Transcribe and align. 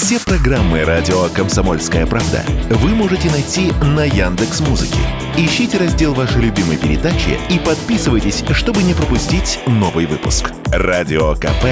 Все 0.00 0.20
программы 0.20 0.84
радио 0.84 1.28
Комсомольская 1.30 2.06
правда 2.06 2.44
вы 2.70 2.90
можете 2.90 3.28
найти 3.32 3.72
на 3.82 4.04
Яндекс 4.04 4.60
Музыке. 4.60 5.00
Ищите 5.36 5.76
раздел 5.76 6.14
вашей 6.14 6.40
любимой 6.40 6.76
передачи 6.76 7.36
и 7.50 7.58
подписывайтесь, 7.58 8.44
чтобы 8.52 8.84
не 8.84 8.94
пропустить 8.94 9.58
новый 9.66 10.06
выпуск. 10.06 10.52
Радио 10.66 11.34
КП 11.34 11.64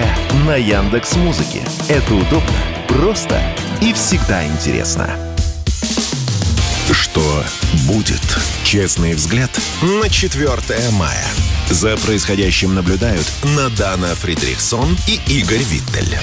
на 0.44 0.56
Яндекс 0.56 1.14
Музыке. 1.14 1.62
Это 1.88 2.14
удобно, 2.14 2.50
просто 2.88 3.40
и 3.80 3.92
всегда 3.92 4.44
интересно. 4.44 5.08
Что 6.90 7.44
будет? 7.86 8.38
Честный 8.64 9.14
взгляд 9.14 9.50
на 9.82 10.10
4 10.10 10.50
мая. 10.94 11.26
За 11.70 11.96
происходящим 11.96 12.74
наблюдают 12.74 13.32
Надана 13.44 14.16
Фридрихсон 14.16 14.98
и 15.06 15.20
Игорь 15.28 15.62
Виттель. 15.62 16.18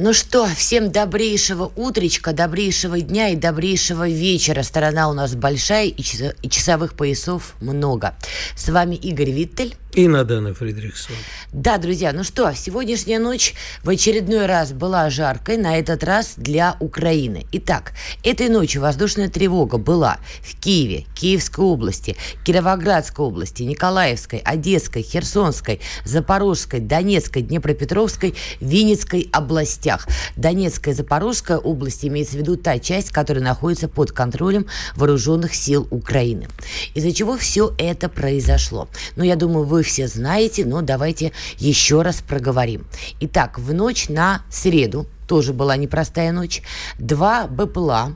Ну 0.00 0.12
что, 0.12 0.46
всем 0.46 0.92
добрейшего 0.92 1.72
утречка, 1.74 2.32
добрейшего 2.32 3.00
дня 3.00 3.30
и 3.30 3.34
добрейшего 3.34 4.08
вечера. 4.08 4.62
Сторона 4.62 5.10
у 5.10 5.12
нас 5.12 5.34
большая 5.34 5.86
и 5.86 6.02
часовых 6.48 6.94
поясов 6.94 7.56
много. 7.60 8.14
С 8.54 8.68
вами 8.68 8.94
Игорь 8.94 9.32
Виттель. 9.32 9.74
И 9.94 10.06
Надана 10.06 10.54
Фридрихсон. 10.54 11.16
Да, 11.52 11.78
друзья, 11.78 12.12
ну 12.12 12.22
что, 12.22 12.52
сегодняшняя 12.54 13.18
ночь 13.18 13.54
в 13.82 13.88
очередной 13.88 14.46
раз 14.46 14.70
была 14.70 15.10
жаркой, 15.10 15.56
на 15.56 15.76
этот 15.76 16.04
раз 16.04 16.34
для 16.36 16.76
Украины. 16.78 17.46
Итак, 17.50 17.94
этой 18.22 18.48
ночью 18.50 18.82
воздушная 18.82 19.28
тревога 19.28 19.78
была 19.78 20.18
в 20.42 20.60
Киеве, 20.60 21.06
Киевской 21.16 21.64
области, 21.64 22.16
Кировоградской 22.44 23.24
области, 23.24 23.64
Николаевской, 23.64 24.38
Одесской, 24.40 25.02
Херсонской, 25.02 25.80
Запорожской, 26.04 26.78
Донецкой, 26.78 27.42
Днепропетровской, 27.42 28.36
Винницкой 28.60 29.28
областях. 29.32 29.87
Донецкая 30.36 30.94
и 30.94 30.96
Запорожская 30.96 31.58
области 31.58 32.06
имеется 32.06 32.36
в 32.36 32.40
виду 32.40 32.56
та 32.56 32.78
часть, 32.78 33.10
которая 33.10 33.42
находится 33.42 33.88
под 33.88 34.12
контролем 34.12 34.66
вооруженных 34.96 35.54
сил 35.54 35.86
Украины. 35.90 36.48
Из-за 36.94 37.12
чего 37.12 37.36
все 37.36 37.74
это 37.78 38.08
произошло? 38.08 38.88
Ну, 39.16 39.24
я 39.24 39.36
думаю, 39.36 39.64
вы 39.64 39.82
все 39.82 40.08
знаете, 40.08 40.64
но 40.64 40.82
давайте 40.82 41.32
еще 41.58 42.02
раз 42.02 42.20
проговорим. 42.20 42.86
Итак, 43.20 43.58
в 43.58 43.72
ночь 43.72 44.08
на 44.08 44.42
среду, 44.50 45.06
тоже 45.26 45.52
была 45.52 45.76
непростая 45.76 46.32
ночь, 46.32 46.62
два 46.98 47.46
БПЛА 47.46 48.14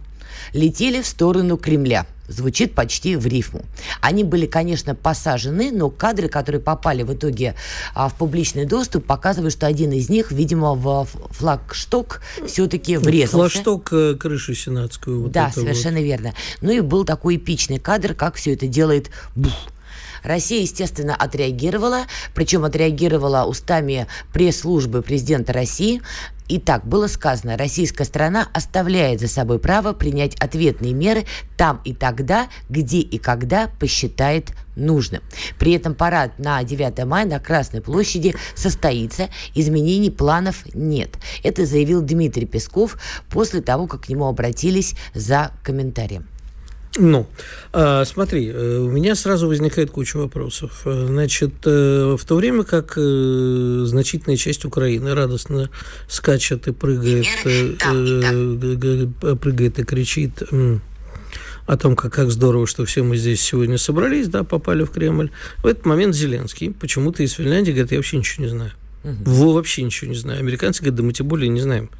летели 0.52 1.02
в 1.02 1.06
сторону 1.06 1.56
Кремля 1.56 2.06
звучит 2.28 2.74
почти 2.74 3.16
в 3.16 3.26
рифму. 3.26 3.64
Они 4.00 4.24
были, 4.24 4.46
конечно, 4.46 4.94
посажены, 4.94 5.70
но 5.72 5.90
кадры, 5.90 6.28
которые 6.28 6.60
попали 6.60 7.02
в 7.02 7.12
итоге 7.12 7.54
а, 7.94 8.08
в 8.08 8.14
публичный 8.14 8.64
доступ, 8.64 9.04
показывают, 9.06 9.52
что 9.52 9.66
один 9.66 9.92
из 9.92 10.08
них, 10.08 10.32
видимо, 10.32 10.74
в 10.74 11.06
флагшток 11.30 12.22
все-таки 12.46 12.96
врезался. 12.96 13.36
Флагшток 13.36 13.92
э, 13.92 14.14
крыши 14.14 14.54
сенатскую. 14.54 15.22
Вот 15.22 15.32
да, 15.32 15.50
совершенно 15.50 15.98
вот. 15.98 16.04
верно. 16.04 16.34
Ну 16.60 16.70
и 16.70 16.80
был 16.80 17.04
такой 17.04 17.36
эпичный 17.36 17.78
кадр, 17.78 18.14
как 18.14 18.36
все 18.36 18.54
это 18.54 18.66
делает 18.66 19.10
бух, 19.34 19.52
Россия, 20.22 20.62
естественно, 20.62 21.14
отреагировала, 21.14 22.06
причем 22.34 22.64
отреагировала 22.64 23.44
устами 23.44 24.06
пресс-службы 24.32 25.02
президента 25.02 25.52
России. 25.52 26.02
Итак, 26.48 26.86
было 26.86 27.06
сказано, 27.06 27.56
российская 27.56 28.04
страна 28.04 28.48
оставляет 28.52 29.20
за 29.20 29.28
собой 29.28 29.58
право 29.58 29.92
принять 29.92 30.34
ответные 30.36 30.92
меры 30.92 31.24
там 31.56 31.80
и 31.84 31.94
тогда, 31.94 32.48
где 32.68 32.98
и 32.98 33.16
когда 33.18 33.70
посчитает 33.80 34.52
нужным. 34.76 35.22
При 35.58 35.72
этом 35.72 35.94
парад 35.94 36.38
на 36.38 36.62
9 36.62 37.04
мая 37.06 37.26
на 37.26 37.38
Красной 37.40 37.80
площади 37.80 38.34
состоится, 38.54 39.28
изменений 39.54 40.10
планов 40.10 40.64
нет. 40.74 41.16
Это 41.42 41.64
заявил 41.64 42.02
Дмитрий 42.02 42.46
Песков 42.46 42.98
после 43.30 43.62
того, 43.62 43.86
как 43.86 44.02
к 44.02 44.08
нему 44.08 44.26
обратились 44.26 44.94
за 45.14 45.52
комментарием. 45.62 46.26
Ну, 46.98 47.26
а, 47.72 48.04
смотри, 48.04 48.48
э, 48.48 48.78
у 48.78 48.90
меня 48.90 49.14
сразу 49.14 49.48
возникает 49.48 49.90
куча 49.90 50.18
вопросов. 50.18 50.82
Э, 50.84 51.06
значит, 51.06 51.54
э, 51.64 52.16
в 52.18 52.24
то 52.24 52.36
время 52.36 52.64
как 52.64 52.92
значительная 52.96 54.36
часть 54.36 54.66
Украины 54.66 55.14
радостно 55.14 55.70
скачет 56.06 56.68
и 56.68 56.72
прыгает, 56.72 57.26
прыгает 59.40 59.78
и 59.78 59.84
кричит 59.84 60.42
о 61.66 61.76
том, 61.76 61.96
как, 61.96 62.12
как 62.12 62.30
здорово, 62.30 62.66
что 62.66 62.84
все 62.84 63.02
мы 63.02 63.16
здесь 63.16 63.40
сегодня 63.40 63.78
собрались, 63.78 64.28
да, 64.28 64.44
попали 64.44 64.82
в 64.82 64.90
Кремль. 64.90 65.30
В 65.62 65.66
этот 65.66 65.86
момент 65.86 66.14
Зеленский 66.14 66.72
почему-то 66.72 67.22
из 67.22 67.32
Финляндии 67.32 67.70
говорит, 67.70 67.92
я 67.92 67.98
вообще 67.98 68.18
ничего 68.18 68.44
не 68.44 68.50
знаю. 68.50 68.72
Угу. 69.04 69.52
Вообще 69.52 69.82
ничего 69.82 70.10
не 70.10 70.16
знаю. 70.16 70.40
Американцы 70.40 70.82
говорят, 70.82 70.96
да 70.96 71.02
мы 71.02 71.12
тем 71.12 71.26
более 71.26 71.48
не 71.48 71.60
знаем. 71.60 71.90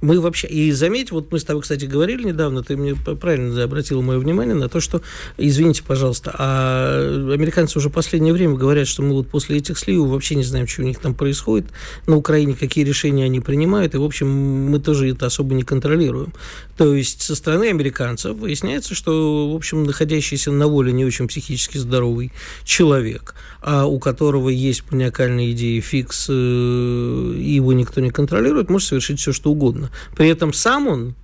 Мы 0.00 0.20
вообще... 0.20 0.46
И 0.46 0.70
заметь, 0.72 1.10
вот 1.10 1.32
мы 1.32 1.38
с 1.38 1.44
тобой, 1.44 1.62
кстати, 1.62 1.84
говорили 1.84 2.22
недавно, 2.22 2.62
ты 2.62 2.76
мне 2.76 2.94
правильно 2.94 3.62
обратил 3.62 4.00
мое 4.02 4.18
внимание 4.18 4.54
на 4.54 4.68
то, 4.68 4.80
что, 4.80 5.02
извините, 5.36 5.82
пожалуйста, 5.82 6.34
а 6.38 7.32
американцы 7.32 7.78
уже 7.78 7.90
последнее 7.90 8.32
время 8.32 8.54
говорят, 8.54 8.86
что 8.86 9.02
мы 9.02 9.14
вот 9.14 9.28
после 9.28 9.58
этих 9.58 9.78
сливов 9.78 10.10
вообще 10.10 10.36
не 10.36 10.44
знаем, 10.44 10.68
что 10.68 10.82
у 10.82 10.84
них 10.84 10.98
там 10.98 11.14
происходит 11.14 11.66
на 12.06 12.16
Украине, 12.16 12.54
какие 12.54 12.84
решения 12.84 13.24
они 13.24 13.40
принимают, 13.40 13.94
и, 13.94 13.98
в 13.98 14.04
общем, 14.04 14.28
мы 14.28 14.78
тоже 14.78 15.10
это 15.10 15.26
особо 15.26 15.54
не 15.54 15.62
контролируем. 15.64 16.32
То 16.78 16.94
есть 16.94 17.22
со 17.22 17.34
стороны 17.34 17.70
американцев 17.70 18.36
выясняется, 18.36 18.94
что, 18.94 19.50
в 19.52 19.56
общем, 19.56 19.82
находящийся 19.82 20.52
на 20.52 20.68
воле 20.68 20.92
не 20.92 21.04
очень 21.04 21.26
психически 21.26 21.76
здоровый 21.76 22.32
человек, 22.62 23.34
а 23.60 23.86
у 23.86 23.98
которого 23.98 24.48
есть 24.48 24.84
маниакальные 24.92 25.52
идеи 25.52 25.80
фикс, 25.80 26.26
э, 26.30 26.32
его 26.32 27.72
никто 27.72 28.00
не 28.00 28.10
контролирует, 28.10 28.70
может 28.70 28.86
совершить 28.86 29.18
все, 29.18 29.32
что 29.32 29.50
угодно. 29.50 29.90
При 30.16 30.28
этом 30.28 30.52
сам 30.52 30.86
он, 30.86 31.14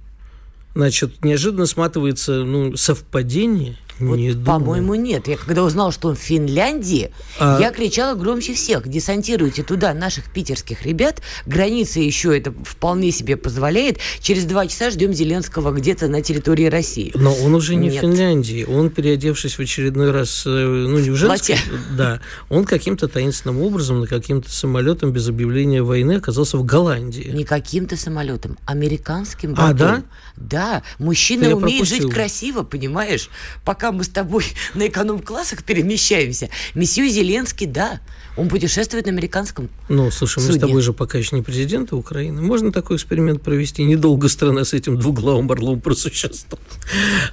значит, 0.74 1.24
неожиданно 1.24 1.66
сматывается 1.66 2.42
ну, 2.42 2.76
совпадение 2.76 3.76
вот, 4.00 4.16
не 4.16 4.32
по-моему, 4.32 4.94
нет. 4.94 5.28
Я 5.28 5.36
когда 5.36 5.62
узнал, 5.62 5.92
что 5.92 6.08
он 6.08 6.16
в 6.16 6.20
Финляндии, 6.20 7.10
а... 7.38 7.58
я 7.60 7.70
кричала 7.70 8.14
громче 8.14 8.54
всех. 8.54 8.88
Десантируйте 8.88 9.62
туда 9.62 9.94
наших 9.94 10.32
питерских 10.32 10.84
ребят. 10.84 11.22
Граница 11.46 12.00
еще 12.00 12.36
это 12.36 12.52
вполне 12.64 13.12
себе 13.12 13.36
позволяет. 13.36 13.98
Через 14.20 14.44
два 14.44 14.66
часа 14.66 14.90
ждем 14.90 15.12
Зеленского 15.12 15.72
где-то 15.72 16.08
на 16.08 16.22
территории 16.22 16.66
России. 16.66 17.12
Но 17.14 17.34
он 17.34 17.54
уже 17.54 17.76
не 17.76 17.88
нет. 17.88 17.98
в 17.98 18.00
Финляндии. 18.00 18.64
Он, 18.64 18.90
переодевшись 18.90 19.54
в 19.54 19.60
очередной 19.60 20.10
раз, 20.10 20.44
э, 20.44 20.50
ну, 20.50 20.98
не 20.98 21.10
в 21.10 21.16
женском, 21.16 21.56
да, 21.96 22.20
он 22.48 22.64
каким-то 22.64 23.06
таинственным 23.08 23.60
образом 23.60 24.00
на 24.00 24.06
каким-то 24.06 24.50
самолетом 24.50 25.12
без 25.12 25.28
объявления 25.28 25.82
войны 25.82 26.14
оказался 26.14 26.58
в 26.58 26.64
Голландии. 26.64 27.30
Не 27.32 27.44
каким-то 27.44 27.96
самолетом, 27.96 28.58
американским 28.66 29.54
бортом. 29.54 29.70
А, 29.70 29.74
да? 29.74 30.02
Да. 30.36 30.82
Мужчина 30.98 31.54
умеет 31.54 31.80
пропустил. 31.80 32.08
жить 32.08 32.14
красиво, 32.14 32.62
понимаешь? 32.62 33.30
Пока 33.64 33.83
пока 33.84 33.92
мы 33.92 34.04
с 34.04 34.08
тобой 34.08 34.46
на 34.72 34.88
эконом-классах 34.88 35.62
перемещаемся. 35.62 36.48
Месье 36.74 37.06
Зеленский, 37.06 37.66
да, 37.66 38.00
он 38.36 38.48
путешествует 38.48 39.06
на 39.06 39.12
американском 39.12 39.68
Ну, 39.88 40.10
слушай, 40.10 40.42
мы 40.44 40.52
с 40.52 40.58
тобой 40.58 40.82
же 40.82 40.92
пока 40.92 41.18
еще 41.18 41.36
не 41.36 41.42
президенты 41.42 41.94
Украины. 41.94 42.42
Можно 42.42 42.72
такой 42.72 42.96
эксперимент 42.96 43.42
провести. 43.42 43.84
Недолго 43.84 44.28
страна 44.28 44.64
с 44.64 44.72
этим 44.74 44.98
двуглавым 44.98 45.50
орлом 45.50 45.80
просуществует. 45.80 46.62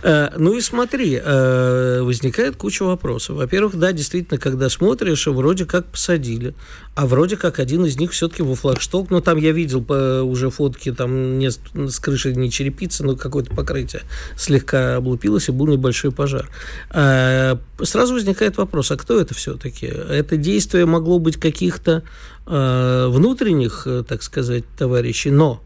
Э, 0.04 0.30
ну 0.38 0.56
и 0.56 0.62
смотри, 0.62 1.20
э, 1.24 2.02
возникает 2.02 2.56
куча 2.56 2.84
вопросов. 2.84 3.38
Во-первых, 3.38 3.78
да, 3.78 3.92
действительно, 3.94 4.40
когда 4.40 4.70
смотришь, 4.70 5.26
вроде 5.28 5.66
как 5.66 5.88
посадили, 5.88 6.54
а 6.94 7.08
вроде 7.08 7.38
как 7.38 7.60
один 7.60 7.86
из 7.86 7.98
них 7.98 8.12
все-таки 8.12 8.44
во 8.44 8.56
флагшток. 8.56 9.10
Ну, 9.10 9.22
там 9.22 9.38
я 9.38 9.52
видел 9.52 9.86
уже 10.24 10.50
фотки, 10.50 10.92
там 10.92 11.40
не, 11.40 11.50
с 11.50 12.00
крыши 12.00 12.34
не 12.36 12.52
черепица, 12.52 13.04
но 13.04 13.16
какое-то 13.16 13.56
покрытие 13.56 14.04
слегка 14.38 14.98
облупилось, 14.98 15.50
и 15.50 15.52
был 15.52 15.68
небольшой 15.68 16.12
пожар. 16.12 16.50
Э, 16.92 17.56
сразу 17.82 18.14
возникает 18.14 18.58
вопрос, 18.58 18.92
а 18.92 18.98
кто 18.98 19.20
это 19.20 19.34
все-таки? 19.34 19.88
Это 19.88 20.38
действие 20.38 20.86
могло 20.92 21.20
быть 21.20 21.38
каких-то 21.38 22.04
э, 22.46 23.08
внутренних, 23.10 23.84
э, 23.86 24.04
так 24.08 24.22
сказать, 24.22 24.64
товарищей, 24.78 25.32
но 25.32 25.64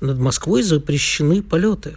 над 0.00 0.18
Москвой 0.18 0.62
запрещены 0.62 1.42
полеты. 1.42 1.96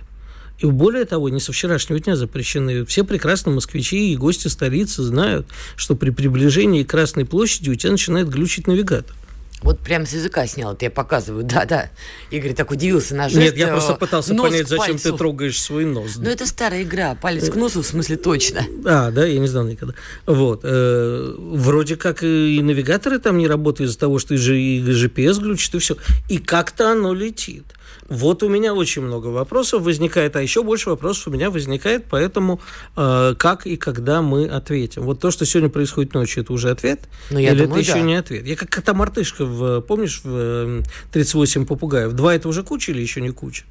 И 0.59 0.65
более 0.65 1.05
того, 1.05 1.29
не 1.29 1.39
со 1.39 1.51
вчерашнего 1.51 1.99
дня 1.99 2.15
запрещены. 2.15 2.83
Все 2.85 3.03
прекрасно 3.03 3.51
москвичи 3.51 4.11
и 4.11 4.17
гости 4.17 4.47
столицы 4.47 5.03
знают, 5.03 5.47
что 5.75 5.95
при 5.95 6.09
приближении 6.09 6.83
к 6.83 6.89
Красной 6.89 7.25
площади 7.25 7.69
у 7.69 7.75
тебя 7.75 7.91
начинает 7.91 8.29
глючить 8.29 8.67
навигатор. 8.67 9.15
Вот 9.63 9.79
прям 9.79 10.05
с 10.05 10.13
языка 10.13 10.45
снял, 10.45 10.73
это 10.73 10.85
я 10.85 10.91
показываю, 10.91 11.43
да-да. 11.45 11.89
Игорь 12.29 12.53
так 12.53 12.71
удивился 12.71 13.15
на 13.15 13.27
жест. 13.27 13.41
Нет, 13.41 13.57
я 13.57 13.67
просто 13.67 13.93
э, 13.93 13.97
пытался 13.97 14.35
понять, 14.35 14.67
зачем 14.67 14.97
ты 14.97 15.11
трогаешь 15.13 15.61
свой 15.61 15.85
нос. 15.85 16.17
Ну, 16.17 16.29
это 16.29 16.45
старая 16.45 16.83
игра, 16.83 17.15
палец 17.15 17.49
к 17.49 17.55
носу, 17.55 17.81
в 17.81 17.87
смысле, 17.87 18.17
точно. 18.17 18.61
А, 18.85 19.11
да, 19.11 19.25
я 19.25 19.39
не 19.39 19.47
знал 19.47 19.65
никогда. 19.65 19.95
Вот. 20.25 20.61
Э, 20.63 21.33
вроде 21.37 21.95
как 21.95 22.23
и 22.23 22.61
навигаторы 22.61 23.19
там 23.19 23.37
не 23.37 23.47
работают 23.47 23.89
из-за 23.89 23.99
того, 23.99 24.19
что 24.19 24.35
и 24.35 24.81
GPS 24.81 25.39
глючит, 25.39 25.75
и 25.75 25.79
все. 25.79 25.97
И 26.29 26.37
как-то 26.37 26.91
оно 26.91 27.13
летит. 27.13 27.65
Вот 28.09 28.43
у 28.43 28.49
меня 28.49 28.73
очень 28.73 29.01
много 29.01 29.27
вопросов 29.27 29.83
возникает, 29.83 30.35
а 30.35 30.41
еще 30.41 30.63
больше 30.63 30.89
вопросов 30.89 31.27
у 31.27 31.31
меня 31.31 31.51
возникает, 31.51 32.05
поэтому 32.09 32.61
э, 32.95 33.35
как 33.37 33.67
и 33.67 33.77
когда 33.77 34.21
мы 34.21 34.47
ответим. 34.47 35.03
Вот 35.03 35.19
то, 35.19 35.31
что 35.31 35.45
сегодня 35.45 35.69
происходит 35.69 36.13
ночью, 36.13 36.43
это 36.43 36.53
уже 36.53 36.69
ответ? 36.69 37.01
Ну, 37.29 37.39
я 37.39 37.51
Или 37.51 37.63
думаю, 37.63 37.81
это 37.81 37.91
да. 37.91 37.97
еще 37.97 38.05
не 38.05 38.15
ответ? 38.15 38.45
Я 38.45 38.55
как 38.55 38.69
кота-мартышка 38.69 39.45
в, 39.45 39.81
помнишь, 39.81 40.21
в 40.23 40.83
38 41.11 41.65
попугаев? 41.65 42.13
Два 42.13 42.35
это 42.35 42.47
уже 42.47 42.63
куча 42.63 42.91
или 42.91 43.01
еще 43.01 43.21
не 43.21 43.29
куча? 43.29 43.63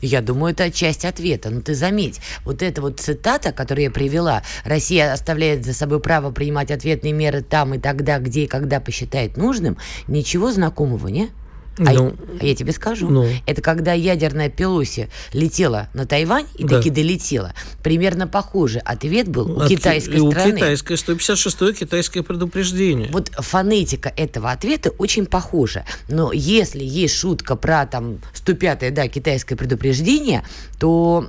Я 0.00 0.20
думаю, 0.20 0.52
это 0.52 0.70
часть 0.70 1.04
ответа. 1.04 1.50
Но 1.50 1.60
ты 1.60 1.74
заметь, 1.74 2.20
вот 2.44 2.62
эта 2.62 2.80
вот 2.80 3.00
цитата, 3.00 3.52
которую 3.52 3.84
я 3.84 3.90
привела, 3.90 4.42
Россия 4.64 5.12
оставляет 5.12 5.64
за 5.64 5.74
собой 5.74 6.00
право 6.00 6.30
принимать 6.30 6.70
ответные 6.70 7.12
меры 7.12 7.42
там 7.42 7.74
и 7.74 7.78
тогда, 7.78 8.18
где 8.18 8.44
и 8.44 8.46
когда 8.46 8.80
посчитает 8.80 9.36
нужным, 9.36 9.78
ничего 10.08 10.52
знакомого, 10.52 11.08
не? 11.08 11.30
А, 11.78 11.92
ну, 11.92 12.14
а 12.40 12.44
я 12.44 12.54
тебе 12.54 12.72
скажу, 12.72 13.08
ну. 13.08 13.28
это 13.46 13.60
когда 13.60 13.92
ядерная 13.92 14.48
Пелоси 14.48 15.08
летела 15.32 15.88
на 15.92 16.06
Тайвань 16.06 16.46
и 16.56 16.64
да. 16.64 16.76
таки 16.76 16.90
долетела. 16.90 17.52
Примерно 17.82 18.28
похожий 18.28 18.80
ответ 18.80 19.28
был 19.28 19.60
От, 19.60 19.66
у 19.66 19.68
китайской 19.68 20.20
у 20.20 20.30
страны. 20.30 20.52
У 20.52 20.56
китайской 20.56 20.92
156-е 20.96 21.74
китайское 21.74 22.22
предупреждение. 22.22 23.08
Вот 23.10 23.30
фонетика 23.36 24.12
этого 24.16 24.52
ответа 24.52 24.90
очень 24.98 25.26
похожа. 25.26 25.84
Но 26.08 26.32
если 26.32 26.84
есть 26.84 27.16
шутка 27.16 27.56
про 27.56 27.86
там 27.86 28.18
105-е, 28.34 28.90
да, 28.92 29.08
китайское 29.08 29.58
предупреждение, 29.58 30.44
то 30.78 31.28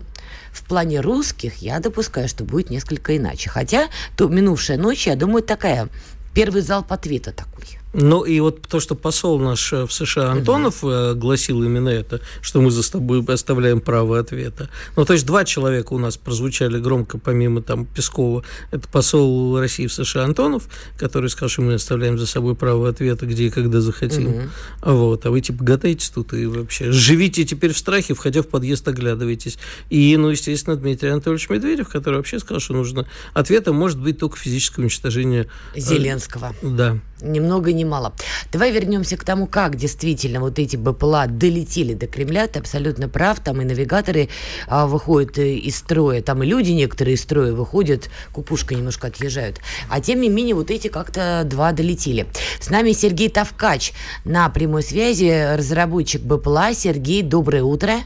в 0.52 0.64
плане 0.64 1.02
русских 1.02 1.58
я 1.58 1.80
допускаю, 1.80 2.30
что 2.30 2.44
будет 2.44 2.70
несколько 2.70 3.18
иначе. 3.18 3.50
Хотя 3.50 3.90
то 4.16 4.28
минувшая 4.28 4.78
ночь, 4.78 5.08
я 5.08 5.16
думаю, 5.16 5.44
такая 5.44 5.90
первый 6.34 6.62
залп 6.62 6.94
ответа 6.94 7.32
такой. 7.32 7.66
Ну 7.98 8.24
и 8.24 8.40
вот 8.42 8.62
то, 8.62 8.82
что 8.82 8.94
посол 8.96 9.40
наш 9.40 9.72
э, 9.72 9.86
в 9.86 9.94
США 9.94 10.32
Антонов 10.32 10.84
угу. 10.84 11.16
гласил 11.16 11.64
именно 11.64 11.88
это, 11.88 12.20
что 12.42 12.60
мы 12.60 12.70
за 12.70 12.84
собой 12.84 13.24
оставляем 13.26 13.80
право 13.80 14.20
ответа. 14.20 14.70
Ну 14.98 15.06
то 15.06 15.14
есть 15.14 15.26
два 15.26 15.46
человека 15.46 15.94
у 15.94 15.98
нас 15.98 16.18
прозвучали 16.18 16.78
громко, 16.78 17.18
помимо 17.18 17.62
там 17.62 17.86
Пескова. 17.86 18.44
Это 18.72 18.88
посол 18.90 19.58
России 19.58 19.88
в 19.88 19.94
США 19.94 20.26
Антонов, 20.26 20.68
который 20.98 21.30
сказал, 21.30 21.48
что 21.48 21.62
мы 21.62 21.76
оставляем 21.76 22.18
за 22.18 22.28
собой 22.28 22.56
право 22.56 22.90
ответа, 22.90 23.26
где 23.26 23.46
и 23.46 23.50
когда 23.50 23.80
захотим. 23.80 24.28
Угу. 24.28 24.94
Вот, 24.94 25.26
а 25.26 25.32
вы 25.32 25.40
типа 25.40 25.64
гадаете 25.64 26.12
тут 26.14 26.34
и 26.34 26.46
вообще 26.46 26.92
живите 26.92 27.46
теперь 27.46 27.72
в 27.72 27.78
страхе, 27.78 28.14
входя 28.14 28.42
в 28.42 28.48
подъезд, 28.48 28.86
оглядывайтесь. 28.90 29.58
И, 29.90 30.18
ну, 30.18 30.30
естественно, 30.30 30.76
Дмитрий 30.76 31.10
Анатольевич 31.10 31.50
Медведев, 31.50 31.88
который 31.88 32.16
вообще 32.16 32.40
сказал, 32.40 32.60
что 32.60 32.74
нужно 32.74 33.08
ответом 33.34 33.76
может 33.76 34.02
быть 34.02 34.20
только 34.20 34.38
физическое 34.38 34.82
уничтожение 34.82 35.48
Зеленского. 35.76 36.54
Да. 36.62 36.98
Немного 37.22 37.72
не 37.72 37.86
мало. 37.86 38.14
Давай 38.52 38.72
вернемся 38.72 39.16
к 39.16 39.24
тому, 39.24 39.48
как 39.48 39.78
действительно 39.78 40.42
вот 40.42 40.60
эти 40.60 40.76
БПЛА 40.76 41.28
долетели 41.28 41.94
до 41.94 42.08
Кремля. 42.08 42.48
Ты 42.48 42.60
абсолютно 42.60 43.08
прав. 43.08 43.40
Там 43.40 43.62
и 43.62 43.66
навигаторы 43.66 44.30
а, 44.68 44.86
выходят 44.86 45.38
э, 45.38 45.56
из 45.56 45.78
строя, 45.78 46.22
там 46.22 46.44
и 46.44 46.46
люди 46.46 46.72
некоторые 46.72 47.16
из 47.16 47.22
строя 47.22 47.54
выходят, 47.54 48.10
кукушка 48.34 48.76
немножко 48.76 49.08
отъезжают. 49.08 49.60
А 49.90 50.02
тем 50.02 50.20
не 50.20 50.30
менее 50.30 50.56
вот 50.56 50.72
эти 50.72 50.90
как-то 50.90 51.44
два 51.46 51.72
долетели. 51.72 52.28
С 52.60 52.70
нами 52.70 52.92
Сергей 52.92 53.30
Тавкач 53.30 53.94
на 54.26 54.50
прямой 54.50 54.84
связи, 54.84 55.56
разработчик 55.56 56.22
БПЛА. 56.22 56.74
Сергей, 56.74 57.22
доброе 57.22 57.64
утро. 57.64 58.02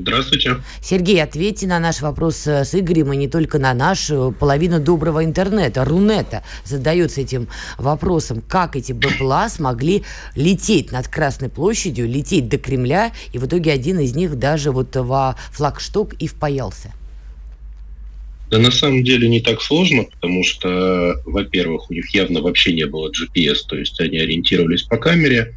Здравствуйте. 0.00 0.56
Сергей, 0.80 1.22
ответьте 1.22 1.66
на 1.66 1.80
наш 1.80 2.00
вопрос 2.00 2.46
э, 2.46 2.64
с 2.64 2.74
Игорем, 2.74 3.12
и 3.12 3.16
не 3.16 3.28
только 3.28 3.58
на 3.58 3.74
наш. 3.74 4.10
Э, 4.10 4.32
половина 4.38 4.78
доброго 4.78 5.24
интернета, 5.24 5.84
Рунета, 5.84 6.42
задается 6.64 7.20
этим 7.20 7.48
вопросом, 7.78 8.42
как 8.46 8.76
эти 8.76 8.92
БПЛА 8.92 9.48
смогли 9.48 10.04
лететь 10.36 10.92
над 10.92 11.08
Красной 11.08 11.48
площадью, 11.48 12.08
лететь 12.08 12.48
до 12.48 12.58
Кремля, 12.58 13.12
и 13.32 13.38
в 13.38 13.46
итоге 13.46 13.72
один 13.72 13.98
из 13.98 14.14
них 14.14 14.38
даже 14.38 14.70
вот 14.70 14.94
во 14.94 15.36
флагшток 15.52 16.14
и 16.14 16.28
впаялся. 16.28 16.92
Да 18.50 18.58
на 18.58 18.70
самом 18.70 19.04
деле 19.04 19.28
не 19.28 19.40
так 19.40 19.60
сложно, 19.60 20.04
потому 20.04 20.42
что, 20.42 21.20
во-первых, 21.26 21.90
у 21.90 21.94
них 21.94 22.14
явно 22.14 22.40
вообще 22.40 22.72
не 22.72 22.86
было 22.86 23.10
GPS, 23.10 23.58
то 23.68 23.76
есть 23.76 24.00
они 24.00 24.18
ориентировались 24.18 24.84
по 24.84 24.96
камере, 24.96 25.54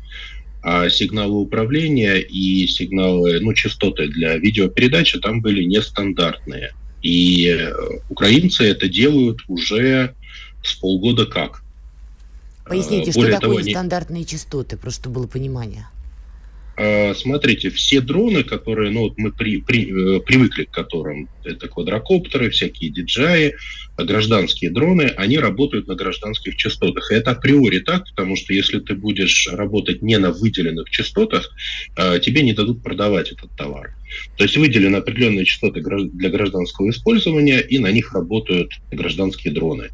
а 0.61 0.89
сигналы 0.89 1.39
управления 1.39 2.17
и 2.19 2.67
сигналы, 2.67 3.39
ну, 3.39 3.53
частоты 3.53 4.07
для 4.07 4.37
видеопередачи 4.37 5.19
там 5.19 5.41
были 5.41 5.63
нестандартные. 5.63 6.73
И 7.01 7.47
э, 7.47 7.73
украинцы 8.09 8.65
это 8.65 8.87
делают 8.87 9.39
уже 9.47 10.13
с 10.63 10.73
полгода 10.73 11.25
как. 11.25 11.63
Поясните, 12.65 13.11
Более 13.11 13.31
что 13.31 13.41
такое 13.41 13.57
того, 13.57 13.67
нестандартные 13.67 14.19
они... 14.19 14.27
частоты, 14.27 14.77
просто 14.77 15.09
было 15.09 15.25
понимание. 15.25 15.87
А, 16.83 17.13
смотрите, 17.13 17.69
все 17.69 18.01
дроны, 18.01 18.44
которые, 18.44 18.89
ну, 18.89 19.01
вот 19.01 19.13
мы 19.18 19.31
при, 19.31 19.57
при, 19.57 19.86
э, 19.86 20.19
привыкли 20.22 20.63
к 20.63 20.72
которым, 20.72 21.30
это 21.44 21.68
квадрокоптеры, 21.68 22.50
всякие 22.50 22.92
DJI, 22.92 23.51
гражданские 24.00 24.72
дроны, 24.72 25.13
они 25.16 25.38
работают 25.38 25.88
на 25.88 25.94
гражданских 25.94 26.56
частотах. 26.56 27.12
И 27.12 27.16
это 27.16 27.31
априори 27.31 27.80
так, 27.80 28.06
потому 28.10 28.36
что 28.36 28.54
если 28.54 28.80
ты 28.80 28.95
будешь 28.95 29.48
работать 29.51 30.01
не 30.01 30.18
на 30.18 30.31
выделенных 30.31 30.89
частотах, 30.89 31.54
тебе 32.22 32.42
не 32.42 32.54
дадут 32.54 32.81
продавать 32.81 33.31
этот 33.31 33.56
товар. 33.56 33.94
То 34.38 34.44
есть 34.45 34.57
выделены 34.57 34.95
определенные 34.95 35.45
частоты 35.45 35.81
для 35.81 36.30
гражданского 36.30 36.89
использования, 36.89 37.60
и 37.60 37.78
на 37.78 37.92
них 37.92 38.13
работают 38.13 38.72
гражданские 38.92 39.54
дроны. 39.54 39.89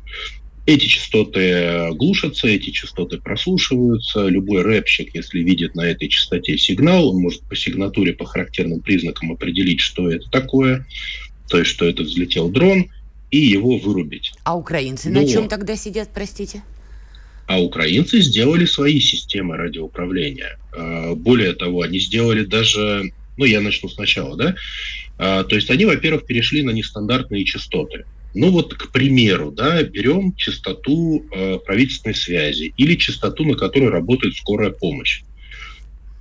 Эти 0.68 0.86
частоты 0.86 1.92
глушатся, 1.94 2.50
эти 2.50 2.72
частоты 2.72 3.20
прослушиваются. 3.20 4.28
Любой 4.28 4.64
рэпщик, 4.64 5.16
если 5.16 5.40
видит 5.40 5.76
на 5.76 5.82
этой 5.82 6.10
частоте 6.10 6.58
сигнал, 6.58 7.08
он 7.08 7.22
может 7.22 7.42
по 7.44 7.56
сигнатуре, 7.56 8.12
по 8.12 8.26
характерным 8.26 8.82
признакам 8.82 9.32
определить, 9.32 9.80
что 9.80 10.12
это 10.12 10.30
такое, 10.30 10.86
то 11.48 11.58
есть, 11.58 11.72
что 11.72 11.86
это 11.86 12.04
взлетел 12.04 12.50
дрон, 12.50 12.92
и 13.32 13.38
его 13.38 13.78
вырубить. 13.78 14.34
А 14.44 14.58
украинцы 14.58 15.10
Но... 15.10 15.22
на 15.22 15.28
чем 15.28 15.48
тогда 15.48 15.78
сидят, 15.78 16.10
простите? 16.14 16.64
А 17.46 17.62
украинцы 17.62 18.20
сделали 18.20 18.66
свои 18.66 19.00
системы 19.00 19.56
радиоуправления. 19.56 20.60
А, 20.74 21.16
более 21.16 21.54
того, 21.54 21.82
они 21.82 21.98
сделали 21.98 22.44
даже, 22.44 23.14
ну, 23.38 23.46
я 23.46 23.62
начну 23.62 23.88
сначала, 23.88 24.36
да, 24.36 24.56
а, 25.18 25.46
то 25.46 25.56
есть 25.56 25.70
они, 25.70 25.86
во-первых, 25.86 26.26
перешли 26.26 26.62
на 26.62 26.72
нестандартные 26.72 27.46
частоты. 27.46 28.04
Ну 28.38 28.52
вот, 28.52 28.76
к 28.76 28.92
примеру, 28.92 29.52
да, 29.52 29.82
берем 29.82 30.36
частоту 30.36 31.26
э, 31.32 31.58
правительственной 31.66 32.14
связи 32.14 32.72
или 32.78 32.94
частоту, 32.94 33.44
на 33.46 33.56
которой 33.56 33.90
работает 33.90 34.36
скорая 34.36 34.70
помощь, 34.70 35.24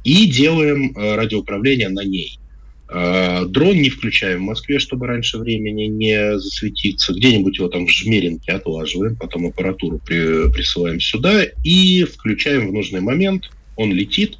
и 0.02 0.24
делаем 0.24 0.96
э, 0.96 1.14
радиоуправление 1.14 1.90
на 1.90 2.04
ней. 2.04 2.38
Э, 2.88 3.44
дрон 3.46 3.76
не 3.82 3.90
включаем 3.90 4.38
в 4.38 4.44
Москве, 4.44 4.78
чтобы 4.78 5.06
раньше 5.06 5.36
времени 5.36 5.84
не 5.88 6.38
засветиться. 6.38 7.12
Где-нибудь 7.12 7.58
его 7.58 7.68
там 7.68 7.86
в 7.86 7.90
Жмеринке 7.90 8.52
отлаживаем, 8.52 9.16
потом 9.16 9.48
аппаратуру 9.48 9.98
при, 9.98 10.50
присылаем 10.50 11.00
сюда 11.00 11.44
и 11.64 12.04
включаем 12.04 12.68
в 12.68 12.72
нужный 12.72 13.02
момент. 13.02 13.50
Он 13.76 13.92
летит. 13.92 14.38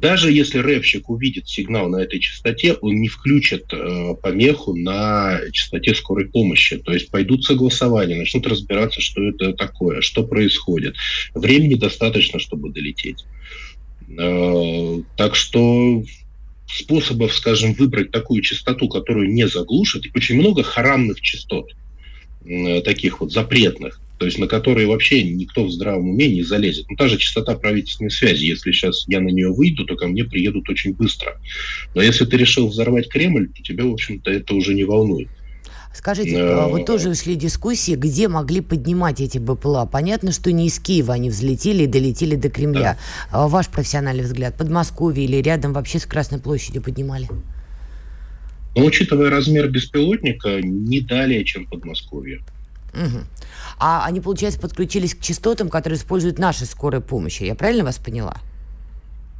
Даже 0.00 0.30
если 0.30 0.58
рэпщик 0.58 1.08
увидит 1.08 1.48
сигнал 1.48 1.88
на 1.88 2.02
этой 2.02 2.20
частоте, 2.20 2.74
он 2.74 3.00
не 3.00 3.08
включит 3.08 3.64
э, 3.72 4.14
помеху 4.22 4.76
на 4.76 5.40
частоте 5.52 5.94
скорой 5.94 6.28
помощи. 6.28 6.76
То 6.76 6.92
есть 6.92 7.10
пойдут 7.10 7.44
согласования, 7.44 8.14
начнут 8.14 8.46
разбираться, 8.46 9.00
что 9.00 9.22
это 9.22 9.54
такое, 9.54 10.02
что 10.02 10.22
происходит. 10.22 10.96
Времени 11.34 11.76
достаточно, 11.76 12.38
чтобы 12.38 12.72
долететь. 12.72 13.24
Э, 14.18 15.00
так 15.16 15.34
что 15.34 16.04
способов, 16.66 17.34
скажем, 17.34 17.72
выбрать 17.72 18.10
такую 18.10 18.42
частоту, 18.42 18.88
которую 18.88 19.32
не 19.32 19.48
заглушит, 19.48 20.04
и 20.04 20.12
очень 20.14 20.36
много 20.36 20.62
харамных 20.62 21.22
частот, 21.22 21.70
э, 22.44 22.82
таких 22.82 23.20
вот 23.20 23.32
запретных 23.32 23.98
то 24.18 24.24
есть 24.24 24.38
на 24.38 24.46
которые 24.46 24.86
вообще 24.86 25.22
никто 25.22 25.64
в 25.64 25.70
здравом 25.70 26.08
уме 26.08 26.28
не 26.28 26.42
залезет. 26.42 26.86
Ну, 26.88 26.96
та 26.96 27.08
же 27.08 27.18
частота 27.18 27.54
правительственной 27.54 28.10
связи, 28.10 28.46
если 28.46 28.72
сейчас 28.72 29.04
я 29.08 29.20
на 29.20 29.28
нее 29.28 29.52
выйду, 29.52 29.84
то 29.84 29.96
ко 29.96 30.06
мне 30.06 30.24
приедут 30.24 30.68
очень 30.68 30.94
быстро. 30.94 31.38
Но 31.94 32.02
если 32.02 32.24
ты 32.24 32.36
решил 32.36 32.68
взорвать 32.68 33.08
Кремль, 33.08 33.48
то 33.48 33.62
тебя, 33.62 33.84
в 33.84 33.92
общем-то, 33.92 34.30
это 34.30 34.54
уже 34.54 34.74
не 34.74 34.84
волнует. 34.84 35.28
Скажите, 35.92 36.36
Но... 36.36 36.68
вы 36.68 36.84
тоже 36.84 37.14
шли 37.14 37.36
дискуссии, 37.36 37.94
где 37.94 38.28
могли 38.28 38.60
поднимать 38.60 39.20
эти 39.20 39.38
БПЛА? 39.38 39.86
Понятно, 39.86 40.30
что 40.30 40.52
не 40.52 40.66
из 40.66 40.78
Киева 40.78 41.14
они 41.14 41.30
взлетели 41.30 41.84
и 41.84 41.86
долетели 41.86 42.36
до 42.36 42.50
Кремля. 42.50 42.98
Да. 43.30 43.38
А 43.38 43.48
ваш 43.48 43.68
профессиональный 43.68 44.24
взгляд, 44.24 44.56
Подмосковье 44.58 45.24
или 45.24 45.36
рядом 45.36 45.72
вообще 45.72 45.98
с 45.98 46.04
Красной 46.04 46.38
площадью 46.38 46.82
поднимали? 46.82 47.28
Но 48.76 48.84
учитывая 48.84 49.30
размер 49.30 49.70
беспилотника, 49.70 50.60
не 50.60 51.00
далее, 51.00 51.42
чем 51.44 51.66
Подмосковье. 51.66 52.42
Угу. 52.94 53.24
А 53.78 54.06
они, 54.06 54.20
получается, 54.20 54.60
подключились 54.60 55.14
к 55.14 55.20
частотам, 55.20 55.68
которые 55.68 55.98
используют 55.98 56.38
наши 56.38 56.64
скорые 56.66 57.00
помощи. 57.00 57.42
Я 57.44 57.54
правильно 57.54 57.84
вас 57.84 57.98
поняла? 57.98 58.36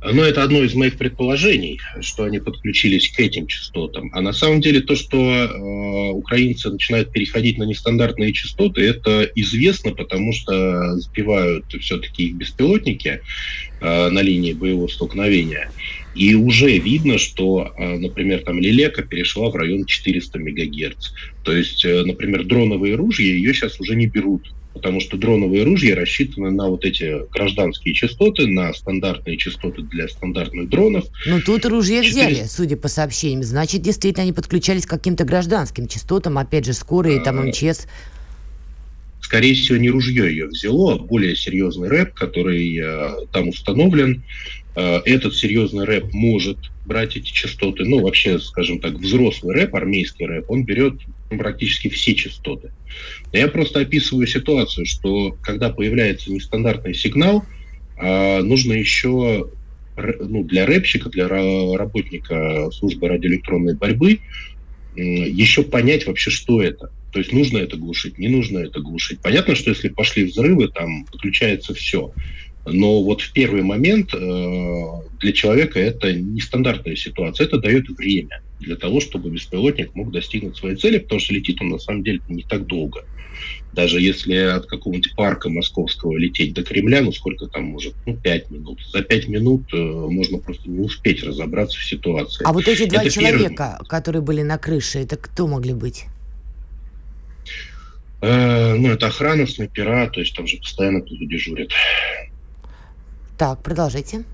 Но 0.05 0.23
это 0.23 0.43
одно 0.43 0.63
из 0.63 0.75
моих 0.75 0.99
предположений, 0.99 1.81
что 2.01 2.25
они 2.25 2.39
подключились 2.39 3.11
к 3.11 3.19
этим 3.19 3.47
частотам. 3.47 4.11
А 4.13 4.21
на 4.21 4.33
самом 4.33 4.61
деле 4.61 4.81
то, 4.81 4.95
что 4.95 5.17
э, 5.17 6.11
украинцы 6.13 6.71
начинают 6.71 7.11
переходить 7.13 7.59
на 7.59 7.65
нестандартные 7.65 8.33
частоты, 8.33 8.83
это 8.83 9.23
известно, 9.35 9.93
потому 9.93 10.33
что 10.33 10.97
сбивают 10.99 11.65
все-таки 11.81 12.27
их 12.27 12.35
беспилотники 12.35 13.21
э, 13.81 14.09
на 14.11 14.21
линии 14.21 14.53
боевого 14.53 14.87
столкновения. 14.89 15.71
И 16.17 16.35
уже 16.35 16.79
видно, 16.79 17.19
что, 17.19 17.73
э, 17.77 17.99
например, 17.99 18.43
там 18.43 18.59
Лилека 18.59 19.03
перешла 19.03 19.51
в 19.51 19.55
район 19.55 19.85
400 19.85 20.39
МГц. 20.39 21.11
То 21.45 21.55
есть, 21.55 21.85
э, 21.85 22.05
например, 22.05 22.45
дроновые 22.45 22.95
ружья 22.95 23.35
ее 23.35 23.53
сейчас 23.53 23.79
уже 23.81 23.95
не 23.95 24.07
берут 24.07 24.43
потому 24.77 25.01
что 25.01 25.17
дроновые 25.17 25.65
ружья 25.65 25.97
рассчитаны 25.97 26.51
на 26.51 26.69
вот 26.69 26.85
эти 26.85 27.27
гражданские 27.33 27.95
частоты, 27.95 28.47
на 28.47 28.75
стандартные 28.75 29.39
частоты 29.39 29.81
для 29.81 30.07
стандартных 30.07 30.69
дронов. 30.69 31.07
Ну, 31.25 31.41
тут 31.41 31.65
ружья 31.65 32.03
4... 32.03 32.11
взяли, 32.11 32.47
судя 32.47 32.77
по 32.77 32.89
сообщениям. 32.89 33.43
Значит, 33.43 33.81
действительно, 33.81 34.25
они 34.25 34.35
подключались 34.35 34.85
к 34.85 34.91
каким-то 34.91 35.25
гражданским 35.25 35.89
частотам, 35.89 36.37
опять 36.37 36.67
же, 36.67 36.75
скорые, 36.75 37.21
там, 37.21 37.39
а, 37.39 37.45
МЧС. 37.45 37.87
Скорее 39.23 39.55
всего, 39.55 39.79
не 39.79 39.89
ружье 39.89 40.29
ее 40.29 40.47
взяло, 40.47 40.95
а 40.95 40.99
более 40.99 41.35
серьезный 41.35 41.89
рэп, 41.89 42.13
который 42.13 42.79
э, 42.79 43.27
там 43.33 43.49
установлен. 43.49 44.25
Э, 44.77 45.01
этот 45.07 45.35
серьезный 45.35 45.87
рэп 45.87 46.13
может 46.13 46.59
брать 46.85 47.17
эти 47.17 47.33
частоты. 47.33 47.85
Ну, 47.85 48.03
вообще, 48.03 48.39
скажем 48.39 48.79
так, 48.79 48.95
взрослый 48.95 49.55
рэп, 49.55 49.75
армейский 49.75 50.27
рэп, 50.27 50.51
он 50.51 50.65
берет 50.65 51.01
практически 51.31 51.89
все 51.89 52.15
частоты. 52.15 52.71
Я 53.33 53.49
просто 53.49 53.81
описываю 53.81 54.27
ситуацию, 54.27 54.85
что 54.85 55.35
когда 55.41 55.71
появляется 55.71 56.31
нестандартный 56.31 56.95
сигнал, 56.95 57.45
э, 57.97 58.43
нужно 58.43 58.75
еще 58.75 59.51
ну, 59.97 60.45
для 60.45 60.67
рэпчика, 60.67 61.09
для 61.09 61.27
работника 61.27 62.71
службы 62.71 63.09
радиоэлектронной 63.09 63.75
борьбы 63.75 64.21
еще 64.95 65.63
понять 65.63 66.07
вообще, 66.07 66.31
что 66.31 66.63
это. 66.63 66.91
То 67.13 67.21
есть 67.21 67.33
нужно 67.33 67.57
это 67.59 67.79
глушить, 67.79 68.19
не 68.19 68.29
нужно 68.29 68.59
это 68.59 68.81
глушить. 68.81 69.21
Понятно, 69.21 69.55
что 69.55 69.71
если 69.71 69.89
пошли 69.89 70.25
взрывы, 70.25 70.69
там 70.69 71.07
подключается 71.07 71.73
все. 71.73 72.13
Но 72.67 73.03
вот 73.03 73.21
в 73.21 73.33
первый 73.33 73.63
момент 73.63 74.13
э, 74.13 74.19
для 75.21 75.33
человека 75.33 75.79
это 75.79 76.13
нестандартная 76.13 76.97
ситуация. 76.97 77.47
Это 77.47 77.59
дает 77.59 77.89
время 77.89 78.43
для 78.59 78.77
того, 78.77 79.01
чтобы 79.01 79.31
беспилотник 79.31 79.95
мог 79.95 80.11
достигнуть 80.11 80.57
своей 80.57 80.77
цели, 80.77 80.99
потому 80.99 81.21
что 81.21 81.35
летит 81.35 81.61
он 81.61 81.69
на 81.71 81.79
самом 81.79 82.03
деле 82.03 82.21
не 82.29 82.43
так 82.43 82.67
долго. 82.67 83.05
Даже 83.73 84.01
если 84.01 84.35
от 84.35 84.67
какого-нибудь 84.67 85.15
парка 85.15 85.49
московского 85.49 86.17
лететь 86.17 86.55
до 86.55 86.65
Кремля, 86.65 87.03
ну 87.03 87.13
сколько 87.13 87.47
там 87.47 87.65
может? 87.65 87.95
Ну, 88.07 88.17
пять 88.17 88.51
минут. 88.51 88.81
За 88.91 89.03
пять 89.03 89.29
минут 89.29 89.63
э, 89.73 89.77
можно 89.77 90.39
просто 90.39 90.69
не 90.69 90.81
успеть 90.81 91.23
разобраться 91.23 91.79
в 91.79 91.85
ситуации. 91.85 92.45
А 92.45 92.53
вот 92.53 92.67
эти 92.67 92.87
два 92.87 93.03
это 93.03 93.11
человека, 93.11 93.77
первый... 93.79 93.89
которые 93.89 94.23
были 94.23 94.43
на 94.43 94.59
крыше, 94.59 95.01
это 95.01 95.17
кто 95.17 95.47
могли 95.47 95.75
быть? 95.75 96.07
Э, 98.23 98.75
ну, 98.75 98.89
это 98.89 99.09
охрана, 99.09 99.47
снайпера, 99.47 100.09
то 100.09 100.21
есть 100.21 100.35
там 100.35 100.47
же 100.47 100.57
постоянно 100.57 101.03
кто-то 101.03 101.27
дежурит. 101.27 101.71
Так, 103.39 103.63
продолжайте. 103.63 104.25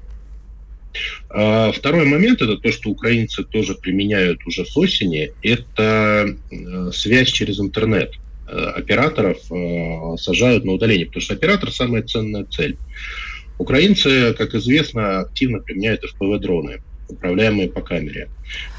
А, 1.30 1.72
второй 1.72 2.04
момент, 2.04 2.42
это 2.42 2.56
то, 2.56 2.70
что 2.70 2.90
украинцы 2.90 3.44
тоже 3.44 3.74
применяют 3.74 4.46
уже 4.46 4.64
с 4.64 4.76
осени, 4.76 5.32
это 5.42 6.36
э, 6.50 6.90
связь 6.92 7.28
через 7.28 7.58
интернет. 7.60 8.12
Э, 8.46 8.72
операторов 8.76 9.38
э, 9.50 10.16
сажают 10.18 10.64
на 10.64 10.72
удаление, 10.72 11.06
потому 11.06 11.22
что 11.22 11.34
оператор– 11.34 11.70
самая 11.72 12.02
ценная 12.02 12.44
цель. 12.44 12.76
Украинцы, 13.58 14.34
как 14.34 14.54
известно, 14.54 15.20
активно 15.20 15.60
применяют 15.60 16.02
FPV-дроны 16.04 16.80
управляемые 17.08 17.68
по 17.68 17.82
камере. 17.82 18.30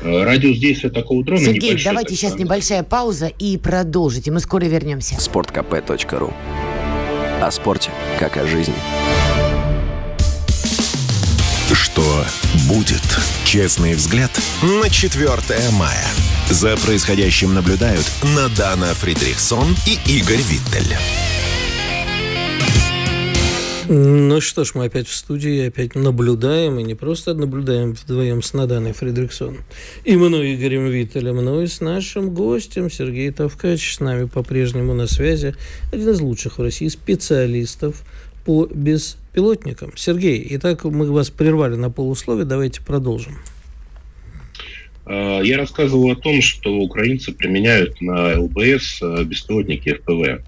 Радиус 0.01 0.57
действия 0.57 0.89
такого 0.89 1.23
дрона 1.23 1.45
Сергей, 1.45 1.69
небольшой. 1.69 1.91
давайте 1.91 2.15
сейчас 2.15 2.35
небольшая 2.35 2.81
пауза 2.81 3.27
и 3.27 3.57
продолжите. 3.57 4.31
Мы 4.31 4.39
скоро 4.39 4.65
вернемся. 4.65 5.19
Спорткп.ру 5.19 6.33
О 7.41 7.51
спорте, 7.51 7.91
как 8.19 8.37
о 8.37 8.47
жизни. 8.47 8.73
Что 11.93 12.25
будет? 12.67 13.03
Честный 13.45 13.93
взгляд 13.93 14.31
на 14.63 14.89
4 14.89 15.29
мая. 15.73 16.07
За 16.49 16.75
происходящим 16.77 17.53
наблюдают 17.53 18.11
Надана 18.35 18.95
Фридрихсон 18.95 19.75
и 19.85 19.99
Игорь 20.11 20.41
Виттель. 20.41 20.97
Ну 23.89 24.41
что 24.41 24.63
ж, 24.63 24.71
мы 24.73 24.85
опять 24.85 25.07
в 25.07 25.13
студии, 25.13 25.67
опять 25.67 25.93
наблюдаем, 25.93 26.79
и 26.79 26.83
не 26.83 26.95
просто 26.95 27.35
наблюдаем 27.35 27.93
вдвоем 27.93 28.41
с 28.41 28.53
Наданой 28.53 28.93
Фридриксон, 28.93 29.57
и 30.03 30.15
мной, 30.15 30.55
Игорем 30.55 30.87
Виттелем, 30.87 31.43
но 31.43 31.61
и 31.61 31.67
с 31.67 31.79
нашим 31.79 32.33
гостем 32.33 32.89
Сергеем 32.89 33.33
Тавкач, 33.33 33.97
с 33.97 33.99
нами 33.99 34.25
по-прежнему 34.25 34.93
на 34.93 35.05
связи, 35.05 35.53
один 35.91 36.09
из 36.09 36.21
лучших 36.21 36.57
в 36.57 36.61
России 36.63 36.87
специалистов 36.87 37.97
по 38.45 38.65
беспилотникам. 38.65 39.91
Сергей, 39.95 40.45
итак, 40.51 40.83
мы 40.83 41.11
вас 41.11 41.29
прервали 41.29 41.75
на 41.75 41.89
полусловие, 41.89 42.45
давайте 42.45 42.81
продолжим. 42.81 43.37
А, 45.05 45.41
я 45.41 45.57
рассказывал 45.57 46.11
о 46.11 46.15
том, 46.15 46.41
что 46.41 46.75
украинцы 46.77 47.33
применяют 47.33 48.01
на 48.01 48.39
ЛБС 48.39 49.01
а, 49.01 49.23
беспилотники 49.23 49.93
ФПВ. 49.93 50.43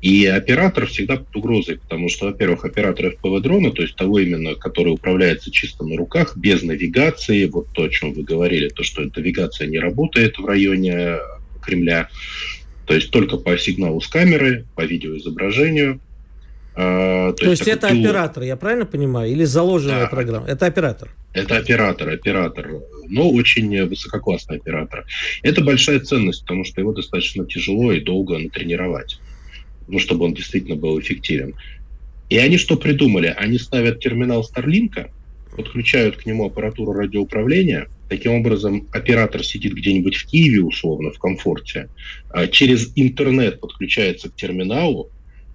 И 0.00 0.26
оператор 0.26 0.86
всегда 0.86 1.16
под 1.16 1.34
угрозой, 1.34 1.78
потому 1.78 2.08
что, 2.08 2.26
во-первых, 2.26 2.64
оператор 2.64 3.06
FPV-дрона, 3.06 3.72
то 3.72 3.82
есть 3.82 3.96
того 3.96 4.20
именно, 4.20 4.54
который 4.54 4.92
управляется 4.92 5.50
чисто 5.50 5.84
на 5.84 5.96
руках, 5.96 6.36
без 6.36 6.62
навигации, 6.62 7.46
вот 7.46 7.68
то, 7.72 7.82
о 7.82 7.88
чем 7.88 8.12
вы 8.12 8.22
говорили, 8.22 8.68
то, 8.68 8.84
что 8.84 9.02
навигация 9.02 9.66
не 9.66 9.80
работает 9.80 10.38
в 10.38 10.46
районе 10.46 11.16
Кремля, 11.60 12.08
то 12.86 12.94
есть 12.94 13.10
только 13.10 13.38
по 13.38 13.58
сигналу 13.58 14.00
с 14.00 14.06
камеры, 14.06 14.66
по 14.76 14.82
видеоизображению, 14.82 16.00
то, 16.78 17.32
то 17.32 17.50
есть, 17.50 17.66
есть 17.66 17.76
это 17.76 17.88
пилот. 17.88 18.04
оператор, 18.04 18.42
я 18.44 18.56
правильно 18.56 18.86
понимаю, 18.86 19.32
или 19.32 19.42
заложенная 19.44 20.02
да. 20.02 20.06
программа? 20.06 20.46
Это 20.46 20.66
оператор. 20.66 21.08
Это 21.32 21.56
оператор, 21.56 22.08
оператор, 22.08 22.70
но 23.08 23.30
очень 23.30 23.84
высококлассный 23.86 24.56
оператор. 24.58 25.04
Это 25.42 25.64
большая 25.64 25.98
ценность, 26.00 26.42
потому 26.42 26.64
что 26.64 26.80
его 26.80 26.92
достаточно 26.92 27.44
тяжело 27.46 27.92
и 27.92 28.00
долго 28.00 28.38
натренировать, 28.38 29.20
ну, 29.88 29.98
чтобы 29.98 30.26
он 30.26 30.34
действительно 30.34 30.76
был 30.76 31.00
эффективен. 31.00 31.54
И 32.30 32.38
они 32.38 32.58
что 32.58 32.76
придумали? 32.76 33.34
Они 33.36 33.58
ставят 33.58 33.98
терминал 33.98 34.44
Старлинка, 34.44 35.10
подключают 35.56 36.16
к 36.16 36.26
нему 36.26 36.46
аппаратуру 36.46 36.92
радиоуправления, 36.92 37.88
Таким 38.08 38.32
образом, 38.32 38.88
оператор 38.92 39.44
сидит 39.44 39.74
где-нибудь 39.74 40.16
в 40.16 40.26
Киеве, 40.26 40.62
условно, 40.62 41.10
в 41.10 41.18
комфорте, 41.18 41.90
а 42.30 42.46
через 42.46 42.90
интернет 42.96 43.60
подключается 43.60 44.30
к 44.30 44.34
терминалу, 44.34 45.10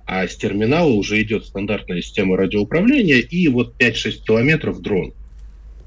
а 0.05 0.27
с 0.27 0.35
терминала 0.35 0.91
уже 0.91 1.21
идет 1.21 1.45
стандартная 1.45 2.01
система 2.01 2.37
радиоуправления 2.37 3.19
и 3.19 3.47
вот 3.47 3.75
5-6 3.79 4.23
километров 4.25 4.81
дрон. 4.81 5.13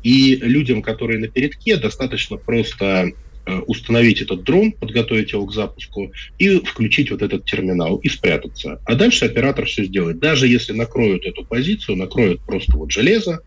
И 0.02 0.36
людям, 0.36 0.82
которые 0.82 1.18
на 1.18 1.28
передке, 1.28 1.76
достаточно 1.76 2.36
просто 2.36 3.10
установить 3.66 4.20
этот 4.20 4.42
дрон, 4.42 4.72
подготовить 4.72 5.32
его 5.32 5.46
к 5.46 5.52
запуску 5.52 6.12
и 6.38 6.58
включить 6.58 7.10
вот 7.10 7.22
этот 7.22 7.44
терминал 7.44 7.96
и 7.98 8.08
спрятаться. 8.08 8.80
А 8.84 8.94
дальше 8.94 9.24
оператор 9.24 9.66
все 9.66 9.84
сделает. 9.84 10.18
Даже 10.18 10.48
если 10.48 10.72
накроют 10.72 11.24
эту 11.24 11.44
позицию, 11.44 11.96
накроют 11.96 12.40
просто 12.40 12.76
вот 12.76 12.90
железо, 12.90 13.40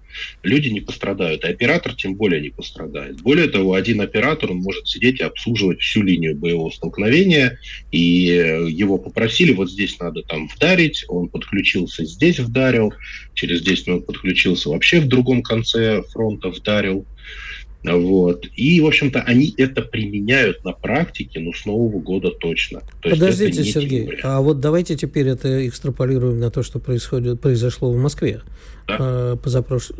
люди 0.43 0.69
не 0.69 0.81
пострадают, 0.81 1.43
а 1.43 1.49
оператор 1.49 1.93
тем 1.95 2.15
более 2.15 2.41
не 2.41 2.49
пострадает. 2.49 3.21
Более 3.21 3.47
того, 3.47 3.73
один 3.73 4.01
оператор, 4.01 4.51
он 4.51 4.57
может 4.57 4.87
сидеть 4.87 5.19
и 5.19 5.23
обслуживать 5.23 5.81
всю 5.81 6.01
линию 6.01 6.35
боевого 6.35 6.69
столкновения, 6.69 7.59
и 7.91 8.29
э, 8.29 8.69
его 8.69 8.97
попросили, 8.97 9.53
вот 9.53 9.69
здесь 9.69 9.99
надо 9.99 10.23
там 10.23 10.47
вдарить, 10.47 11.05
он 11.07 11.29
подключился, 11.29 12.05
здесь 12.05 12.39
вдарил, 12.39 12.93
через 13.33 13.61
10 13.61 13.87
минут 13.87 14.05
подключился, 14.05 14.69
вообще 14.69 14.99
в 14.99 15.07
другом 15.07 15.41
конце 15.43 16.01
фронта 16.03 16.49
вдарил. 16.49 17.05
Вот. 17.83 18.45
И, 18.55 18.81
в 18.81 18.87
общем-то, 18.87 19.21
они 19.21 19.53
это 19.57 19.81
применяют 19.81 20.65
на 20.65 20.73
практике, 20.73 21.39
ну, 21.39 21.53
с 21.53 21.65
Нового 21.65 21.99
года 21.99 22.31
точно. 22.31 22.81
То 23.01 23.09
Подождите, 23.11 23.63
Сергей, 23.63 24.05
теория. 24.05 24.19
а 24.23 24.41
вот 24.41 24.59
давайте 24.59 24.95
теперь 24.95 25.29
это 25.29 25.67
экстраполируем 25.67 26.39
на 26.39 26.51
то, 26.51 26.61
что 26.61 26.79
происходит, 26.79 27.39
произошло 27.39 27.91
в 27.91 27.97
Москве 27.97 28.41
да. 28.87 28.97
а, 28.99 29.35
позапрош... 29.37 29.91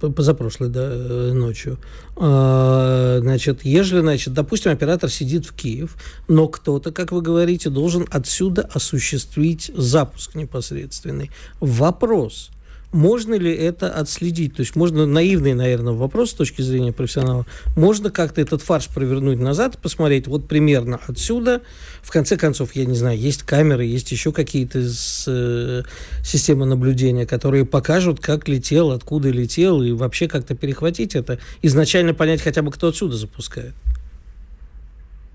позапрошлой 0.00 0.68
да, 0.68 0.88
ночью. 1.34 1.78
А, 2.16 3.18
значит, 3.20 3.64
ежели, 3.64 4.00
значит, 4.00 4.32
допустим, 4.32 4.70
оператор 4.70 5.10
сидит 5.10 5.46
в 5.46 5.52
Киев, 5.52 5.96
но 6.28 6.46
кто-то, 6.46 6.92
как 6.92 7.10
вы 7.10 7.22
говорите, 7.22 7.70
должен 7.70 8.06
отсюда 8.10 8.62
осуществить 8.72 9.72
запуск 9.74 10.36
непосредственный. 10.36 11.30
Вопрос– 11.58 12.50
можно 12.92 13.34
ли 13.34 13.52
это 13.52 13.92
отследить? 13.92 14.56
То 14.56 14.60
есть 14.60 14.74
можно 14.74 15.06
наивный, 15.06 15.54
наверное, 15.54 15.92
вопрос 15.92 16.30
с 16.30 16.34
точки 16.34 16.62
зрения 16.62 16.92
профессионала. 16.92 17.46
Можно 17.76 18.10
как-то 18.10 18.40
этот 18.40 18.62
фарш 18.62 18.88
провернуть 18.88 19.38
назад, 19.38 19.78
посмотреть 19.78 20.26
вот 20.26 20.48
примерно 20.48 21.00
отсюда. 21.06 21.62
В 22.02 22.10
конце 22.10 22.36
концов, 22.36 22.74
я 22.74 22.84
не 22.84 22.96
знаю, 22.96 23.18
есть 23.18 23.44
камеры, 23.44 23.84
есть 23.84 24.10
еще 24.10 24.32
какие-то 24.32 24.80
э, 24.80 25.82
системы 26.24 26.66
наблюдения, 26.66 27.26
которые 27.26 27.64
покажут, 27.64 28.18
как 28.20 28.48
летел, 28.48 28.90
откуда 28.90 29.30
летел, 29.30 29.82
и 29.82 29.92
вообще 29.92 30.26
как-то 30.26 30.56
перехватить 30.56 31.14
это. 31.14 31.38
Изначально 31.62 32.12
понять 32.14 32.42
хотя 32.42 32.62
бы, 32.62 32.72
кто 32.72 32.88
отсюда 32.88 33.16
запускает. 33.16 33.74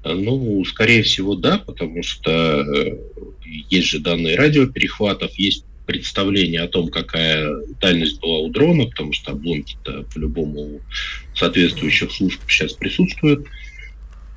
Ну, 0.04 0.64
скорее 0.66 1.02
всего, 1.02 1.36
да, 1.36 1.58
потому 1.58 2.04
что 2.04 2.30
э, 2.32 2.98
есть 3.70 3.88
же 3.88 4.00
данные 4.00 4.36
радиоперехватов, 4.36 5.34
есть 5.40 5.64
представление 5.86 6.62
о 6.62 6.68
том, 6.68 6.90
какая 6.90 7.50
дальность 7.80 8.20
была 8.20 8.40
у 8.40 8.50
дрона, 8.50 8.86
потому 8.86 9.14
что 9.14 9.32
обломки-то 9.32 10.06
по-любому 10.14 10.82
соответствующих 11.36 12.12
служб 12.12 12.40
сейчас 12.48 12.74
присутствуют. 12.74 13.48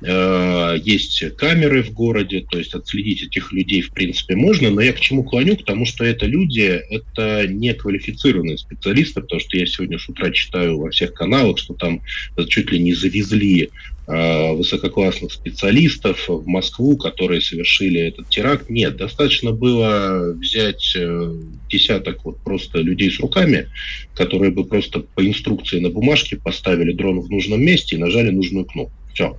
Э, 0.01 0.77
есть 0.81 1.35
камеры 1.35 1.83
в 1.83 1.91
городе, 1.91 2.45
то 2.49 2.57
есть 2.57 2.73
отследить 2.73 3.23
этих 3.23 3.51
людей 3.51 3.81
в 3.81 3.91
принципе 3.91 4.35
можно, 4.35 4.69
но 4.69 4.79
я 4.79 4.93
к 4.93 4.99
чему 4.99 5.23
клоню? 5.23 5.57
К 5.57 5.65
тому, 5.65 5.85
что 5.85 6.05
это 6.05 6.25
люди, 6.25 6.81
это 6.89 7.45
не 7.47 7.73
квалифицированные 7.73 8.57
специалисты, 8.57 9.21
потому 9.21 9.41
что 9.41 9.57
я 9.57 9.65
сегодня 9.65 9.99
с 9.99 10.07
утра 10.07 10.31
читаю 10.31 10.79
во 10.79 10.89
всех 10.91 11.13
каналах, 11.13 11.57
что 11.57 11.73
там 11.73 12.01
чуть 12.47 12.71
ли 12.71 12.79
не 12.79 12.93
завезли 12.93 13.69
высококлассных 14.09 15.31
специалистов 15.31 16.27
в 16.27 16.47
Москву, 16.47 16.97
которые 16.97 17.41
совершили 17.41 18.01
этот 18.01 18.27
теракт. 18.29 18.67
Нет, 18.67 18.97
достаточно 18.97 19.51
было 19.51 20.33
взять 20.33 20.95
э, 20.95 21.33
десяток 21.69 22.25
вот 22.25 22.39
просто 22.39 22.79
людей 22.79 23.11
с 23.11 23.19
руками, 23.19 23.67
которые 24.15 24.51
бы 24.51 24.65
просто 24.65 25.01
по 25.01 25.23
инструкции 25.25 25.79
на 25.79 25.89
бумажке 25.89 26.37
поставили 26.37 26.91
дрон 26.91 27.19
в 27.19 27.29
нужном 27.29 27.61
месте 27.61 27.95
и 27.97 27.99
нажали 27.99 28.31
нужную 28.31 28.65
кнопку. 28.65 28.93
Все. 29.13 29.37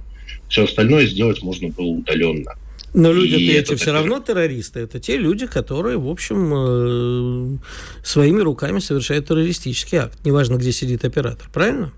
Все 0.48 0.64
остальное 0.64 1.06
сделать 1.06 1.42
можно 1.42 1.68
было 1.68 1.86
удаленно. 1.86 2.54
Но 2.94 3.12
люди 3.12 3.50
эти 3.50 3.74
все 3.74 3.92
равно 3.92 4.20
террористы. 4.20 4.80
Это 4.80 5.00
те 5.00 5.16
люди, 5.16 5.46
которые, 5.46 5.98
в 5.98 6.08
общем, 6.08 6.52
э, 6.54 7.58
своими 8.04 8.40
руками 8.40 8.78
совершают 8.78 9.26
террористический 9.26 9.98
акт. 9.98 10.18
Неважно, 10.24 10.56
где 10.56 10.72
сидит 10.72 11.04
оператор, 11.04 11.48
правильно? 11.52 11.92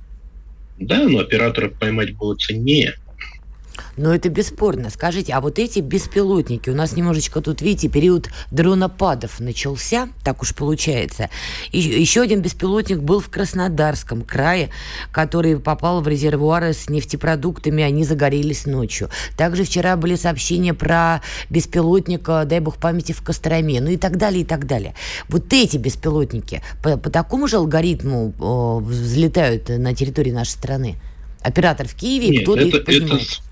Да, 0.86 1.08
но 1.08 1.20
оператора 1.20 1.68
поймать 1.68 2.16
было 2.16 2.34
ценнее. 2.34 2.94
Но 3.96 4.14
это 4.14 4.28
бесспорно. 4.28 4.90
Скажите, 4.90 5.32
а 5.32 5.40
вот 5.40 5.58
эти 5.58 5.80
беспилотники, 5.80 6.70
у 6.70 6.74
нас 6.74 6.96
немножечко 6.96 7.40
тут, 7.40 7.60
видите, 7.60 7.88
период 7.88 8.30
дронопадов 8.50 9.40
начался, 9.40 10.08
так 10.24 10.42
уж 10.42 10.54
получается. 10.54 11.28
И 11.70 11.78
еще 11.78 12.22
один 12.22 12.40
беспилотник 12.40 12.98
был 12.98 13.20
в 13.20 13.28
Краснодарском 13.28 14.22
крае, 14.22 14.70
который 15.10 15.58
попал 15.58 16.00
в 16.00 16.08
резервуары 16.08 16.72
с 16.72 16.88
нефтепродуктами, 16.88 17.82
они 17.82 18.04
загорелись 18.04 18.66
ночью. 18.66 19.10
Также 19.36 19.64
вчера 19.64 19.96
были 19.96 20.16
сообщения 20.16 20.74
про 20.74 21.20
беспилотника, 21.50 22.44
дай 22.46 22.60
бог 22.60 22.76
памяти, 22.76 23.12
в 23.12 23.22
Костроме, 23.22 23.80
ну 23.80 23.90
и 23.90 23.96
так 23.96 24.16
далее, 24.16 24.42
и 24.42 24.44
так 24.44 24.66
далее. 24.66 24.94
Вот 25.28 25.52
эти 25.52 25.76
беспилотники 25.76 26.62
по, 26.82 26.96
по 26.96 27.10
такому 27.10 27.48
же 27.48 27.56
алгоритму 27.56 28.32
э, 28.38 28.84
взлетают 28.84 29.68
на 29.68 29.94
территории 29.94 30.30
нашей 30.30 30.50
страны? 30.50 30.96
Оператор 31.40 31.88
в 31.88 31.94
Киеве, 31.94 32.42
кто-то 32.42 32.62
их 32.62 32.84
поднимает. 32.84 33.22
Это 33.22 33.51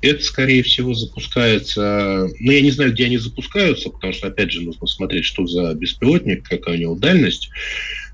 это, 0.00 0.22
скорее 0.22 0.62
всего, 0.62 0.94
запускается... 0.94 2.28
Ну, 2.38 2.52
я 2.52 2.60
не 2.60 2.70
знаю, 2.70 2.92
где 2.92 3.06
они 3.06 3.18
запускаются, 3.18 3.90
потому 3.90 4.12
что, 4.12 4.28
опять 4.28 4.52
же, 4.52 4.62
нужно 4.62 4.86
смотреть, 4.86 5.24
что 5.24 5.46
за 5.46 5.74
беспилотник, 5.74 6.48
какая 6.48 6.76
у 6.76 6.78
него 6.78 6.94
дальность. 6.94 7.50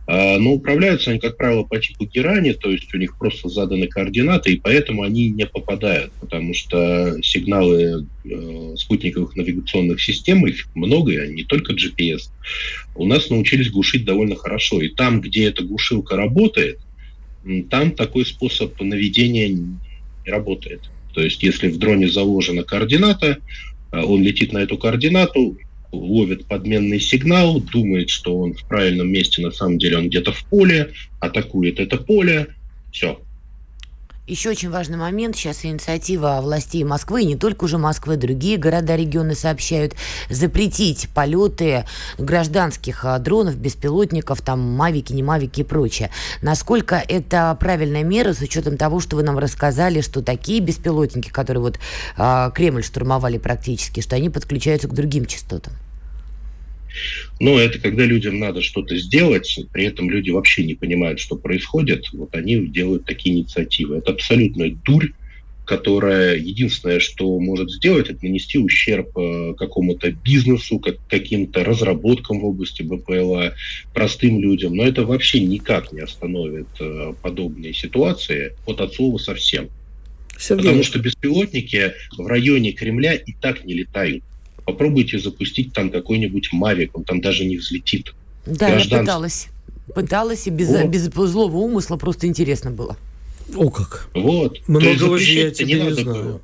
А, 0.07 0.39
но 0.39 0.53
управляются 0.53 1.11
они, 1.11 1.19
как 1.19 1.37
правило, 1.37 1.65
по 1.65 1.79
типу 1.79 2.05
герани, 2.05 2.53
то 2.53 2.71
есть 2.71 2.93
у 2.95 2.99
них 2.99 3.17
просто 3.17 3.49
заданы 3.49 3.87
координаты, 3.87 4.53
и 4.53 4.61
поэтому 4.61 5.03
они 5.03 5.31
не 5.31 5.47
попадают, 5.47 6.13
потому 6.21 6.53
что 6.53 7.17
сигналы 7.23 8.07
э, 8.25 8.75
спутниковых 8.77 9.35
навигационных 9.35 10.03
систем, 10.03 10.47
их 10.47 10.67
много, 10.75 11.13
и 11.13 11.33
не 11.33 11.45
только 11.45 11.73
GPS, 11.73 12.29
у 12.95 13.07
нас 13.07 13.31
научились 13.31 13.71
глушить 13.71 14.05
довольно 14.05 14.37
хорошо. 14.37 14.83
И 14.83 14.89
там, 14.89 15.23
где 15.23 15.47
эта 15.47 15.63
глушилка 15.63 16.17
работает, 16.17 16.81
там 17.71 17.93
такой 17.93 18.27
способ 18.27 18.79
наведения 18.81 19.59
работает. 20.27 20.83
То 21.15 21.23
есть, 21.23 21.43
если 21.43 21.69
в 21.69 21.79
дроне 21.79 22.09
заложена 22.09 22.65
координата, 22.65 23.39
э, 23.93 24.03
он 24.03 24.23
летит 24.23 24.53
на 24.53 24.59
эту 24.59 24.77
координату, 24.77 25.57
ловит 25.93 26.47
подменный 26.47 27.01
сигнал, 27.01 27.61
думает, 27.61 28.11
что 28.11 28.37
он 28.37 28.55
в 28.55 28.65
правильном 28.65 29.09
месте, 29.09 29.41
на 29.43 29.53
самом 29.53 29.79
деле 29.79 29.99
он 29.99 30.09
где-то 30.09 30.33
в 30.33 30.45
поле, 30.45 30.93
атакует 31.21 31.79
это 31.79 31.97
поле, 31.97 32.49
все, 32.91 33.21
еще 34.27 34.51
очень 34.51 34.71
важный 34.71 34.97
момент. 34.97 35.37
Сейчас 35.37 35.65
инициатива 35.65 36.41
властей 36.41 36.83
Москвы, 36.85 37.23
и 37.23 37.27
не 37.27 37.37
только 37.37 37.65
уже 37.65 37.77
Москвы, 37.77 38.17
другие 38.17 38.57
города, 38.57 38.97
регионы 38.97 39.35
сообщают, 39.35 39.95
запретить 40.31 41.09
полеты 41.15 41.85
гражданских 42.17 43.05
а, 43.05 43.19
дронов, 43.19 43.57
беспилотников, 43.57 44.41
там, 44.41 44.61
мавики, 44.61 45.13
не 45.13 45.23
мавики 45.23 45.61
и 45.61 45.65
прочее. 45.65 46.11
Насколько 46.41 47.03
это 47.07 47.57
правильная 47.61 48.03
мера 48.03 48.33
с 48.33 48.41
учетом 48.41 48.77
того, 48.77 49.01
что 49.01 49.17
вы 49.17 49.23
нам 49.23 49.39
рассказали, 49.39 50.01
что 50.01 50.23
такие 50.23 50.61
беспилотники, 50.61 51.29
которые 51.29 51.63
вот 51.63 51.79
э, 52.17 52.51
Кремль 52.55 52.83
штурмовали 52.83 53.39
практически, 53.39 54.01
что 54.01 54.17
они 54.17 54.31
подключаются 54.31 54.89
к 54.89 54.95
другим 54.95 55.27
частотам? 55.27 55.75
Но 57.41 57.59
это 57.59 57.79
когда 57.79 58.05
людям 58.05 58.39
надо 58.39 58.63
что-то 58.63 58.97
сделать, 58.97 59.59
при 59.73 59.85
этом 59.85 60.11
люди 60.11 60.31
вообще 60.31 60.65
не 60.65 60.75
понимают, 60.75 61.21
что 61.21 61.37
происходит, 61.37 62.07
вот 62.13 62.35
они 62.35 62.67
делают 62.67 63.05
такие 63.05 63.37
инициативы. 63.37 63.97
Это 63.99 64.13
абсолютная 64.13 64.71
дурь, 64.85 65.11
которая 65.65 66.37
единственное, 66.37 67.01
что 67.01 67.39
может 67.41 67.71
сделать, 67.71 68.11
это 68.11 68.25
нанести 68.25 68.59
ущерб 68.59 69.17
э, 69.17 69.55
какому-то 69.57 70.11
бизнесу, 70.13 70.79
как, 70.79 70.97
каким-то 71.09 71.65
разработкам 71.65 72.41
в 72.41 72.45
области 72.45 72.83
БПЛА, 72.83 73.55
простым 73.95 74.41
людям. 74.41 74.75
Но 74.75 74.85
это 74.85 75.05
вообще 75.07 75.41
никак 75.41 75.93
не 75.93 76.01
остановит 76.01 76.69
э, 76.81 77.15
подобные 77.23 77.73
ситуации 77.73 78.53
от 78.67 78.81
от 78.81 78.95
слова 78.95 79.17
совсем. 79.19 79.71
Сергей. 80.39 80.65
Потому 80.65 80.83
что 80.83 80.99
беспилотники 80.99 81.93
в 82.19 82.27
районе 82.27 82.73
Кремля 82.73 83.15
и 83.15 83.33
так 83.33 83.65
не 83.65 83.75
летают. 83.75 84.23
Попробуйте 84.65 85.19
запустить 85.19 85.73
там 85.73 85.91
какой-нибудь 85.91 86.51
Мавик, 86.53 86.97
он 86.97 87.05
там 87.05 87.21
даже 87.21 87.45
не 87.45 87.57
взлетит. 87.57 88.15
Да, 88.47 88.69
Гражданство. 88.69 88.95
я 88.95 89.01
пыталась. 89.01 89.49
Пыталась, 89.95 90.47
и 90.47 90.51
без, 90.51 90.85
без 90.87 91.03
злого 91.13 91.57
умысла 91.57 91.97
просто 91.97 92.27
интересно 92.27 92.71
было. 92.71 92.97
О 93.55 93.71
как! 93.71 94.09
Вот. 94.15 94.61
Многого 94.67 95.19
же 95.19 95.33
я 95.33 95.51
тебе 95.51 95.75
не, 95.75 95.81
не 95.83 95.93
знаю. 95.93 96.25
Было. 96.25 96.41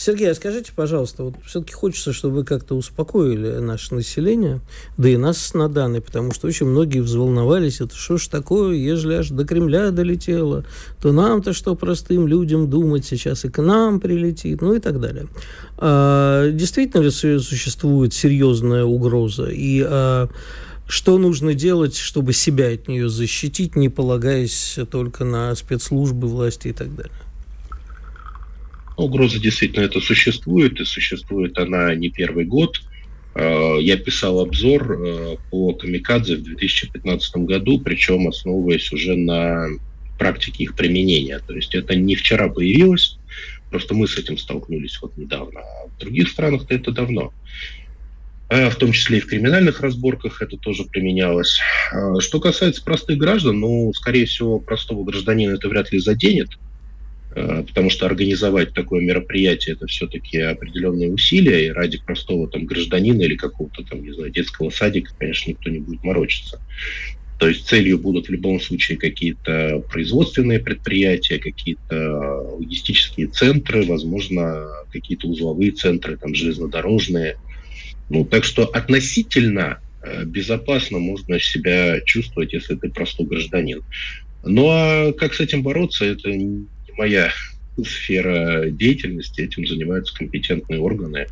Сергей, 0.00 0.30
а 0.30 0.34
скажите, 0.34 0.72
пожалуйста, 0.74 1.24
вот 1.24 1.34
все-таки 1.44 1.74
хочется, 1.74 2.14
чтобы 2.14 2.36
вы 2.36 2.44
как-то 2.44 2.74
успокоили 2.74 3.58
наше 3.58 3.94
население, 3.94 4.62
да 4.96 5.10
и 5.10 5.18
нас 5.18 5.52
на 5.52 5.68
данный, 5.68 6.00
потому 6.00 6.32
что 6.32 6.46
очень 6.46 6.64
многие 6.64 7.00
взволновались, 7.00 7.82
это 7.82 7.94
что 7.94 8.16
ж 8.16 8.28
такое, 8.28 8.76
ежели 8.76 9.16
аж 9.16 9.28
до 9.28 9.44
Кремля 9.44 9.90
долетело, 9.90 10.64
то 11.02 11.12
нам-то 11.12 11.52
что 11.52 11.74
простым 11.74 12.26
людям 12.26 12.70
думать 12.70 13.04
сейчас 13.04 13.44
и 13.44 13.50
к 13.50 13.60
нам 13.60 14.00
прилетит, 14.00 14.62
ну 14.62 14.72
и 14.72 14.78
так 14.78 15.00
далее. 15.00 15.26
А, 15.76 16.50
действительно 16.50 17.02
ли 17.02 17.10
существует 17.10 18.14
серьезная 18.14 18.86
угроза? 18.86 19.50
И 19.50 19.84
а, 19.86 20.30
что 20.86 21.18
нужно 21.18 21.52
делать, 21.52 21.94
чтобы 21.94 22.32
себя 22.32 22.72
от 22.72 22.88
нее 22.88 23.10
защитить, 23.10 23.76
не 23.76 23.90
полагаясь 23.90 24.78
только 24.90 25.24
на 25.24 25.54
спецслужбы 25.54 26.26
власти 26.26 26.68
и 26.68 26.72
так 26.72 26.96
далее? 26.96 27.12
Угроза 29.00 29.40
действительно 29.40 29.84
это 29.84 30.00
существует, 30.00 30.80
и 30.80 30.84
существует 30.84 31.58
она 31.58 31.94
не 31.94 32.10
первый 32.10 32.44
год. 32.44 32.80
Э, 33.34 33.76
я 33.80 33.96
писал 33.96 34.40
обзор 34.40 34.92
э, 34.92 35.36
по 35.50 35.72
камикадзе 35.72 36.36
в 36.36 36.42
2015 36.42 37.36
году, 37.38 37.80
причем 37.80 38.28
основываясь 38.28 38.92
уже 38.92 39.16
на 39.16 39.68
практике 40.18 40.64
их 40.64 40.74
применения. 40.74 41.38
То 41.46 41.54
есть 41.54 41.74
это 41.74 41.94
не 41.94 42.14
вчера 42.14 42.48
появилось, 42.48 43.18
просто 43.70 43.94
мы 43.94 44.06
с 44.06 44.18
этим 44.18 44.36
столкнулись 44.36 44.98
вот 45.00 45.16
недавно. 45.16 45.60
А 45.60 45.88
в 45.88 45.98
других 45.98 46.28
странах 46.28 46.64
это 46.68 46.90
давно. 46.90 47.32
Э, 48.48 48.68
в 48.68 48.76
том 48.76 48.92
числе 48.92 49.18
и 49.18 49.20
в 49.20 49.26
криминальных 49.26 49.80
разборках 49.80 50.42
это 50.42 50.56
тоже 50.56 50.84
применялось. 50.84 51.60
Что 52.18 52.40
касается 52.40 52.82
простых 52.82 53.16
граждан, 53.16 53.60
ну, 53.60 53.92
скорее 53.94 54.26
всего, 54.26 54.58
простого 54.58 55.04
гражданина 55.04 55.54
это 55.54 55.68
вряд 55.68 55.92
ли 55.92 56.00
заденет, 56.00 56.50
потому 57.34 57.90
что 57.90 58.06
организовать 58.06 58.74
такое 58.74 59.02
мероприятие 59.02 59.76
это 59.76 59.86
все-таки 59.86 60.38
определенные 60.38 61.12
усилия, 61.12 61.66
и 61.66 61.70
ради 61.70 61.98
простого 61.98 62.48
там 62.48 62.66
гражданина 62.66 63.22
или 63.22 63.36
какого-то 63.36 63.84
там, 63.84 64.02
не 64.02 64.12
знаю, 64.12 64.30
детского 64.30 64.70
садика, 64.70 65.12
конечно, 65.18 65.50
никто 65.50 65.70
не 65.70 65.78
будет 65.78 66.02
морочиться. 66.02 66.60
То 67.38 67.48
есть 67.48 67.66
целью 67.66 67.98
будут 67.98 68.26
в 68.26 68.30
любом 68.30 68.60
случае 68.60 68.98
какие-то 68.98 69.82
производственные 69.90 70.58
предприятия, 70.58 71.38
какие-то 71.38 72.56
логистические 72.58 73.28
центры, 73.28 73.86
возможно, 73.86 74.66
какие-то 74.92 75.26
узловые 75.26 75.70
центры, 75.70 76.18
там, 76.18 76.34
железнодорожные. 76.34 77.38
Ну, 78.10 78.26
так 78.26 78.44
что 78.44 78.64
относительно 78.66 79.78
э, 80.02 80.24
безопасно 80.24 80.98
можно 80.98 81.40
себя 81.40 82.02
чувствовать, 82.02 82.52
если 82.52 82.74
ты 82.74 82.90
простой 82.90 83.24
гражданин. 83.24 83.82
Ну 84.42 84.68
а 84.68 85.12
как 85.12 85.34
с 85.34 85.40
этим 85.40 85.62
бороться, 85.62 86.04
это 86.04 86.30
моя 87.00 87.32
сфера 87.82 88.68
деятельности, 88.68 89.40
этим 89.40 89.66
занимаются 89.66 90.14
компетентные 90.14 90.80
органы. 90.80 91.28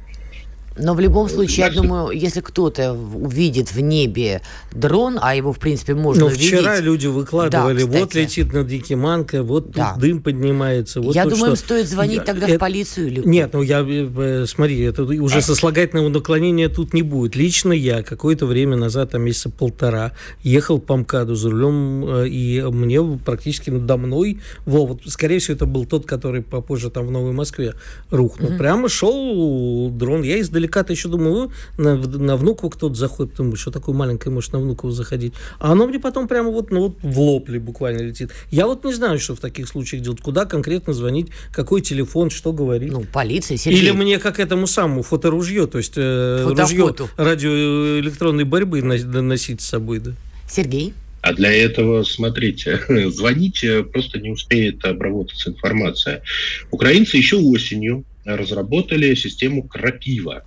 Но 0.78 0.94
в 0.94 1.00
любом 1.00 1.28
случае, 1.28 1.66
я 1.66 1.72
думаю, 1.72 2.10
если 2.10 2.40
кто-то 2.40 2.92
увидит 2.92 3.72
в 3.72 3.80
небе 3.80 4.42
дрон, 4.72 5.18
а 5.20 5.34
его, 5.34 5.52
в 5.52 5.58
принципе, 5.58 5.94
можно 5.94 6.24
ну, 6.26 6.30
вчера 6.30 6.74
видеть... 6.74 6.84
люди 6.84 7.06
выкладывали, 7.06 7.84
да, 7.84 8.00
вот 8.00 8.14
летит 8.14 8.52
над 8.52 8.70
Якиманкой, 8.70 9.42
вот 9.42 9.70
да. 9.70 9.92
тут 9.92 10.00
дым 10.00 10.22
поднимается. 10.22 11.00
Вот 11.00 11.14
я 11.14 11.24
тут 11.24 11.34
думаю, 11.34 11.56
что... 11.56 11.64
стоит 11.64 11.88
звонить 11.88 12.24
тогда 12.24 12.46
это... 12.46 12.56
в 12.56 12.58
полицию 12.58 13.08
или... 13.08 13.22
Нет, 13.26 13.50
ну 13.52 13.62
я, 13.62 13.84
э, 13.86 14.46
смотри, 14.46 14.80
это 14.80 15.02
уже 15.02 15.38
а? 15.38 15.42
сослагательного 15.42 16.08
наклонения 16.08 16.68
тут 16.68 16.94
не 16.94 17.02
будет. 17.02 17.36
Лично 17.36 17.72
я 17.72 18.02
какое-то 18.02 18.46
время 18.46 18.76
назад, 18.76 19.10
там 19.10 19.22
месяца 19.22 19.50
полтора, 19.50 20.12
ехал 20.42 20.78
по 20.78 20.96
МКАДу 20.96 21.34
за 21.34 21.50
рулем, 21.50 22.04
э, 22.06 22.28
и 22.28 22.62
мне 22.62 23.02
практически 23.24 23.70
надо 23.70 23.96
мной, 23.96 24.40
во, 24.64 24.86
вот, 24.86 25.02
скорее 25.06 25.38
всего, 25.38 25.56
это 25.56 25.66
был 25.66 25.86
тот, 25.86 26.06
который 26.06 26.42
попозже 26.42 26.90
там 26.90 27.06
в 27.06 27.10
Новой 27.10 27.32
Москве 27.32 27.74
рухнул. 28.10 28.50
Угу. 28.50 28.58
Прямо 28.58 28.88
шел 28.88 29.90
дрон. 29.90 30.22
Я 30.22 30.40
издалека-то 30.68 30.92
еще 30.92 31.08
думаю, 31.08 31.50
на, 31.76 31.96
на 31.96 32.36
внуку 32.36 32.70
кто-то 32.70 32.94
заходит, 32.94 33.34
думаю, 33.34 33.56
что 33.56 33.70
такое 33.70 33.94
маленькое 33.94 34.32
может 34.32 34.52
на 34.52 34.58
внукову 34.58 34.92
заходить. 34.92 35.34
А 35.58 35.72
оно 35.72 35.86
мне 35.86 35.98
потом 35.98 36.28
прямо 36.28 36.50
вот, 36.50 36.70
ну, 36.70 36.80
вот 36.80 36.96
в 37.02 37.20
лоб 37.20 37.48
ли 37.48 37.58
буквально 37.58 38.02
летит. 38.02 38.30
Я 38.50 38.66
вот 38.66 38.84
не 38.84 38.92
знаю, 38.92 39.18
что 39.18 39.34
в 39.34 39.40
таких 39.40 39.68
случаях 39.68 40.02
делать. 40.02 40.20
Куда 40.20 40.44
конкретно 40.44 40.92
звонить, 40.92 41.28
какой 41.52 41.80
телефон, 41.80 42.30
что 42.30 42.52
говорить. 42.52 42.92
Ну, 42.92 43.04
полиция, 43.12 43.56
Сергей. 43.56 43.80
Или 43.80 43.90
мне 43.92 44.18
как 44.18 44.38
этому 44.38 44.66
самому 44.66 45.02
фоторужье, 45.02 45.66
то 45.66 45.78
есть 45.78 45.94
э, 45.96 46.44
ружье 46.46 46.94
радиоэлектронной 47.16 48.44
борьбы 48.44 48.82
носить 48.82 49.60
с 49.60 49.66
собой, 49.66 50.00
да. 50.00 50.12
Сергей? 50.50 50.94
А 51.20 51.32
для 51.34 51.52
этого, 51.52 52.04
смотрите, 52.04 52.80
звонить 53.10 53.64
просто 53.92 54.20
не 54.20 54.30
успеет 54.30 54.84
обработаться 54.84 55.50
информация. 55.50 56.22
Украинцы 56.70 57.16
еще 57.16 57.36
осенью 57.36 58.04
разработали 58.24 59.14
систему 59.14 59.62
Крапива. 59.62 60.44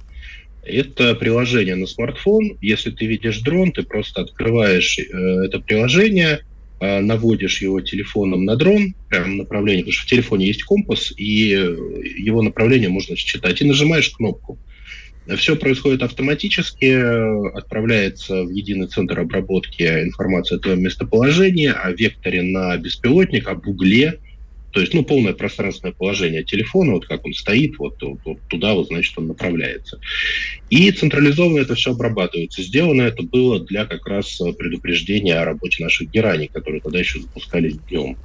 Это 0.63 1.15
приложение 1.15 1.75
на 1.75 1.87
смартфон. 1.87 2.57
Если 2.61 2.91
ты 2.91 3.05
видишь 3.05 3.39
дрон, 3.39 3.71
ты 3.71 3.83
просто 3.83 4.21
открываешь 4.21 4.99
э, 4.99 5.03
это 5.45 5.59
приложение, 5.59 6.45
э, 6.79 6.99
наводишь 6.99 7.61
его 7.61 7.81
телефоном 7.81 8.45
на 8.45 8.55
дрон, 8.55 8.93
прям 9.09 9.37
направление, 9.37 9.83
потому 9.83 9.93
что 9.93 10.05
в 10.05 10.09
телефоне 10.09 10.47
есть 10.47 10.63
компас, 10.63 11.11
и 11.17 11.53
э, 11.53 11.75
его 12.17 12.43
направление 12.43 12.89
можно 12.89 13.15
считать, 13.15 13.61
и 13.61 13.65
нажимаешь 13.65 14.09
кнопку. 14.11 14.59
Все 15.37 15.55
происходит 15.55 16.01
автоматически, 16.01 17.55
отправляется 17.55 18.43
в 18.43 18.49
единый 18.49 18.87
центр 18.87 19.19
обработки 19.19 19.83
информации 19.83 20.55
о 20.55 20.59
твоем 20.59 20.81
местоположении, 20.81 21.67
о 21.67 21.91
векторе 21.91 22.41
на 22.41 22.75
беспилотник, 22.77 23.47
об 23.47 23.67
угле, 23.67 24.19
то 24.71 24.79
есть, 24.79 24.93
ну, 24.93 25.03
полное 25.03 25.33
пространственное 25.33 25.93
положение 25.93 26.43
телефона, 26.43 26.93
вот 26.93 27.05
как 27.05 27.25
он 27.25 27.33
стоит, 27.33 27.77
вот, 27.77 28.01
вот 28.01 28.39
туда, 28.47 28.73
вот, 28.73 28.87
значит, 28.87 29.17
он 29.17 29.27
направляется. 29.27 29.99
И 30.69 30.89
централизованно 30.91 31.59
это 31.59 31.75
все 31.75 31.91
обрабатывается. 31.91 32.63
Сделано 32.63 33.01
это 33.01 33.23
было 33.23 33.59
для 33.59 33.85
как 33.85 34.07
раз 34.07 34.39
предупреждения 34.57 35.35
о 35.35 35.45
работе 35.45 35.83
наших 35.83 36.09
гераний, 36.09 36.47
которые 36.47 36.81
тогда 36.81 36.99
еще 36.99 37.19
запускались 37.19 37.77
днем. 37.89 38.17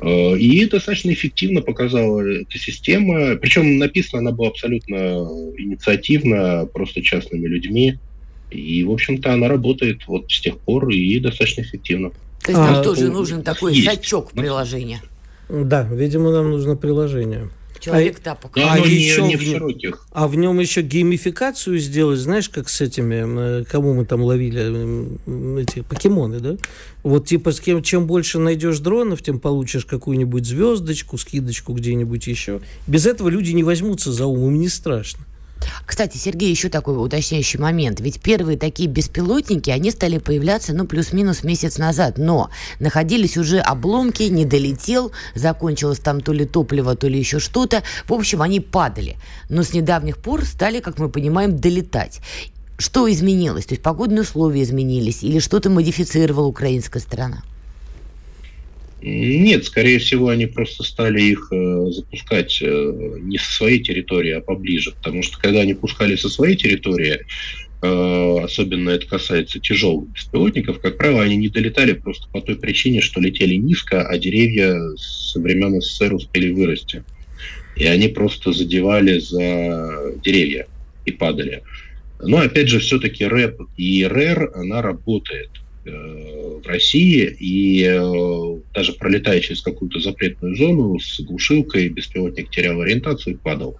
Э, 0.00 0.36
и 0.36 0.64
достаточно 0.66 1.12
эффективно 1.12 1.60
показала 1.60 2.20
эта 2.20 2.58
система. 2.58 3.36
Причем 3.36 3.78
написана 3.78 4.20
она 4.20 4.30
была 4.32 4.48
абсолютно 4.48 4.96
инициативно, 5.58 6.68
просто 6.72 7.02
частными 7.02 7.46
людьми. 7.46 7.98
И, 8.50 8.84
в 8.84 8.92
общем-то, 8.92 9.32
она 9.32 9.48
работает 9.48 10.06
вот 10.06 10.30
с 10.30 10.40
тех 10.40 10.58
пор 10.58 10.88
и 10.90 11.18
достаточно 11.18 11.62
эффективно. 11.62 12.10
То 12.44 12.50
есть 12.50 12.60
нам 12.60 12.74
а, 12.76 12.82
тоже 12.82 13.10
нужен 13.10 13.42
такой 13.42 13.74
есть. 13.74 13.86
сачок 13.86 14.32
приложения. 14.32 15.00
Да, 15.48 15.82
видимо, 15.82 16.30
нам 16.30 16.50
нужно 16.50 16.76
приложение. 16.76 17.50
Человек 17.84 18.20
тапок. 18.20 18.56
А, 18.56 18.74
а, 18.74 18.78
еще 18.78 19.22
не, 19.22 19.30
не 19.30 19.36
в, 19.36 19.42
широких. 19.42 20.06
а 20.10 20.26
в 20.26 20.36
нем 20.36 20.58
еще 20.58 20.80
геймификацию 20.80 21.78
сделать, 21.78 22.18
знаешь, 22.18 22.48
как 22.48 22.70
с 22.70 22.80
этими, 22.80 23.62
кому 23.64 23.92
мы 23.92 24.06
там 24.06 24.22
ловили, 24.22 25.60
эти 25.60 25.82
покемоны, 25.82 26.40
да? 26.40 26.56
Вот 27.02 27.26
типа 27.26 27.52
с 27.52 27.60
кем, 27.60 27.82
чем 27.82 28.06
больше 28.06 28.38
найдешь 28.38 28.78
дронов, 28.78 29.22
тем 29.22 29.38
получишь 29.38 29.84
какую-нибудь 29.84 30.46
звездочку, 30.46 31.18
скидочку 31.18 31.74
где-нибудь 31.74 32.26
еще. 32.26 32.62
Без 32.86 33.04
этого 33.04 33.28
люди 33.28 33.50
не 33.50 33.64
возьмутся 33.64 34.12
за 34.12 34.24
ум, 34.24 34.48
им 34.48 34.60
не 34.60 34.68
страшно. 34.70 35.26
Кстати, 35.86 36.16
Сергей, 36.16 36.50
еще 36.50 36.68
такой 36.68 36.96
уточняющий 36.96 37.58
момент. 37.58 38.00
Ведь 38.00 38.20
первые 38.20 38.58
такие 38.58 38.88
беспилотники, 38.88 39.70
они 39.70 39.90
стали 39.90 40.18
появляться, 40.18 40.72
ну, 40.72 40.86
плюс-минус 40.86 41.44
месяц 41.44 41.78
назад. 41.78 42.18
Но 42.18 42.50
находились 42.80 43.36
уже 43.36 43.58
обломки, 43.58 44.24
не 44.24 44.44
долетел, 44.44 45.12
закончилось 45.34 45.98
там 45.98 46.20
то 46.20 46.32
ли 46.32 46.44
топливо, 46.44 46.96
то 46.96 47.08
ли 47.08 47.18
еще 47.18 47.38
что-то. 47.38 47.82
В 48.06 48.12
общем, 48.12 48.42
они 48.42 48.60
падали. 48.60 49.16
Но 49.48 49.62
с 49.62 49.72
недавних 49.72 50.18
пор 50.18 50.44
стали, 50.44 50.80
как 50.80 50.98
мы 50.98 51.08
понимаем, 51.08 51.56
долетать. 51.56 52.20
Что 52.78 53.10
изменилось? 53.10 53.66
То 53.66 53.74
есть 53.74 53.82
погодные 53.82 54.22
условия 54.22 54.62
изменились 54.62 55.22
или 55.22 55.38
что-то 55.38 55.70
модифицировала 55.70 56.46
украинская 56.46 57.00
сторона? 57.00 57.42
Нет, 59.06 59.66
скорее 59.66 59.98
всего, 59.98 60.30
они 60.30 60.46
просто 60.46 60.82
стали 60.82 61.20
их 61.20 61.48
э, 61.52 61.86
запускать 61.90 62.58
э, 62.62 63.16
не 63.20 63.36
со 63.36 63.52
своей 63.52 63.80
территории, 63.80 64.32
а 64.32 64.40
поближе. 64.40 64.92
Потому 64.92 65.22
что 65.22 65.38
когда 65.38 65.60
они 65.60 65.74
пускали 65.74 66.16
со 66.16 66.30
своей 66.30 66.56
территории, 66.56 67.18
э, 67.82 68.38
особенно 68.42 68.88
это 68.88 69.06
касается 69.06 69.60
тяжелых 69.60 70.08
беспилотников, 70.08 70.80
как 70.80 70.96
правило, 70.96 71.20
они 71.22 71.36
не 71.36 71.50
долетали 71.50 71.92
просто 71.92 72.28
по 72.32 72.40
той 72.40 72.56
причине, 72.56 73.02
что 73.02 73.20
летели 73.20 73.56
низко, 73.56 74.08
а 74.08 74.16
деревья 74.16 74.74
со 74.96 75.38
времен 75.38 75.82
СССР 75.82 76.14
успели 76.14 76.50
вырасти. 76.52 77.04
И 77.76 77.84
они 77.84 78.08
просто 78.08 78.54
задевали 78.54 79.18
за 79.18 80.14
деревья 80.24 80.66
и 81.04 81.12
падали. 81.12 81.62
Но 82.22 82.38
опять 82.38 82.70
же, 82.70 82.78
все-таки 82.78 83.26
рэп 83.26 83.60
и 83.76 84.06
РЭР, 84.06 84.52
она 84.54 84.80
работает. 84.80 85.50
Э, 85.86 86.60
в 86.64 86.66
России, 86.66 87.36
и 87.38 87.84
э, 87.84 88.60
даже 88.72 88.94
пролетая 88.94 89.40
через 89.40 89.60
какую-то 89.60 90.00
запретную 90.00 90.56
зону 90.56 90.98
с 90.98 91.20
глушилкой, 91.20 91.90
беспилотник 91.90 92.48
терял 92.50 92.80
ориентацию 92.80 93.34
и 93.34 93.36
падал. 93.36 93.76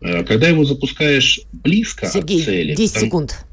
Э, 0.00 0.24
когда 0.24 0.48
его 0.48 0.64
запускаешь 0.64 1.42
близко 1.52 2.06
Сергей, 2.06 2.40
от 2.40 2.44
цели, 2.46 2.74
10 2.74 2.96
секунд. 2.96 3.44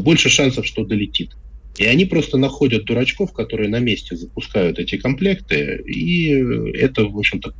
больше 0.00 0.28
шансов, 0.28 0.66
что 0.66 0.84
долетит. 0.84 1.30
И 1.76 1.84
они 1.86 2.04
просто 2.04 2.36
находят 2.36 2.84
дурачков, 2.84 3.32
которые 3.32 3.68
на 3.68 3.80
месте 3.80 4.16
запускают 4.16 4.78
эти 4.78 4.96
комплекты, 4.96 5.82
и 5.84 6.30
это, 6.76 7.04
в 7.04 7.18
общем-то, 7.18 7.52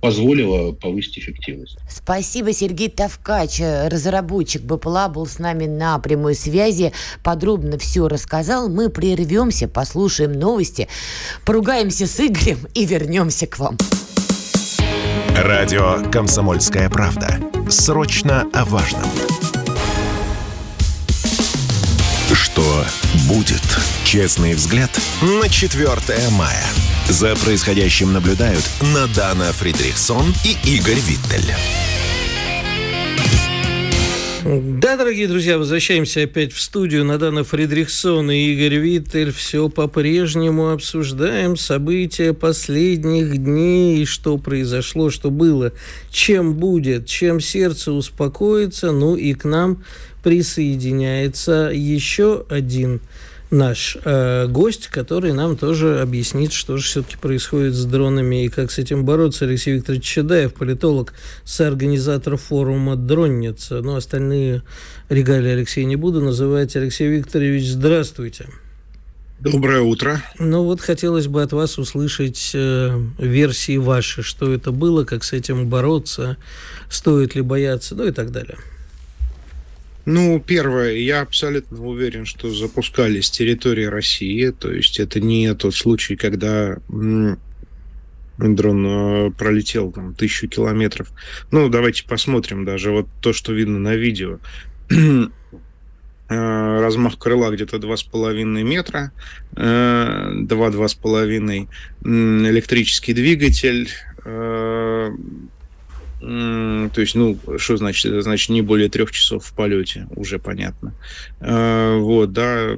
позволило 0.00 0.72
повысить 0.72 1.18
эффективность. 1.18 1.76
Спасибо, 1.88 2.52
Сергей 2.52 2.88
Тавкач, 2.88 3.60
разработчик 3.60 4.62
БПЛА, 4.62 5.08
был 5.08 5.26
с 5.26 5.38
нами 5.38 5.66
на 5.66 5.98
прямой 5.98 6.34
связи, 6.34 6.92
подробно 7.24 7.78
все 7.78 8.08
рассказал. 8.08 8.68
Мы 8.68 8.90
прервемся, 8.90 9.68
послушаем 9.68 10.32
новости, 10.32 10.88
поругаемся 11.44 12.06
с 12.06 12.20
Игорем 12.20 12.58
и 12.74 12.84
вернемся 12.84 13.46
к 13.46 13.58
вам. 13.58 13.76
Радио 15.36 16.10
«Комсомольская 16.10 16.88
правда». 16.90 17.40
Срочно 17.68 18.48
о 18.52 18.64
важном. 18.64 19.29
Будет? 23.28 23.62
Честный 24.04 24.54
взгляд 24.54 24.90
на 25.22 25.48
4 25.48 25.88
мая. 26.32 26.66
За 27.08 27.34
происходящим 27.36 28.12
наблюдают 28.12 28.68
Надана 28.94 29.52
Фридрихсон 29.52 30.34
и 30.44 30.56
Игорь 30.76 31.00
Виттель. 31.00 31.54
Да, 34.42 34.96
дорогие 34.96 35.28
друзья, 35.28 35.58
возвращаемся 35.58 36.22
опять 36.22 36.54
в 36.54 36.60
студию. 36.62 37.04
Надана 37.04 37.44
Фридрихсон 37.44 38.30
и 38.30 38.54
Игорь 38.54 38.76
Виттель. 38.76 39.32
Все 39.32 39.68
по-прежнему 39.68 40.70
обсуждаем 40.70 41.58
события 41.58 42.32
последних 42.32 43.36
дней, 43.36 44.06
что 44.06 44.38
произошло, 44.38 45.10
что 45.10 45.30
было, 45.30 45.72
чем 46.10 46.54
будет, 46.54 47.06
чем 47.06 47.40
сердце 47.40 47.92
успокоится. 47.92 48.92
Ну 48.92 49.14
и 49.14 49.34
к 49.34 49.44
нам 49.44 49.84
присоединяется 50.22 51.70
еще 51.72 52.44
один 52.48 53.00
наш 53.50 53.96
э, 54.04 54.46
гость, 54.46 54.88
который 54.88 55.32
нам 55.32 55.56
тоже 55.56 56.00
объяснит, 56.00 56.52
что 56.52 56.76
же 56.76 56.84
все-таки 56.84 57.16
происходит 57.16 57.74
с 57.74 57.84
дронами 57.84 58.44
и 58.44 58.48
как 58.48 58.70
с 58.70 58.78
этим 58.78 59.04
бороться. 59.04 59.44
Алексей 59.44 59.74
Викторович 59.74 60.04
Чадаев, 60.04 60.54
политолог, 60.54 61.14
соорганизатор 61.44 62.36
форума 62.36 62.96
«Дронница». 62.96 63.82
Ну, 63.82 63.96
остальные 63.96 64.62
регалии 65.08 65.50
Алексея 65.50 65.84
не 65.84 65.96
буду 65.96 66.20
называть. 66.20 66.76
Алексей 66.76 67.08
Викторович, 67.08 67.70
здравствуйте. 67.70 68.46
Доброе 69.40 69.80
утро. 69.80 70.22
Ну 70.38 70.64
вот 70.64 70.82
хотелось 70.82 71.26
бы 71.26 71.42
от 71.42 71.52
вас 71.52 71.78
услышать 71.78 72.50
э, 72.52 73.00
версии 73.18 73.78
ваши, 73.78 74.22
что 74.22 74.52
это 74.52 74.70
было, 74.70 75.04
как 75.04 75.24
с 75.24 75.32
этим 75.32 75.66
бороться, 75.68 76.36
стоит 76.90 77.34
ли 77.34 77.40
бояться, 77.40 77.94
ну 77.94 78.06
и 78.06 78.12
так 78.12 78.32
далее. 78.32 78.58
Ну, 80.12 80.40
первое, 80.40 80.94
я 80.94 81.20
абсолютно 81.20 81.86
уверен, 81.86 82.26
что 82.26 82.50
запускали 82.50 83.20
с 83.20 83.30
территории 83.30 83.84
России, 83.84 84.50
то 84.50 84.72
есть 84.72 84.98
это 84.98 85.20
не 85.20 85.54
тот 85.54 85.72
случай, 85.72 86.16
когда 86.16 86.78
дрон 86.88 87.38
э, 88.86 89.30
пролетел 89.30 89.92
там 89.92 90.14
тысячу 90.14 90.48
километров. 90.48 91.12
Ну, 91.52 91.68
давайте 91.68 92.04
посмотрим 92.04 92.64
даже 92.64 92.90
вот 92.90 93.06
то, 93.20 93.32
что 93.32 93.52
видно 93.52 93.78
на 93.78 93.94
видео. 93.94 94.40
Э, 96.32 96.78
размах 96.80 97.18
крыла 97.18 97.50
где-то 97.50 97.78
2,5 97.78 98.62
метра, 98.62 99.10
2-2,5, 99.56 101.68
электрический 102.04 103.14
двигатель, 103.14 103.88
то 106.20 107.00
есть, 107.00 107.14
ну, 107.14 107.38
что 107.56 107.76
значит? 107.76 108.22
Значит 108.22 108.50
не 108.50 108.62
более 108.62 108.88
трех 108.88 109.10
часов 109.10 109.44
в 109.44 109.52
полете, 109.54 110.06
уже 110.14 110.38
понятно. 110.38 110.92
Вот, 111.40 112.32
да, 112.32 112.76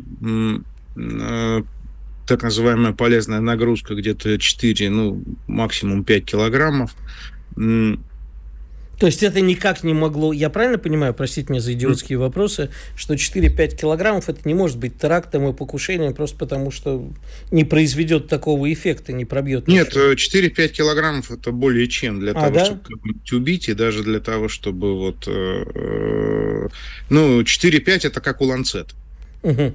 так 2.26 2.42
называемая 2.42 2.92
полезная 2.92 3.40
нагрузка 3.40 3.94
где-то 3.94 4.38
4, 4.38 4.90
ну, 4.90 5.22
максимум 5.48 6.04
5 6.04 6.24
килограммов. 6.24 6.94
То 8.98 9.06
есть 9.06 9.22
это 9.22 9.40
никак 9.40 9.82
не 9.82 9.94
могло, 9.94 10.32
я 10.32 10.48
правильно 10.48 10.78
понимаю, 10.78 11.12
простите 11.14 11.52
меня 11.52 11.60
за 11.60 11.72
идиотские 11.72 12.18
вопросы, 12.18 12.70
что 12.94 13.14
4-5 13.14 13.76
килограммов 13.76 14.28
это 14.28 14.40
не 14.44 14.54
может 14.54 14.78
быть 14.78 14.98
терактом 14.98 15.48
и 15.48 15.52
покушением 15.52 16.14
просто 16.14 16.36
потому, 16.36 16.70
что 16.70 17.10
не 17.50 17.64
произведет 17.64 18.28
такого 18.28 18.72
эффекта, 18.72 19.12
не 19.12 19.24
пробьет. 19.24 19.66
Нет, 19.66 19.96
4-5 19.96 20.52
э, 20.56 20.68
килограммов 20.68 21.30
это 21.30 21.50
более 21.50 21.88
чем 21.88 22.20
для 22.20 22.32
а, 22.32 22.34
того, 22.34 22.54
да? 22.54 22.64
чтобы 22.64 23.14
убить, 23.32 23.68
и 23.68 23.74
даже 23.74 24.02
для 24.02 24.20
того, 24.20 24.48
чтобы 24.48 24.96
вот... 24.96 25.26
Э, 25.26 25.64
э 25.74 26.68
ну, 27.10 27.40
4-5 27.40 28.06
это 28.06 28.20
как 28.20 28.40
у 28.40 28.44
ланцет. 28.44 28.94
Угу. 29.42 29.74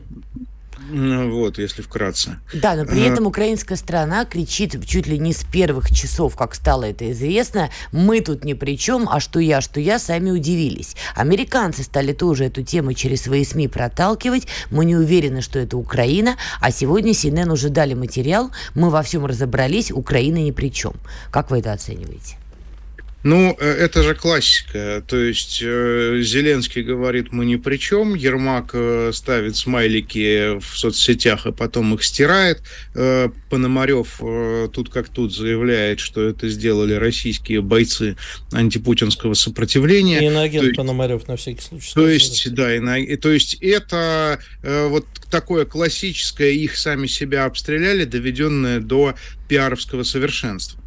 Ну, 0.89 1.31
вот, 1.31 1.57
если 1.57 1.81
вкратце. 1.81 2.39
Да, 2.53 2.75
но 2.75 2.85
при 2.85 3.01
этом 3.01 3.27
украинская 3.27 3.77
сторона 3.77 4.25
кричит 4.25 4.85
чуть 4.85 5.07
ли 5.07 5.19
не 5.19 5.33
с 5.33 5.43
первых 5.43 5.91
часов, 5.91 6.35
как 6.35 6.55
стало 6.55 6.85
это 6.85 7.11
известно, 7.11 7.69
мы 7.91 8.21
тут 8.21 8.45
ни 8.45 8.53
при 8.53 8.77
чем, 8.77 9.07
а 9.09 9.19
что 9.19 9.39
я, 9.39 9.61
что 9.61 9.79
я, 9.79 9.99
сами 9.99 10.31
удивились. 10.31 10.95
Американцы 11.15 11.83
стали 11.83 12.13
тоже 12.13 12.45
эту 12.45 12.63
тему 12.63 12.93
через 12.93 13.23
свои 13.23 13.43
СМИ 13.43 13.67
проталкивать, 13.67 14.47
мы 14.71 14.85
не 14.85 14.95
уверены, 14.95 15.41
что 15.41 15.59
это 15.59 15.77
Украина, 15.77 16.37
а 16.61 16.71
сегодня 16.71 17.11
CNN 17.11 17.51
уже 17.51 17.69
дали 17.69 17.93
материал, 17.93 18.51
мы 18.73 18.89
во 18.89 19.03
всем 19.03 19.25
разобрались, 19.25 19.91
Украина 19.91 20.37
ни 20.37 20.51
при 20.51 20.71
чем. 20.71 20.93
Как 21.31 21.51
вы 21.51 21.59
это 21.59 21.73
оцениваете? 21.73 22.37
Ну, 23.23 23.57
э, 23.59 23.65
это 23.65 24.03
же 24.03 24.15
классика. 24.15 25.03
То 25.07 25.17
есть 25.17 25.59
э, 25.63 26.21
Зеленский 26.21 26.83
говорит, 26.83 27.31
мы 27.31 27.45
ни 27.45 27.55
при 27.55 27.77
чем. 27.77 28.13
Ермак 28.13 28.71
э, 28.73 29.11
ставит 29.13 29.55
смайлики 29.55 30.59
в 30.59 30.77
соцсетях, 30.77 31.47
и 31.47 31.51
потом 31.51 31.95
их 31.95 32.03
стирает. 32.03 32.61
Пономарев 33.49 34.21
тут 34.73 34.89
как 34.89 35.09
тут 35.09 35.33
заявляет, 35.33 35.99
что 35.99 36.27
это 36.27 36.47
сделали 36.49 36.93
российские 36.93 37.61
бойцы 37.61 38.15
антипутинского 38.51 39.33
сопротивления. 39.33 40.25
Иноагент 40.25 40.69
то 40.69 40.75
Пономарев 40.75 41.27
на 41.27 41.37
всякий 41.37 41.61
случай. 41.61 41.93
То 41.93 42.07
есть, 42.07 42.53
да, 42.53 42.97
и, 42.97 43.15
то 43.17 43.31
есть 43.31 43.57
это 43.61 44.39
вот 44.63 45.05
такое 45.29 45.65
классическое, 45.65 46.51
их 46.51 46.77
сами 46.77 47.07
себя 47.07 47.45
обстреляли, 47.45 48.05
доведенное 48.05 48.79
до 48.79 49.15
пиаровского 49.47 50.03
совершенства. 50.03 50.81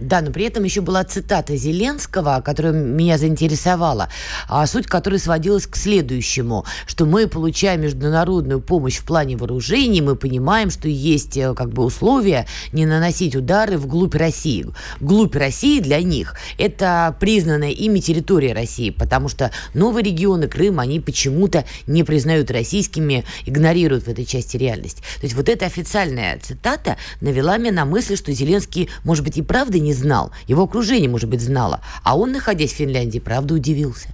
Да, 0.00 0.20
но 0.20 0.30
при 0.30 0.44
этом 0.44 0.64
еще 0.64 0.80
была 0.80 1.02
цитата 1.04 1.56
Зеленского, 1.56 2.40
которая 2.44 2.72
меня 2.72 3.18
заинтересовала, 3.18 4.08
а 4.48 4.66
суть 4.66 4.86
которой 4.86 5.18
сводилась 5.18 5.66
к 5.66 5.76
следующему, 5.76 6.64
что 6.86 7.04
мы, 7.04 7.26
получая 7.26 7.76
международную 7.76 8.60
помощь 8.60 8.98
в 8.98 9.04
плане 9.04 9.36
вооружений, 9.36 10.00
мы 10.00 10.14
понимаем, 10.14 10.70
что 10.70 10.88
есть 10.88 11.36
э, 11.36 11.52
как 11.54 11.72
бы 11.72 11.84
условия 11.84 12.46
не 12.72 12.86
наносить 12.86 13.34
удары 13.34 13.76
вглубь 13.76 14.14
России. 14.14 14.66
Глубь 15.00 15.34
России 15.34 15.80
для 15.80 16.00
них– 16.00 16.36
это 16.58 17.16
признанная 17.18 17.70
ими 17.70 17.98
территория 17.98 18.52
России, 18.52 18.90
потому 18.90 19.28
что 19.28 19.50
новые 19.74 20.04
регионы 20.04 20.48
Крыма, 20.48 20.84
они 20.84 21.00
почему-то 21.00 21.64
не 21.86 22.04
признают 22.04 22.50
российскими, 22.50 23.24
игнорируют 23.46 24.04
в 24.04 24.08
этой 24.08 24.24
части 24.24 24.56
реальность. 24.56 24.98
То 24.98 25.24
есть 25.24 25.34
вот 25.34 25.48
эта 25.48 25.66
официальная 25.66 26.38
цитата 26.38 26.96
навела 27.20 27.56
меня 27.56 27.72
на 27.72 27.84
мысль, 27.84 28.16
что 28.16 28.32
Зеленский, 28.32 28.88
может 29.04 29.24
быть, 29.24 29.36
и 29.36 29.42
правда 29.42 29.78
не 29.78 29.87
не 29.88 29.94
знал. 29.94 30.30
Его 30.46 30.62
окружение, 30.62 31.08
может 31.08 31.28
быть, 31.28 31.40
знало. 31.40 31.80
А 32.02 32.16
он, 32.16 32.32
находясь 32.32 32.72
в 32.72 32.76
Финляндии, 32.76 33.18
правда 33.18 33.54
удивился. 33.54 34.08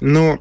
Но 0.00 0.38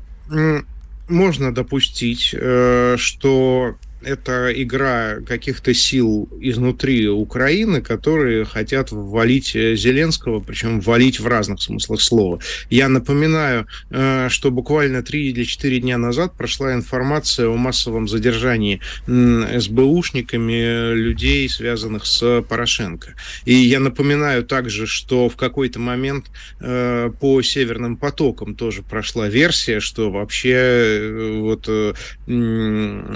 можно 1.08 1.54
допустить, 1.54 2.34
э, 2.34 2.96
что 2.98 3.76
это 4.04 4.52
игра 4.56 5.18
каких-то 5.26 5.74
сил 5.74 6.28
изнутри 6.40 7.08
Украины, 7.08 7.82
которые 7.82 8.46
хотят 8.46 8.92
ввалить 8.92 9.56
э, 9.56 9.76
Зеленского, 9.76 10.40
причем 10.40 10.80
ввалить 10.80 11.20
в 11.20 11.28
разных 11.28 11.62
смыслах 11.62 12.02
слова. 12.02 12.40
Я 12.70 12.90
напоминаю, 12.90 13.68
э, 13.90 14.28
что 14.30 14.52
буквально 14.52 15.04
3 15.04 15.30
или 15.30 15.44
4 15.44 15.80
дня 15.80 15.98
назад 15.98 16.34
прошла 16.36 16.74
информация 16.74 17.48
о 17.48 17.56
массовом 17.56 18.08
задержании 18.08 18.82
СБУшниками 19.08 20.94
людей, 20.94 21.48
связанных 21.50 22.06
с 22.06 22.42
Порошенко. 22.48 23.16
И 23.46 23.54
я 23.54 23.80
напоминаю 23.80 24.44
также, 24.44 24.88
что 24.88 25.30
в 25.30 25.36
какой-то 25.36 25.80
момент 25.80 26.26
э, 26.60 27.12
по 27.20 27.42
Северным 27.42 27.98
потокам 27.98 28.56
тоже 28.56 28.82
прошла 28.82 29.28
версия, 29.28 29.80
что 29.80 30.12
вообще 30.12 31.38
вот 31.42 31.70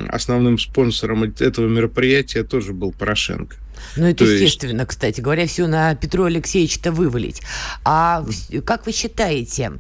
основным 0.10 0.58
способом 0.60 0.75
спонсором 0.76 1.24
этого 1.24 1.68
мероприятия 1.68 2.44
тоже 2.44 2.74
был 2.74 2.92
Порошенко. 2.92 3.56
Ну, 3.96 4.08
это 4.08 4.26
То 4.26 4.32
естественно, 4.32 4.82
есть... 4.82 4.90
кстати 4.90 5.22
говоря, 5.22 5.48
все 5.48 5.68
на 5.68 5.96
Петру 5.96 6.26
Алексеевича-то 6.26 6.92
вывалить. 6.92 7.42
А 7.86 8.26
как 8.66 8.86
вы 8.86 8.92
считаете, 8.92 9.74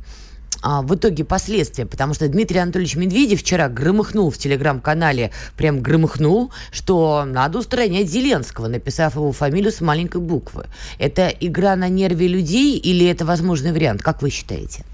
а, 0.61 0.81
в 0.81 0.95
итоге 0.95 1.25
последствия, 1.25 1.85
потому 1.85 2.13
что 2.13 2.29
Дмитрий 2.29 2.59
Анатольевич 2.59 2.95
Медведев 2.95 3.41
вчера 3.41 3.67
громыхнул 3.67 4.31
в 4.31 4.37
телеграм-канале, 4.37 5.31
прям 5.57 5.81
громыхнул, 5.81 6.51
что 6.71 7.25
надо 7.25 7.59
устранять 7.59 8.09
Зеленского, 8.09 8.67
написав 8.67 9.15
его 9.15 9.33
фамилию 9.33 9.73
с 9.73 9.81
маленькой 9.81 10.21
буквы. 10.21 10.67
Это 10.97 11.27
игра 11.27 11.75
на 11.75 11.89
нерве 11.89 12.29
людей 12.29 12.77
или 12.77 13.05
это 13.05 13.25
возможный 13.25 13.73
вариант? 13.73 14.01
Как 14.01 14.21
вы 14.21 14.29
считаете? 14.29 14.85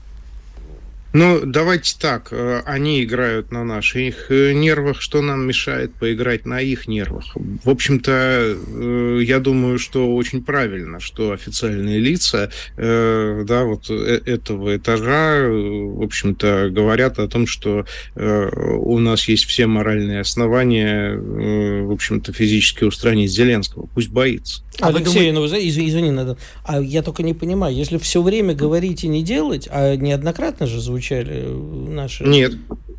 Ну, 1.14 1.42
давайте 1.46 1.96
так. 2.00 2.30
Э, 2.32 2.62
они 2.66 3.04
играют 3.04 3.52
на 3.52 3.66
наших 3.66 4.32
э, 4.32 4.54
нервах. 4.54 5.02
Что 5.02 5.22
нам 5.22 5.46
мешает 5.46 5.94
поиграть 5.94 6.46
на 6.46 6.62
их 6.62 6.88
нервах? 6.88 7.36
В 7.36 7.70
общем-то, 7.70 8.12
э, 8.56 9.20
я 9.22 9.40
думаю, 9.40 9.78
что 9.78 10.16
очень 10.16 10.42
правильно, 10.42 11.02
что 11.02 11.32
официальные 11.32 12.00
лица 12.00 12.52
да, 12.78 13.64
вот 13.64 13.90
этого 13.90 14.76
этажа, 14.76 15.48
в 15.48 16.04
общем-то, 16.04 16.70
говорят 16.72 17.20
о 17.20 17.28
том, 17.28 17.48
что 17.48 17.86
у 18.16 19.00
нас 19.00 19.28
есть 19.28 19.46
все 19.46 19.68
моральные 19.68 20.22
основания, 20.22 21.16
в 21.16 21.92
общем-то, 21.92 22.34
физически 22.34 22.84
устранить 22.84 23.32
Зеленского. 23.32 23.88
Пусть 23.94 24.10
боится. 24.10 24.64
А 24.82 24.88
Алексей, 24.88 25.32
думаете... 25.32 25.32
ну, 25.34 25.46
извини, 25.46 25.90
извини, 25.90 26.12
надо. 26.12 26.38
А 26.64 26.82
я 26.82 27.02
только 27.02 27.24
не 27.24 27.34
понимаю, 27.34 27.76
если 27.76 27.98
все 27.98 28.22
время 28.22 28.54
говорить 28.54 29.04
и 29.04 29.08
не 29.08 29.24
делать, 29.24 29.68
а 29.72 29.96
неоднократно 29.96 30.68
же 30.68 30.82
звучали 30.82 31.46
наши... 31.46 32.24
Нет, 32.24 32.54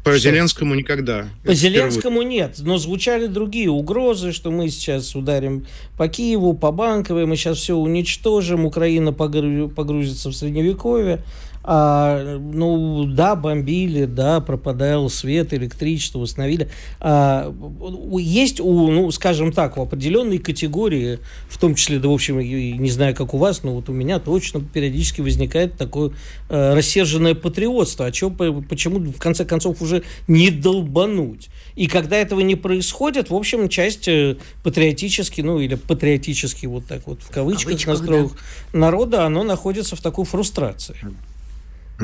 по 0.05 0.11
что? 0.13 0.19
Зеленскому 0.19 0.75
никогда. 0.75 1.27
По 1.45 1.55
Зеленскому 1.55 2.23
нет, 2.23 2.57
но 2.59 2.79
звучали 2.79 3.27
другие 3.27 3.71
угрозы, 3.71 4.33
что 4.33 4.51
мы 4.51 4.69
сейчас 4.69 5.15
ударим 5.15 5.67
по 5.97 6.09
Киеву, 6.09 6.55
по 6.55 6.73
Банковой, 6.73 7.27
мы 7.27 7.37
сейчас 7.37 7.59
все 7.59 7.77
уничтожим, 7.77 8.65
Украина 8.65 9.13
погрузится 9.13 10.31
в 10.31 10.35
Средневековье. 10.35 11.23
А, 11.65 12.39
ну, 12.39 13.05
да, 13.05 13.37
бомбили, 13.37 14.05
да, 14.05 14.41
пропадал 14.41 15.09
свет, 15.09 15.53
электричество, 15.53 16.19
установили. 16.19 16.69
А, 17.01 17.55
есть 18.19 18.61
у, 18.61 18.91
ну, 18.91 19.11
скажем 19.13 19.53
так, 19.53 19.77
у 19.77 19.83
определенной 19.83 20.39
категории, 20.39 21.21
в 21.49 21.59
том 21.59 21.75
числе, 21.75 21.99
да, 21.99 22.09
в 22.09 22.13
общем, 22.13 22.39
не 22.39 22.91
знаю, 22.91 23.15
как 23.15 23.35
у 23.35 23.39
вас, 23.39 23.63
но 23.63 23.75
вот 23.75 23.89
у 23.89 23.93
меня 23.93 24.19
точно 24.19 24.61
периодически 24.61 25.21
возникает 25.21 25.77
такое 25.77 26.13
э, 26.49 26.75
рассерженное 26.75 27.35
патриотство. 27.35 28.07
А 28.07 28.11
чё, 28.13 28.31
почему, 28.31 28.99
в 28.99 29.19
конце 29.19 29.45
концов, 29.45 29.81
уже 29.83 30.03
не 30.27 30.51
долбануть? 30.51 31.49
И 31.77 31.87
когда 31.87 32.17
этого 32.17 32.41
не 32.41 32.57
происходит, 32.57 33.31
в 33.31 33.35
общем, 33.35 33.69
часть 33.69 34.09
э, 34.09 34.37
патриотически, 34.65 35.43
ну, 35.43 35.61
или 35.61 35.77
патриотически, 35.77 36.67
вот 36.67 36.87
так 36.87 37.07
вот, 37.07 37.23
в 37.23 37.31
кавычках, 37.31 37.67
кавычках 37.67 37.87
настроек 37.87 38.33
да. 38.73 38.79
народа, 38.79 39.27
оно 39.27 39.45
находится 39.45 39.95
в 39.95 40.01
такой 40.01 40.25
фрустрации. 40.25 40.97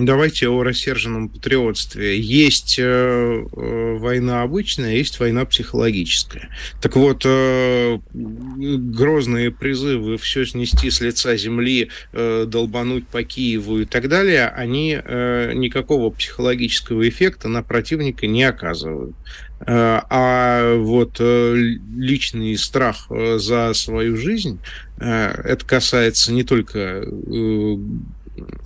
Давайте 0.04 0.48
о 0.48 0.62
рассерженном 0.62 1.28
патриотстве. 1.28 2.20
Есть 2.20 2.78
э, 2.78 2.82
э, 2.84 3.96
война 3.98 4.42
обычная, 4.42 4.94
есть 4.94 5.18
война 5.18 5.44
психологическая. 5.44 6.50
Так 6.80 6.94
вот, 6.94 7.22
э, 7.24 7.98
грозные 8.12 9.50
призывы 9.50 10.16
все 10.18 10.46
снести 10.46 10.90
с 10.90 11.00
лица 11.00 11.36
земли, 11.36 11.90
э, 12.12 12.44
долбануть 12.46 13.08
по 13.08 13.24
Киеву 13.24 13.80
и 13.80 13.84
так 13.86 14.08
далее, 14.08 14.48
они 14.48 15.00
э, 15.02 15.52
никакого 15.54 16.10
психологического 16.10 17.08
эффекта 17.08 17.48
на 17.48 17.62
противника 17.62 18.28
не 18.28 18.44
оказывают. 18.44 19.16
Э, 19.60 20.00
а 20.10 20.76
вот 20.76 21.16
э, 21.18 21.54
личный 21.96 22.56
страх 22.56 23.10
за 23.36 23.72
свою 23.74 24.16
жизнь, 24.16 24.60
это 24.98 25.64
касается 25.64 26.32
не 26.32 26.42
только 26.42 27.06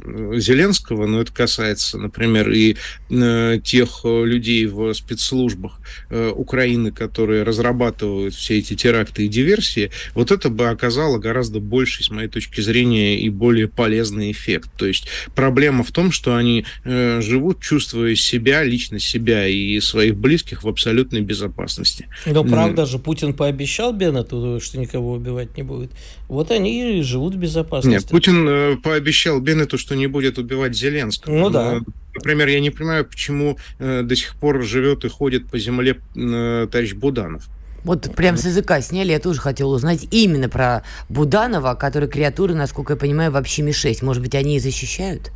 Зеленского, 0.04 1.06
но 1.06 1.20
это 1.20 1.32
касается, 1.32 1.98
например, 1.98 2.50
и 2.50 2.76
э, 3.10 3.58
тех 3.62 4.00
э, 4.04 4.24
людей 4.24 4.66
в 4.66 4.92
спецслужбах 4.94 5.80
э, 6.10 6.30
Украины, 6.34 6.92
которые 6.92 7.42
разрабатывают 7.42 8.34
все 8.34 8.58
эти 8.58 8.74
теракты 8.74 9.26
и 9.26 9.28
диверсии, 9.28 9.90
вот 10.14 10.30
это 10.30 10.48
бы 10.48 10.68
оказало 10.68 11.18
гораздо 11.18 11.60
больший, 11.60 12.04
с 12.04 12.10
моей 12.10 12.28
точки 12.28 12.60
зрения, 12.60 13.20
и 13.20 13.28
более 13.28 13.68
полезный 13.68 14.30
эффект. 14.30 14.70
То 14.76 14.86
есть 14.86 15.06
проблема 15.34 15.84
в 15.84 15.92
том, 15.92 16.12
что 16.12 16.36
они 16.36 16.64
живут, 16.84 17.60
чувствуя 17.60 18.14
себя, 18.14 18.64
лично 18.64 18.98
себя 18.98 19.46
и 19.46 19.78
своих 19.80 20.16
близких 20.16 20.62
в 20.64 20.68
абсолютной 20.68 21.20
безопасности. 21.20 22.08
Но 22.26 22.44
правда 22.44 22.86
же, 22.86 22.98
Путин 22.98 23.34
пообещал 23.34 23.92
Беннету, 23.92 24.60
что 24.62 24.78
никого 24.78 25.12
убивать 25.12 25.56
не 25.56 25.62
будет. 25.62 25.92
Вот 26.28 26.50
они 26.50 26.98
и 26.98 27.02
живут 27.02 27.34
в 27.34 27.38
безопасности. 27.38 27.94
Нет, 27.94 28.08
Путин 28.08 28.80
пообещал 28.80 29.40
Беннету 29.40 29.61
то, 29.66 29.78
что 29.78 29.94
не 29.94 30.06
будет 30.06 30.38
убивать 30.38 30.74
Зеленского. 30.74 31.32
Ну 31.32 31.50
да. 31.50 31.80
Например, 32.14 32.48
я 32.48 32.60
не 32.60 32.70
понимаю, 32.70 33.04
почему 33.04 33.58
э, 33.78 34.02
до 34.02 34.16
сих 34.16 34.34
пор 34.36 34.62
живет 34.62 35.04
и 35.04 35.08
ходит 35.08 35.48
по 35.48 35.58
земле 35.58 36.00
э, 36.14 36.68
товарищ 36.70 36.94
Буданов. 36.94 37.48
Вот 37.84 38.14
прям 38.14 38.36
с 38.36 38.44
языка 38.44 38.80
сняли, 38.80 39.10
я 39.10 39.18
тоже 39.18 39.40
хотела 39.40 39.74
узнать 39.74 40.06
именно 40.10 40.48
про 40.48 40.84
Буданова, 41.08 41.74
который 41.74 42.08
креатуры, 42.08 42.54
насколько 42.54 42.92
я 42.92 42.96
понимаю, 42.96 43.32
вообще 43.32 43.62
Ми-6. 43.62 44.04
Может 44.04 44.22
быть, 44.22 44.34
они 44.34 44.56
и 44.56 44.60
защищают? 44.60 45.32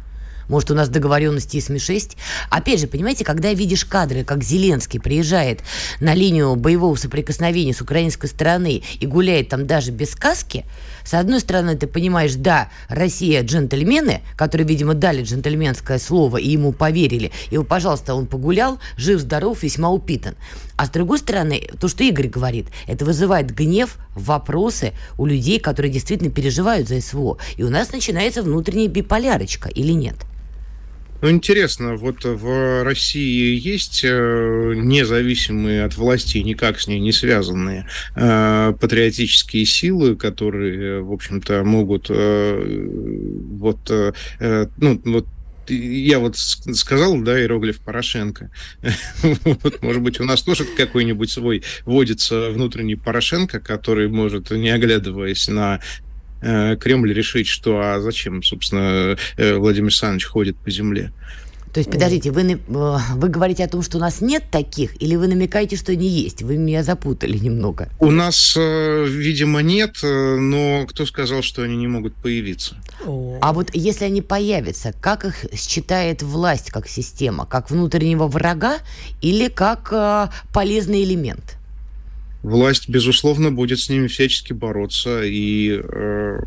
Может, 0.49 0.71
у 0.71 0.75
нас 0.75 0.89
договоренности 0.89 1.61
с 1.61 1.69
Ми-6? 1.69 2.17
Опять 2.51 2.81
же, 2.81 2.87
понимаете, 2.87 3.25
когда 3.25 3.53
видишь 3.53 3.85
кадры, 3.85 4.25
как 4.25 4.43
Зеленский 4.43 5.01
приезжает 5.01 5.61
на 6.01 6.15
линию 6.15 6.55
боевого 6.57 6.95
соприкосновения 6.97 7.75
с 7.75 7.81
украинской 7.81 8.27
стороны 8.27 8.83
и 9.01 9.07
гуляет 9.07 9.49
там 9.49 9.67
даже 9.67 9.91
без 9.91 10.15
каски, 10.15 10.65
с 11.05 11.15
одной 11.15 11.39
стороны, 11.39 11.77
ты 11.77 11.87
понимаешь, 11.87 12.35
да, 12.35 12.69
Россия 12.89 13.43
джентльмены, 13.45 14.23
которые, 14.37 14.67
видимо, 14.67 14.95
дали 14.95 15.23
джентльменское 15.23 15.99
слово 15.99 16.39
и 16.39 16.51
ему 16.51 16.73
поверили. 16.73 17.31
И, 17.51 17.59
пожалуйста, 17.59 18.15
он 18.15 18.27
погулял, 18.27 18.81
жив-здоров, 18.97 19.63
весьма 19.63 19.91
упитан. 19.91 20.35
А 20.77 20.87
с 20.87 20.91
другой 20.91 21.19
стороны, 21.19 21.63
то, 21.81 21.87
что 21.87 22.03
Игорь 22.03 22.27
говорит, 22.27 22.67
это 22.89 23.05
вызывает 23.05 23.55
гнев, 23.55 23.99
вопросы 24.17 24.93
у 25.17 25.27
людей, 25.27 25.61
которые 25.61 25.93
действительно 25.93 26.31
переживают 26.31 26.89
за 26.89 27.01
СВО. 27.01 27.39
И 27.57 27.63
у 27.63 27.71
нас 27.71 27.93
начинается 27.93 28.43
внутренняя 28.43 28.89
биполярочка 28.89 29.69
или 29.69 29.93
нет? 29.93 30.17
Ну, 31.23 31.31
интересно, 31.31 31.97
вот 31.97 32.25
в 32.25 32.85
России 32.85 33.59
есть 33.59 34.03
э, 34.05 34.73
независимые 34.77 35.85
от 35.85 35.97
власти, 35.97 36.39
никак 36.39 36.79
с 36.79 36.89
ней 36.89 37.01
не 37.01 37.13
связанные 37.13 37.89
э, 38.15 38.75
патриотические 38.79 39.65
силы, 39.65 40.17
которые, 40.17 41.03
в 41.03 41.13
общем-то, 41.13 41.65
могут 41.65 42.07
э, 42.11 42.89
вот, 43.51 43.91
ну, 44.77 45.01
вот 45.05 45.27
я 45.69 46.21
вот 46.21 46.37
сказал, 46.37 47.19
да, 47.23 47.41
иероглиф 47.41 47.81
Порошенко. 47.81 48.51
вот, 49.23 49.83
может 49.83 50.03
быть, 50.03 50.21
у 50.21 50.25
нас 50.25 50.43
тоже 50.43 50.65
какой-нибудь 50.65 51.31
свой 51.31 51.65
водится 51.85 52.51
внутренний 52.51 52.95
Порошенко, 52.95 53.59
который 53.59 54.09
может, 54.09 54.51
не 54.51 54.71
оглядываясь 54.71 55.49
на 55.49 55.81
Э, 55.81 56.06
Кремль 56.77 57.13
решить, 57.13 57.49
что 57.49 57.81
а 57.81 58.01
зачем, 58.01 58.43
собственно, 58.43 59.17
э, 59.37 59.57
Владимир 59.57 59.89
Александрович 59.89 60.27
ходит 60.27 60.57
по 60.57 60.71
земле. 60.71 61.13
То 61.73 61.81
есть, 61.81 61.91
подождите, 61.91 62.31
вы, 62.31 62.53
э, 62.53 62.57
вы 62.67 63.29
говорите 63.29 63.63
о 63.65 63.69
том, 63.69 63.83
что 63.83 63.99
у 63.99 64.01
нас 64.01 64.23
нет 64.23 64.45
таких, 64.51 65.01
или 65.03 65.15
вы 65.15 65.27
намекаете, 65.29 65.77
что 65.77 65.93
они 65.93 66.09
есть? 66.09 66.43
Вы 66.43 66.57
меня 66.57 66.83
запутали 66.83 67.37
немного. 67.37 67.91
У 67.99 68.11
нас, 68.11 68.57
видимо, 68.57 69.61
нет, 69.61 69.99
но 70.03 70.87
кто 70.89 71.05
сказал, 71.05 71.43
что 71.43 71.63
они 71.63 71.77
не 71.77 71.87
могут 71.87 72.15
появиться? 72.15 72.77
А 73.43 73.53
вот 73.53 73.71
если 73.75 74.07
они 74.07 74.23
появятся, 74.23 74.95
как 75.01 75.27
их 75.27 75.45
считает 75.55 76.23
власть 76.23 76.71
как 76.71 76.89
система? 76.89 77.45
Как 77.45 77.71
внутреннего 77.71 78.27
врага 78.27 78.79
или 79.21 79.49
как 79.49 80.33
полезный 80.55 81.05
элемент? 81.05 81.56
Власть, 82.47 82.89
безусловно, 82.89 83.51
будет 83.51 83.81
с 83.81 83.89
ними 83.89 84.07
всячески 84.07 84.53
бороться 84.53 85.23
и 85.25 85.81
э, 85.83 86.39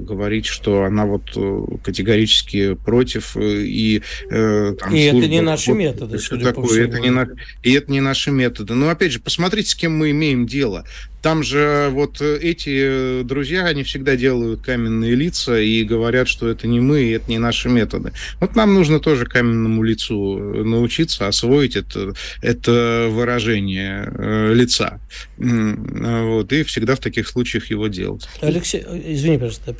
говорить, 0.00 0.46
что 0.46 0.84
она 0.84 1.04
вот 1.04 1.32
э, 1.34 1.64
категорически 1.82 2.74
против 2.74 3.36
э, 3.36 3.62
и 3.62 4.02
э, 4.30 4.74
там, 4.78 4.94
и 4.94 5.10
служба, 5.10 5.18
это 5.18 5.28
не 5.28 5.40
наши 5.40 5.70
вот, 5.72 5.78
методы, 5.78 6.18
судя 6.18 6.44
такое, 6.46 6.66
всему. 6.66 6.84
Это 6.84 7.00
не 7.00 7.10
на, 7.10 7.28
и 7.64 7.72
это 7.72 7.90
не 7.90 8.00
наши 8.00 8.30
методы. 8.30 8.74
Но 8.74 8.88
опять 8.88 9.10
же, 9.10 9.18
посмотрите, 9.18 9.70
с 9.70 9.74
кем 9.74 9.96
мы 9.96 10.12
имеем 10.12 10.46
дело. 10.46 10.84
Там 11.28 11.42
же 11.42 11.90
вот 11.92 12.22
эти 12.22 13.22
друзья, 13.22 13.66
они 13.66 13.82
всегда 13.82 14.16
делают 14.16 14.62
каменные 14.62 15.14
лица 15.14 15.60
и 15.60 15.84
говорят, 15.84 16.26
что 16.26 16.48
это 16.48 16.66
не 16.66 16.80
мы, 16.80 17.12
это 17.12 17.30
не 17.30 17.36
наши 17.36 17.68
методы. 17.68 18.12
Вот 18.40 18.56
нам 18.56 18.72
нужно 18.72 18.98
тоже 18.98 19.26
каменному 19.26 19.82
лицу 19.82 20.38
научиться 20.64 21.28
освоить 21.28 21.76
это, 21.76 22.14
это 22.40 23.08
выражение 23.10 24.10
э, 24.10 24.54
лица. 24.54 25.00
Вот, 25.36 26.50
и 26.50 26.62
всегда 26.62 26.94
в 26.94 27.00
таких 27.00 27.28
случаях 27.28 27.66
его 27.66 27.88
делать. 27.88 28.26
Алексей, 28.40 28.82
извини, 29.04 29.36
пожалуйста, 29.36 29.74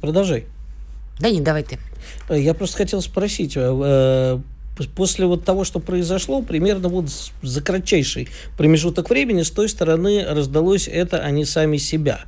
продолжай. 0.00 0.46
Да 1.20 1.30
не, 1.30 1.40
давай 1.40 1.62
ты. 1.62 1.78
Я 2.28 2.54
просто 2.54 2.78
хотел 2.78 3.02
спросить, 3.02 3.52
э, 3.54 4.40
после 4.86 5.26
вот 5.26 5.44
того, 5.44 5.64
что 5.64 5.80
произошло, 5.80 6.42
примерно 6.42 6.88
вот 6.88 7.06
за 7.42 7.62
кратчайший 7.62 8.28
промежуток 8.56 9.10
времени 9.10 9.42
с 9.42 9.50
той 9.50 9.68
стороны 9.68 10.24
раздалось 10.24 10.88
это 10.88 11.18
они 11.18 11.44
сами 11.44 11.76
себя. 11.76 12.20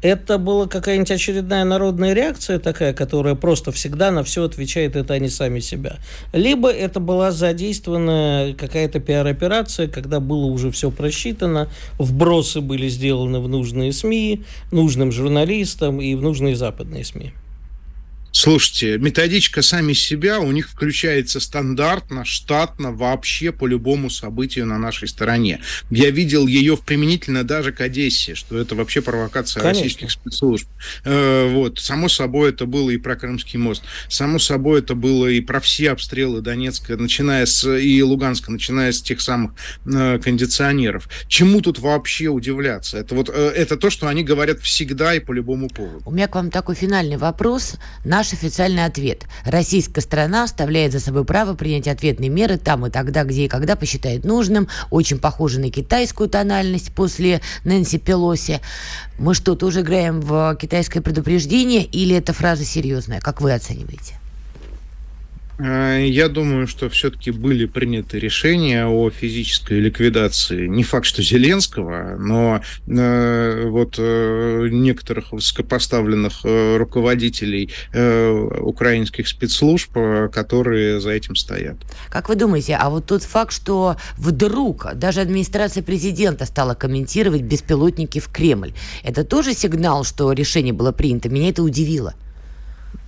Это 0.00 0.38
была 0.38 0.68
какая-нибудь 0.68 1.10
очередная 1.10 1.64
народная 1.64 2.12
реакция 2.12 2.60
такая, 2.60 2.92
которая 2.92 3.34
просто 3.34 3.72
всегда 3.72 4.12
на 4.12 4.22
все 4.22 4.44
отвечает, 4.44 4.94
это 4.94 5.14
они 5.14 5.28
сами 5.28 5.58
себя. 5.58 5.96
Либо 6.32 6.70
это 6.70 7.00
была 7.00 7.32
задействована 7.32 8.54
какая-то 8.56 9.00
пиар-операция, 9.00 9.88
когда 9.88 10.20
было 10.20 10.46
уже 10.46 10.70
все 10.70 10.92
просчитано, 10.92 11.68
вбросы 11.98 12.60
были 12.60 12.88
сделаны 12.88 13.40
в 13.40 13.48
нужные 13.48 13.92
СМИ, 13.92 14.44
нужным 14.70 15.10
журналистам 15.10 16.00
и 16.00 16.14
в 16.14 16.22
нужные 16.22 16.54
западные 16.54 17.04
СМИ. 17.04 17.32
Слушайте, 18.40 18.98
методичка 18.98 19.62
сами 19.62 19.94
себя 19.94 20.38
у 20.38 20.52
них 20.52 20.68
включается 20.68 21.40
стандартно, 21.40 22.24
штатно, 22.24 22.92
вообще 22.92 23.50
по 23.50 23.66
любому 23.66 24.10
событию 24.10 24.64
на 24.64 24.78
нашей 24.78 25.08
стороне. 25.08 25.58
Я 25.90 26.10
видел 26.10 26.46
ее 26.46 26.76
в 26.76 26.82
применительно 26.82 27.42
даже 27.42 27.72
к 27.72 27.80
Одессе, 27.80 28.36
что 28.36 28.56
это 28.56 28.76
вообще 28.76 29.02
провокация 29.02 29.60
Конечно. 29.60 29.82
российских 29.82 30.12
спецслужб. 30.12 30.68
Э, 31.04 31.48
вот. 31.52 31.80
Само 31.80 32.08
собой 32.08 32.50
это 32.50 32.64
было 32.64 32.90
и 32.90 32.96
про 32.96 33.16
Крымский 33.16 33.58
мост. 33.58 33.82
Само 34.08 34.38
собой 34.38 34.82
это 34.82 34.94
было 34.94 35.26
и 35.26 35.40
про 35.40 35.58
все 35.58 35.90
обстрелы 35.90 36.40
Донецка, 36.40 36.96
начиная 36.96 37.44
с 37.44 37.68
и 37.68 38.00
Луганска, 38.04 38.52
начиная 38.52 38.92
с 38.92 39.02
тех 39.02 39.20
самых 39.20 39.54
э, 39.84 40.20
кондиционеров. 40.22 41.08
Чему 41.26 41.60
тут 41.60 41.80
вообще 41.80 42.28
удивляться? 42.28 42.98
Это 42.98 43.16
вот 43.16 43.30
э, 43.30 43.32
это 43.32 43.76
то, 43.76 43.90
что 43.90 44.06
они 44.06 44.22
говорят 44.22 44.60
всегда 44.60 45.12
и 45.12 45.18
по 45.18 45.32
любому 45.32 45.68
поводу. 45.68 46.02
У 46.06 46.12
меня 46.12 46.28
к 46.28 46.36
вам 46.36 46.52
такой 46.52 46.76
финальный 46.76 47.16
вопрос. 47.16 47.74
Наш 48.04 48.27
наш 48.28 48.32
официальный 48.32 48.84
ответ. 48.84 49.26
Российская 49.44 50.00
страна 50.00 50.44
оставляет 50.44 50.92
за 50.92 51.00
собой 51.00 51.24
право 51.24 51.54
принять 51.54 51.88
ответные 51.88 52.28
меры 52.28 52.58
там 52.58 52.86
и 52.86 52.90
тогда, 52.90 53.24
где 53.24 53.44
и 53.44 53.48
когда 53.48 53.76
посчитает 53.76 54.24
нужным. 54.24 54.68
Очень 54.90 55.18
похоже 55.18 55.60
на 55.60 55.70
китайскую 55.70 56.28
тональность 56.28 56.92
после 56.92 57.40
Нэнси 57.64 57.98
Пелоси. 57.98 58.60
Мы 59.18 59.34
что, 59.34 59.54
тоже 59.54 59.80
играем 59.80 60.20
в 60.20 60.56
китайское 60.60 61.02
предупреждение 61.02 61.84
или 61.84 62.16
эта 62.16 62.32
фраза 62.32 62.64
серьезная? 62.64 63.20
Как 63.20 63.40
вы 63.40 63.52
оцениваете? 63.52 64.17
Э, 65.58 66.04
я 66.06 66.28
думаю, 66.28 66.66
что 66.66 66.88
все-таки 66.88 67.30
были 67.30 67.66
приняты 67.66 68.18
решения 68.18 68.86
о 68.86 69.10
физической 69.10 69.80
ликвидации. 69.80 70.66
Не 70.66 70.82
факт, 70.84 71.06
что 71.06 71.22
Зеленского, 71.22 72.16
но 72.18 72.60
э, 72.86 73.68
вот 73.68 73.96
э, 73.98 74.68
некоторых 74.70 75.32
высокопоставленных 75.32 76.40
э, 76.44 76.76
руководителей 76.76 77.70
украинских 78.60 79.28
спецслужб, 79.28 79.92
которые 80.32 81.00
за 81.00 81.10
этим 81.10 81.36
стоят. 81.36 81.76
Как 82.08 82.28
вы 82.28 82.36
думаете, 82.36 82.76
а 82.76 82.90
вот 82.90 83.06
тот 83.06 83.22
факт, 83.22 83.52
что 83.52 83.96
вдруг 84.16 84.88
даже 84.94 85.20
администрация 85.20 85.82
президента 85.82 86.44
стала 86.46 86.74
комментировать 86.74 87.42
беспилотники 87.42 88.20
в 88.20 88.28
Кремль, 88.28 88.72
это 89.02 89.24
тоже 89.24 89.54
сигнал, 89.54 90.04
что 90.04 90.32
решение 90.32 90.72
было 90.72 90.92
принято? 90.92 91.28
Меня 91.28 91.48
это 91.50 91.62
удивило. 91.62 92.14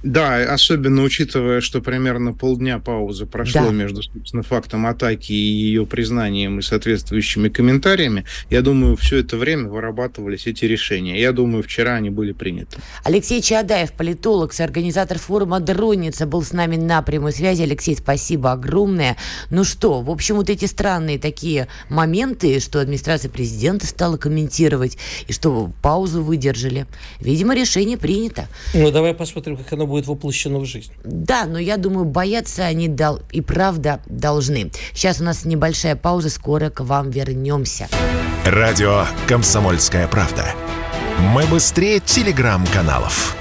Да, 0.03 0.37
особенно 0.53 1.03
учитывая, 1.03 1.61
что 1.61 1.81
примерно 1.81 2.33
полдня 2.33 2.79
паузы 2.79 3.27
прошло 3.27 3.67
да. 3.67 3.71
между, 3.71 4.03
собственно, 4.03 4.43
фактом 4.43 4.87
атаки 4.87 5.33
и 5.33 5.35
ее 5.35 5.85
признанием 5.87 6.59
и 6.59 6.63
соответствующими 6.63 7.49
комментариями, 7.49 8.25
я 8.49 8.63
думаю, 8.63 8.97
все 8.97 9.19
это 9.19 9.37
время 9.37 9.69
вырабатывались 9.69 10.47
эти 10.47 10.65
решения. 10.65 11.21
Я 11.21 11.33
думаю, 11.33 11.63
вчера 11.63 11.95
они 11.95 12.11
были 12.11 12.33
приняты. 12.33 12.79
Алексей 13.05 13.43
Чадаев, 13.43 13.93
политолог, 13.93 14.53
организатор 14.59 15.19
форума 15.19 15.61
«Дронница», 15.61 16.27
был 16.27 16.43
с 16.43 16.53
нами 16.53 16.77
на 16.77 17.03
прямой 17.03 17.33
связи. 17.33 17.63
Алексей, 17.63 17.97
спасибо 17.97 18.53
огромное. 18.53 19.17
Ну 19.51 19.65
что, 19.65 20.01
в 20.01 20.11
общем, 20.11 20.37
вот 20.37 20.51
эти 20.51 20.65
странные 20.65 21.19
такие 21.19 21.69
моменты, 21.89 22.61
что 22.61 22.81
администрация 22.81 23.31
президента 23.31 23.87
стала 23.87 24.17
комментировать, 24.17 24.97
и 25.29 25.33
что 25.33 25.71
паузу 25.83 26.23
выдержали. 26.23 26.87
Видимо, 27.21 27.55
решение 27.55 27.99
принято. 27.99 28.49
Ну, 28.75 28.91
давай 28.91 29.15
посмотрим, 29.15 29.57
как 29.57 29.73
оно 29.73 29.87
будет 29.91 30.07
воплощено 30.07 30.59
в 30.59 30.65
жизнь. 30.65 30.93
Да, 31.05 31.45
но 31.45 31.59
я 31.59 31.77
думаю, 31.77 32.07
бояться 32.07 32.65
они 32.65 32.89
дал 32.89 33.21
и 33.31 33.41
правда 33.41 34.01
должны. 34.07 34.71
Сейчас 34.95 35.21
у 35.21 35.25
нас 35.25 35.45
небольшая 35.45 35.97
пауза, 35.97 36.31
скоро 36.31 36.71
к 36.71 36.81
вам 36.81 37.11
вернемся. 37.11 37.89
Радио 38.45 39.05
«Комсомольская 39.29 40.09
правда». 40.09 40.47
Мы 41.35 41.45
быстрее 41.47 42.01
телеграм-каналов. 42.01 43.37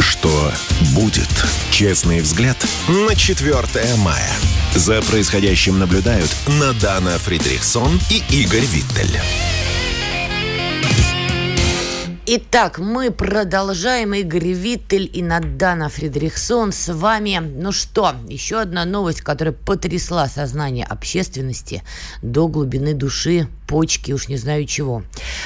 Что 0.00 0.50
будет? 0.94 1.28
Честный 1.70 2.20
взгляд 2.20 2.56
на 2.88 3.14
4 3.14 3.56
мая. 3.98 4.30
За 4.74 5.00
происходящим 5.02 5.78
наблюдают 5.78 6.34
Надана 6.60 7.18
Фридрихсон 7.18 8.00
и 8.10 8.22
Игорь 8.34 8.64
Виттель. 8.64 9.20
Итак, 12.34 12.78
мы 12.78 13.10
продолжаем. 13.10 14.14
Игорь 14.14 14.52
Виттель 14.52 15.10
и 15.12 15.22
Надана 15.22 15.90
Фридрихсон 15.90 16.72
с 16.72 16.90
вами. 16.90 17.38
Ну 17.42 17.72
что, 17.72 18.14
еще 18.26 18.58
одна 18.58 18.86
новость, 18.86 19.20
которая 19.20 19.52
потрясла 19.52 20.28
сознание 20.28 20.86
общественности 20.86 21.82
до 22.22 22.48
глубины 22.48 22.94
души, 22.94 23.48
почки, 23.68 24.12
уж 24.12 24.28
не 24.28 24.38
знаю 24.38 24.64
чего. 24.64 25.02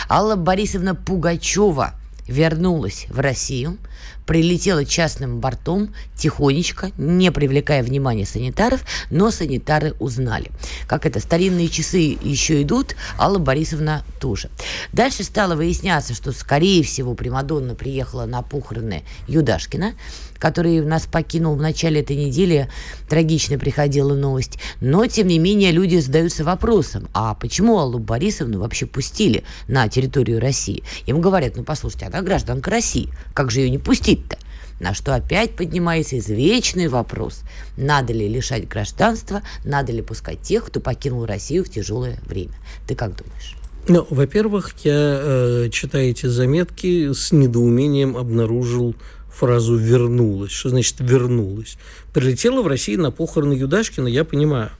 Алла 0.09 0.37
Борисовна 0.37 0.95
Пугачева 0.95 1.95
вернулась 2.29 3.07
в 3.09 3.20
Россию– 3.20 3.79
прилетела 4.27 4.85
частным 4.85 5.39
бортом 5.41 5.95
тихонечко, 6.16 6.91
не 6.99 7.31
привлекая 7.31 7.83
внимания 7.83 8.27
санитаров, 8.27 8.83
но 9.11 9.31
санитары 9.31 9.95
узнали. 9.99 10.51
Как 10.87 11.07
это, 11.07 11.20
старинные 11.20 11.68
часы 11.68 12.18
еще 12.20 12.61
идут, 12.62 12.97
Алла 13.18 13.39
Борисовна 13.39 14.05
тоже. 14.20 14.51
Дальше 14.93 15.22
стало 15.22 15.55
выясняться, 15.55 16.14
что, 16.14 16.33
скорее 16.33 16.83
всего, 16.83 17.14
Примадонна 17.14 17.74
приехала 17.74 18.27
на 18.27 18.43
похороны 18.43 19.05
Юдашкина, 19.29 19.95
который 20.39 20.80
нас 20.80 21.07
покинул 21.07 21.55
в 21.57 21.61
начале 21.61 22.01
этой 22.01 22.16
недели. 22.16 22.68
Трагично 23.09 23.59
приходила 23.59 24.14
новость. 24.14 24.59
Но, 24.80 25.07
тем 25.07 25.28
не 25.28 25.39
менее, 25.39 25.72
люди 25.72 25.97
задаются 25.97 26.45
вопросом, 26.45 27.09
а 27.12 27.34
почему 27.34 27.78
Аллу 27.78 27.99
Борисовну 27.99 28.61
вообще 28.61 28.87
пустили 28.87 29.45
на 29.68 29.89
территорию 29.89 30.41
России? 30.41 30.82
Им 31.07 31.20
говорят, 31.20 31.57
ну, 31.57 31.64
послушайте, 31.64 32.07
она 32.07 32.22
гражданка 32.22 32.70
России. 32.70 33.09
Как 33.34 33.51
же 33.51 33.61
ее 33.61 33.70
не 33.70 33.78
пустить-то? 33.78 34.39
На 34.78 34.93
что 34.93 35.14
опять 35.14 35.57
поднимается 35.57 36.18
извечный 36.18 36.89
вопрос. 36.89 37.43
Надо 37.76 38.12
ли 38.12 38.28
лишать 38.28 38.68
гражданства, 38.68 39.43
надо 39.64 39.93
ли 39.93 40.03
пускать 40.03 40.43
тех, 40.43 40.66
кто 40.66 40.80
покинул 40.80 41.24
Россию 41.24 41.64
в 41.64 41.70
тяжелое 41.70 42.18
время? 42.26 42.53
Ты 42.87 42.95
как 42.95 43.16
думаешь? 43.16 43.57
Ну, 43.89 44.05
во-первых, 44.11 44.74
я, 44.82 44.93
э, 44.95 45.68
читая 45.70 46.07
эти 46.07 46.26
заметки, 46.26 47.12
с 47.12 47.30
недоумением 47.30 48.16
обнаружил 48.16 48.97
фразу 49.37 49.76
«вернулась». 49.76 50.53
Что 50.53 50.70
значит 50.70 50.97
«вернулась»? 51.01 51.78
Прилетела 52.12 52.62
в 52.62 52.66
Россию 52.66 53.01
на 53.01 53.11
похороны 53.11 53.53
Юдашкина, 53.53 54.09
я 54.09 54.24
понимаю. 54.24 54.70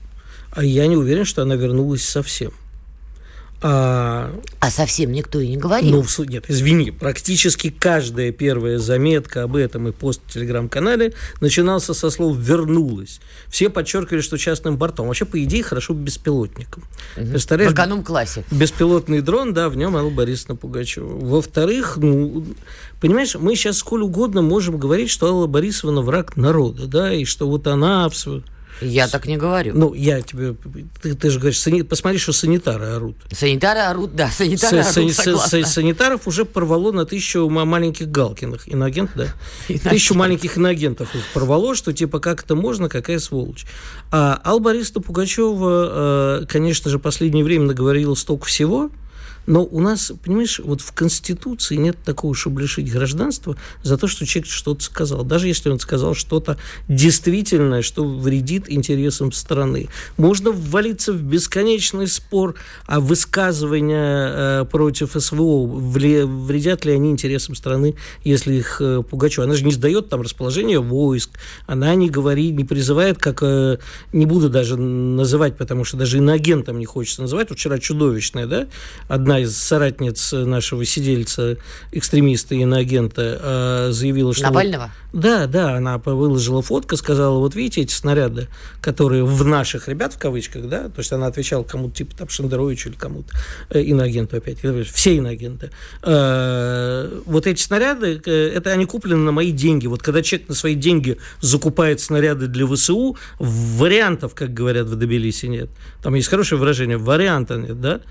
А 0.51 0.63
я 0.63 0.87
не 0.87 0.97
уверен, 0.97 1.25
что 1.25 1.43
она 1.43 1.55
вернулась 1.55 2.03
совсем. 2.03 2.51
А, 3.59 4.31
а 4.59 4.69
совсем 4.69 5.11
никто 5.11 5.39
и 5.39 5.47
не 5.47 5.57
говорил. 5.57 6.05
Ну, 6.17 6.23
нет, 6.25 6.45
извини, 6.47 6.91
практически 6.91 7.71
каждая 7.71 8.31
первая 8.31 8.77
заметка 8.77 9.43
об 9.43 9.55
этом 9.55 9.87
и 9.87 9.91
пост 9.91 10.21
в 10.27 10.33
телеграм-канале 10.33 11.13
начинался 11.41 11.95
со 11.95 12.11
слов 12.11 12.37
«вернулась». 12.37 13.19
Все 13.47 13.69
подчеркивали, 13.69 14.21
что 14.21 14.37
частным 14.37 14.77
бортом. 14.77 15.07
Вообще, 15.07 15.25
по 15.25 15.43
идее, 15.43 15.63
хорошо 15.63 15.95
беспилотником. 15.95 16.83
Угу. 17.17 17.27
Представляешь? 17.27 17.71
В 17.71 17.75
эконом-классе. 17.75 18.43
Беспилотный 18.51 19.21
дрон, 19.21 19.53
да, 19.53 19.69
в 19.69 19.75
нем 19.75 19.95
Алла 19.95 20.11
Борисовна 20.11 20.55
Пугачева. 20.55 21.25
Во-вторых, 21.25 21.97
ну, 21.97 22.45
понимаешь, 23.01 23.35
мы 23.35 23.55
сейчас 23.55 23.77
сколь 23.77 24.03
угодно 24.03 24.43
можем 24.43 24.77
говорить, 24.77 25.09
что 25.09 25.27
Алла 25.27 25.47
Борисовна 25.47 26.01
враг 26.01 26.37
народа, 26.37 26.85
да, 26.85 27.11
и 27.11 27.25
что 27.25 27.47
вот 27.47 27.65
она... 27.65 28.07
Я 28.81 29.07
так 29.07 29.25
не 29.25 29.37
говорю. 29.37 29.73
Ну, 29.75 29.93
я 29.93 30.21
тебе... 30.21 30.55
Ты, 31.01 31.15
ты 31.15 31.29
же 31.29 31.39
говоришь, 31.39 31.59
сани, 31.59 31.81
посмотри, 31.81 32.19
что 32.19 32.33
санитары 32.33 32.85
орут. 32.85 33.15
Санитары 33.31 33.79
орут, 33.79 34.15
да, 34.15 34.29
санитары 34.29 34.83
с, 34.83 34.97
орут, 34.97 35.13
с, 35.13 35.49
с, 35.49 35.73
Санитаров 35.73 36.27
уже 36.27 36.45
порвало 36.45 36.91
на 36.91 37.05
тысячу 37.05 37.49
маленьких 37.49 38.09
Галкиных. 38.09 38.67
Иноагент, 38.67 39.11
да? 39.15 39.27
Тысячу 39.67 40.13
маленьких 40.13 40.57
иноагентов 40.57 41.13
их 41.15 41.23
порвало, 41.33 41.75
что 41.75 41.93
типа 41.93 42.19
как 42.19 42.43
это 42.43 42.55
можно, 42.55 42.89
какая 42.89 43.19
сволочь. 43.19 43.65
А 44.11 44.41
Алла 44.43 44.59
Борисовна 44.59 45.01
Пугачева, 45.01 46.41
э, 46.41 46.45
конечно 46.47 46.91
же, 46.91 46.99
последнее 46.99 47.43
время 47.43 47.65
наговорила 47.65 48.15
столько 48.15 48.45
всего, 48.45 48.89
но 49.47 49.63
у 49.63 49.79
нас, 49.79 50.11
понимаешь, 50.23 50.59
вот 50.63 50.81
в 50.81 50.91
Конституции 50.91 51.77
нет 51.77 51.97
такого, 52.03 52.35
чтобы 52.35 52.61
лишить 52.61 52.91
гражданства 52.91 53.55
за 53.81 53.97
то, 53.97 54.07
что 54.07 54.25
человек 54.25 54.51
что-то 54.51 54.83
сказал. 54.83 55.23
Даже 55.23 55.47
если 55.47 55.69
он 55.69 55.79
сказал 55.79 56.13
что-то 56.13 56.57
действительное, 56.89 57.81
что 57.81 58.05
вредит 58.05 58.69
интересам 58.69 59.31
страны. 59.31 59.87
Можно 60.17 60.51
ввалиться 60.51 61.13
в 61.13 61.21
бесконечный 61.21 62.07
спор 62.07 62.55
о 62.85 62.99
высказывания 62.99 64.61
э, 64.61 64.65
против 64.65 65.15
СВО. 65.17 65.65
Вредят 65.65 66.83
ли 66.83 66.91
они 66.91 67.09
интересам 67.09 67.55
страны, 67.55 67.95
если 68.25 68.55
их 68.55 68.81
э, 68.81 69.01
Пугачева. 69.01 69.45
Она 69.45 69.55
же 69.55 69.63
не 69.63 69.71
сдает 69.71 70.09
там 70.09 70.21
расположение 70.21 70.81
войск. 70.81 71.31
Она 71.67 71.95
не 71.95 72.09
говорит, 72.09 72.55
не 72.55 72.65
призывает, 72.65 73.17
как... 73.17 73.41
Э, 73.43 73.77
не 74.11 74.25
буду 74.25 74.49
даже 74.49 74.75
называть, 74.75 75.57
потому 75.57 75.85
что 75.85 75.95
даже 75.95 76.17
иноагентом 76.17 76.79
не 76.79 76.85
хочется 76.85 77.21
называть. 77.21 77.49
Вот 77.49 77.57
вчера 77.57 77.79
чудовищная, 77.79 78.45
да? 78.45 78.67
Одна 79.07 79.36
из 79.39 79.57
соратниц 79.57 80.31
нашего 80.33 80.85
сидельца, 80.85 81.57
экстремиста 81.91 82.55
и 82.55 82.61
иноагента, 82.61 83.39
а, 83.41 83.89
заявила, 83.91 84.33
что... 84.33 84.43
Навального? 84.43 84.91
Вот, 85.11 85.21
да, 85.21 85.47
да, 85.47 85.75
она 85.75 85.97
выложила 85.97 86.61
фотку, 86.61 86.97
сказала, 86.97 87.39
вот 87.39 87.55
видите 87.55 87.81
эти 87.81 87.93
снаряды, 87.93 88.49
которые 88.81 89.23
в 89.23 89.45
наших 89.45 89.87
ребят, 89.87 90.13
в 90.13 90.19
кавычках, 90.19 90.67
да, 90.67 90.89
то 90.89 90.99
есть 90.99 91.11
она 91.11 91.27
отвечала 91.27 91.63
кому-то, 91.63 91.95
типа 91.95 92.15
там 92.15 92.29
Шендеровичу 92.29 92.89
или 92.89 92.95
кому-то, 92.97 93.33
э, 93.69 93.81
иноагенту 93.81 94.37
опять, 94.37 94.59
все 94.91 95.15
иноагенты. 95.15 95.71
Э, 96.03 97.21
вот 97.25 97.47
эти 97.47 97.61
снаряды, 97.61 98.21
э, 98.25 98.51
это 98.55 98.71
они 98.71 98.85
куплены 98.85 99.23
на 99.23 99.31
мои 99.31 99.51
деньги. 99.51 99.87
Вот 99.87 100.03
когда 100.03 100.21
человек 100.21 100.49
на 100.49 100.55
свои 100.55 100.75
деньги 100.75 101.17
закупает 101.39 102.01
снаряды 102.01 102.47
для 102.47 102.67
ВСУ, 102.67 103.17
вариантов, 103.39 104.35
как 104.35 104.53
говорят 104.53 104.87
в 104.87 104.95
Тбилиси, 104.95 105.45
нет. 105.47 105.69
Там 106.03 106.15
есть 106.15 106.27
хорошее 106.27 106.59
выражение, 106.59 106.97
варианта 106.97 107.55
нет, 107.55 107.79
да? 107.79 108.01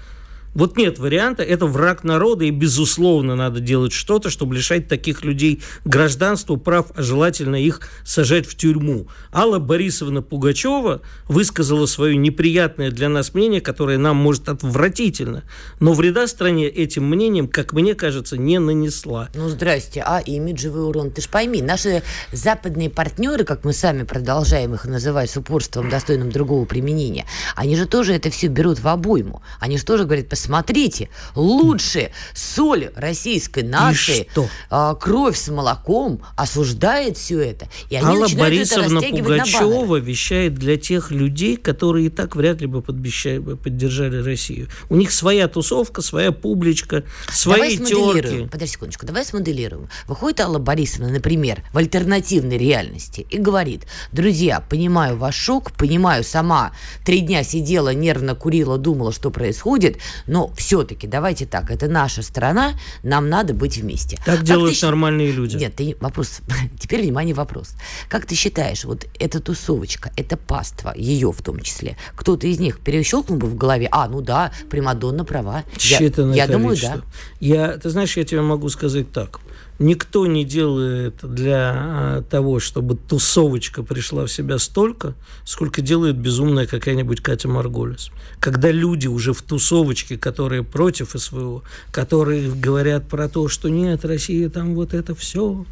Вот 0.56 0.78
нет 0.78 0.98
варианта, 0.98 1.42
это 1.42 1.66
враг 1.66 2.02
народа, 2.02 2.46
и, 2.46 2.50
безусловно, 2.50 3.36
надо 3.36 3.60
делать 3.60 3.92
что-то, 3.92 4.30
чтобы 4.30 4.54
лишать 4.54 4.88
таких 4.88 5.22
людей 5.22 5.60
гражданства, 5.84 6.56
прав, 6.56 6.92
а 6.96 7.02
желательно 7.02 7.56
их 7.56 7.82
сажать 8.06 8.46
в 8.46 8.56
тюрьму. 8.56 9.06
Алла 9.34 9.58
Борисовна 9.58 10.22
Пугачева 10.22 11.02
высказала 11.28 11.84
свое 11.84 12.16
неприятное 12.16 12.90
для 12.90 13.10
нас 13.10 13.34
мнение, 13.34 13.60
которое 13.60 13.98
нам 13.98 14.16
может 14.16 14.48
отвратительно, 14.48 15.44
но 15.78 15.92
вреда 15.92 16.26
стране 16.26 16.68
этим 16.68 17.04
мнением, 17.04 17.48
как 17.48 17.74
мне 17.74 17.94
кажется, 17.94 18.38
не 18.38 18.58
нанесла. 18.58 19.28
Ну, 19.34 19.50
здрасте, 19.50 20.02
а 20.06 20.20
имиджевый 20.20 20.86
урон? 20.86 21.10
Ты 21.10 21.20
ж 21.20 21.28
пойми, 21.28 21.60
наши 21.60 22.02
западные 22.32 22.88
партнеры, 22.88 23.44
как 23.44 23.64
мы 23.64 23.74
сами 23.74 24.04
продолжаем 24.04 24.72
их 24.72 24.86
называть 24.86 25.28
с 25.28 25.36
упорством, 25.36 25.90
достойным 25.90 26.32
другого 26.32 26.64
применения, 26.64 27.26
они 27.54 27.76
же 27.76 27.84
тоже 27.84 28.14
это 28.14 28.30
все 28.30 28.46
берут 28.46 28.78
в 28.78 28.88
обойму. 28.88 29.42
Они 29.60 29.76
же 29.76 29.84
тоже 29.84 30.04
говорят, 30.04 30.28
Смотрите, 30.46 31.08
лучше 31.34 32.12
соль 32.32 32.90
российской 32.94 33.64
нации, 33.64 34.28
а, 34.70 34.94
кровь 34.94 35.36
с 35.36 35.48
молоком 35.48 36.22
осуждает 36.36 37.16
все 37.16 37.40
это. 37.40 37.68
И 37.90 37.96
они 37.96 38.06
Алла 38.06 38.28
Борисовна 38.28 39.00
это 39.00 39.16
Пугачева 39.16 39.96
вещает 39.96 40.54
для 40.54 40.76
тех 40.76 41.10
людей, 41.10 41.56
которые 41.56 42.06
и 42.06 42.10
так 42.10 42.36
вряд 42.36 42.60
ли 42.60 42.68
бы 42.68 42.80
поддержали 42.80 44.22
Россию. 44.22 44.68
У 44.88 44.94
них 44.94 45.10
своя 45.10 45.48
тусовка, 45.48 46.00
своя 46.00 46.30
публичка, 46.30 47.02
свои 47.28 47.76
терки. 47.76 48.46
Подожди 48.48 48.74
секундочку, 48.74 49.04
давай 49.04 49.24
смоделируем. 49.24 49.88
Выходит 50.06 50.38
Алла 50.38 50.60
Борисовна, 50.60 51.10
например, 51.10 51.64
в 51.72 51.78
альтернативной 51.78 52.56
реальности 52.56 53.26
и 53.28 53.38
говорит, 53.38 53.82
друзья, 54.12 54.60
понимаю 54.60 55.16
ваш 55.16 55.34
шок, 55.34 55.72
понимаю, 55.72 56.22
сама 56.22 56.70
три 57.04 57.20
дня 57.20 57.42
сидела, 57.42 57.92
нервно 57.92 58.36
курила, 58.36 58.78
думала, 58.78 59.12
что 59.12 59.30
происходит, 59.30 59.98
но 60.28 60.35
Но 60.36 60.52
все-таки, 60.54 61.06
давайте 61.06 61.46
так, 61.46 61.70
это 61.70 61.88
наша 61.88 62.20
страна, 62.20 62.74
нам 63.02 63.30
надо 63.30 63.54
быть 63.54 63.78
вместе. 63.78 64.18
Так 64.18 64.36
как 64.36 64.42
делают 64.42 64.78
ты... 64.78 64.84
нормальные 64.84 65.32
люди. 65.32 65.56
Нет, 65.56 65.76
ты... 65.76 65.96
вопрос, 65.98 66.40
теперь, 66.78 67.00
внимание, 67.00 67.34
вопрос. 67.34 67.70
Как 68.10 68.26
ты 68.26 68.34
считаешь, 68.34 68.84
вот 68.84 69.06
эта 69.18 69.40
тусовочка, 69.40 70.12
это 70.14 70.36
паства, 70.36 70.92
ее 70.94 71.32
в 71.32 71.40
том 71.40 71.60
числе, 71.60 71.96
кто-то 72.14 72.46
из 72.46 72.60
них 72.60 72.80
перещелкнул 72.80 73.38
бы 73.38 73.46
в 73.46 73.56
голове, 73.56 73.88
а, 73.90 74.08
ну 74.08 74.20
да, 74.20 74.52
Примадонна 74.68 75.24
права. 75.24 75.64
Считанное 75.78 76.34
я, 76.34 76.44
я 76.44 76.48
думаю, 76.48 76.76
да. 76.82 77.00
Я, 77.40 77.78
ты 77.78 77.88
знаешь, 77.88 78.14
я 78.18 78.24
тебе 78.24 78.42
могу 78.42 78.68
сказать 78.68 79.10
так. 79.12 79.40
Никто 79.78 80.26
не 80.26 80.44
делает 80.44 81.16
для 81.22 81.72
а, 81.74 82.22
того, 82.22 82.60
чтобы 82.60 82.96
тусовочка 82.96 83.82
пришла 83.82 84.24
в 84.24 84.32
себя 84.32 84.58
столько, 84.58 85.14
сколько 85.44 85.82
делает 85.82 86.16
безумная 86.16 86.66
какая-нибудь 86.66 87.20
Катя 87.20 87.48
Марголес. 87.48 88.10
Когда 88.40 88.70
люди 88.70 89.06
уже 89.06 89.34
в 89.34 89.42
тусовочке, 89.42 90.16
которые 90.16 90.64
против 90.64 91.10
СВО, 91.14 91.62
которые 91.92 92.50
говорят 92.50 93.06
про 93.06 93.28
то, 93.28 93.48
что 93.48 93.68
нет, 93.68 94.06
Россия 94.06 94.48
там 94.48 94.74
вот 94.74 94.94
это 94.94 95.14
все, 95.14 95.66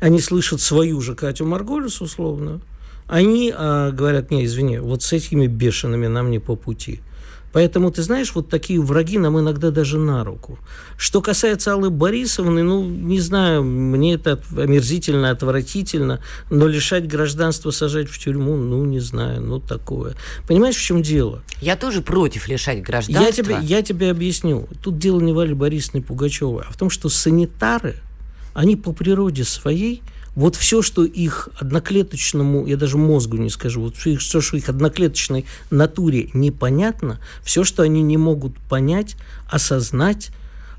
они 0.00 0.20
слышат 0.20 0.60
свою 0.60 1.00
же 1.00 1.14
Катю 1.14 1.46
Марголес 1.46 2.00
условно, 2.00 2.60
они 3.06 3.52
а, 3.54 3.92
говорят, 3.92 4.32
не, 4.32 4.46
извини, 4.46 4.78
вот 4.78 5.02
с 5.02 5.12
этими 5.12 5.46
бешеными 5.46 6.08
нам 6.08 6.30
не 6.32 6.40
по 6.40 6.56
пути. 6.56 7.00
Поэтому, 7.54 7.92
ты 7.92 8.02
знаешь, 8.02 8.34
вот 8.34 8.48
такие 8.48 8.80
враги 8.80 9.16
нам 9.16 9.38
иногда 9.38 9.70
даже 9.70 9.96
на 9.96 10.24
руку. 10.24 10.58
Что 10.96 11.22
касается 11.22 11.72
Аллы 11.72 11.88
Борисовны, 11.88 12.64
ну, 12.64 12.84
не 12.84 13.20
знаю, 13.20 13.62
мне 13.62 14.14
это 14.14 14.40
омерзительно, 14.56 15.30
отвратительно, 15.30 16.20
но 16.50 16.66
лишать 16.66 17.06
гражданства, 17.06 17.70
сажать 17.70 18.08
в 18.08 18.18
тюрьму, 18.18 18.56
ну, 18.56 18.84
не 18.84 18.98
знаю, 18.98 19.40
ну, 19.40 19.60
такое. 19.60 20.14
Понимаешь, 20.48 20.74
в 20.74 20.82
чем 20.82 21.00
дело? 21.00 21.44
Я 21.60 21.76
тоже 21.76 22.02
против 22.02 22.48
лишать 22.48 22.82
гражданства. 22.82 23.24
Я 23.24 23.32
тебе, 23.32 23.56
я 23.62 23.82
тебе 23.82 24.10
объясню. 24.10 24.68
Тут 24.82 24.98
дело 24.98 25.20
не 25.20 25.32
в 25.32 25.38
Алле 25.38 25.54
Борисовне 25.54 26.02
Пугачевой, 26.02 26.64
а 26.68 26.72
в 26.72 26.76
том, 26.76 26.90
что 26.90 27.08
санитары, 27.08 27.94
они 28.52 28.74
по 28.74 28.92
природе 28.92 29.44
своей– 29.44 30.02
вот 30.34 30.56
все, 30.56 30.82
что 30.82 31.04
их 31.04 31.48
одноклеточному, 31.58 32.66
я 32.66 32.76
даже 32.76 32.98
мозгу 32.98 33.36
не 33.36 33.50
скажу, 33.50 33.82
вот 33.82 33.96
все, 33.96 34.40
что 34.40 34.56
их 34.56 34.68
одноклеточной 34.68 35.44
натуре 35.70 36.30
непонятно, 36.34 37.20
все, 37.42 37.64
что 37.64 37.82
они 37.82 38.02
не 38.02 38.16
могут 38.16 38.56
понять, 38.68 39.16
осознать, 39.48 40.30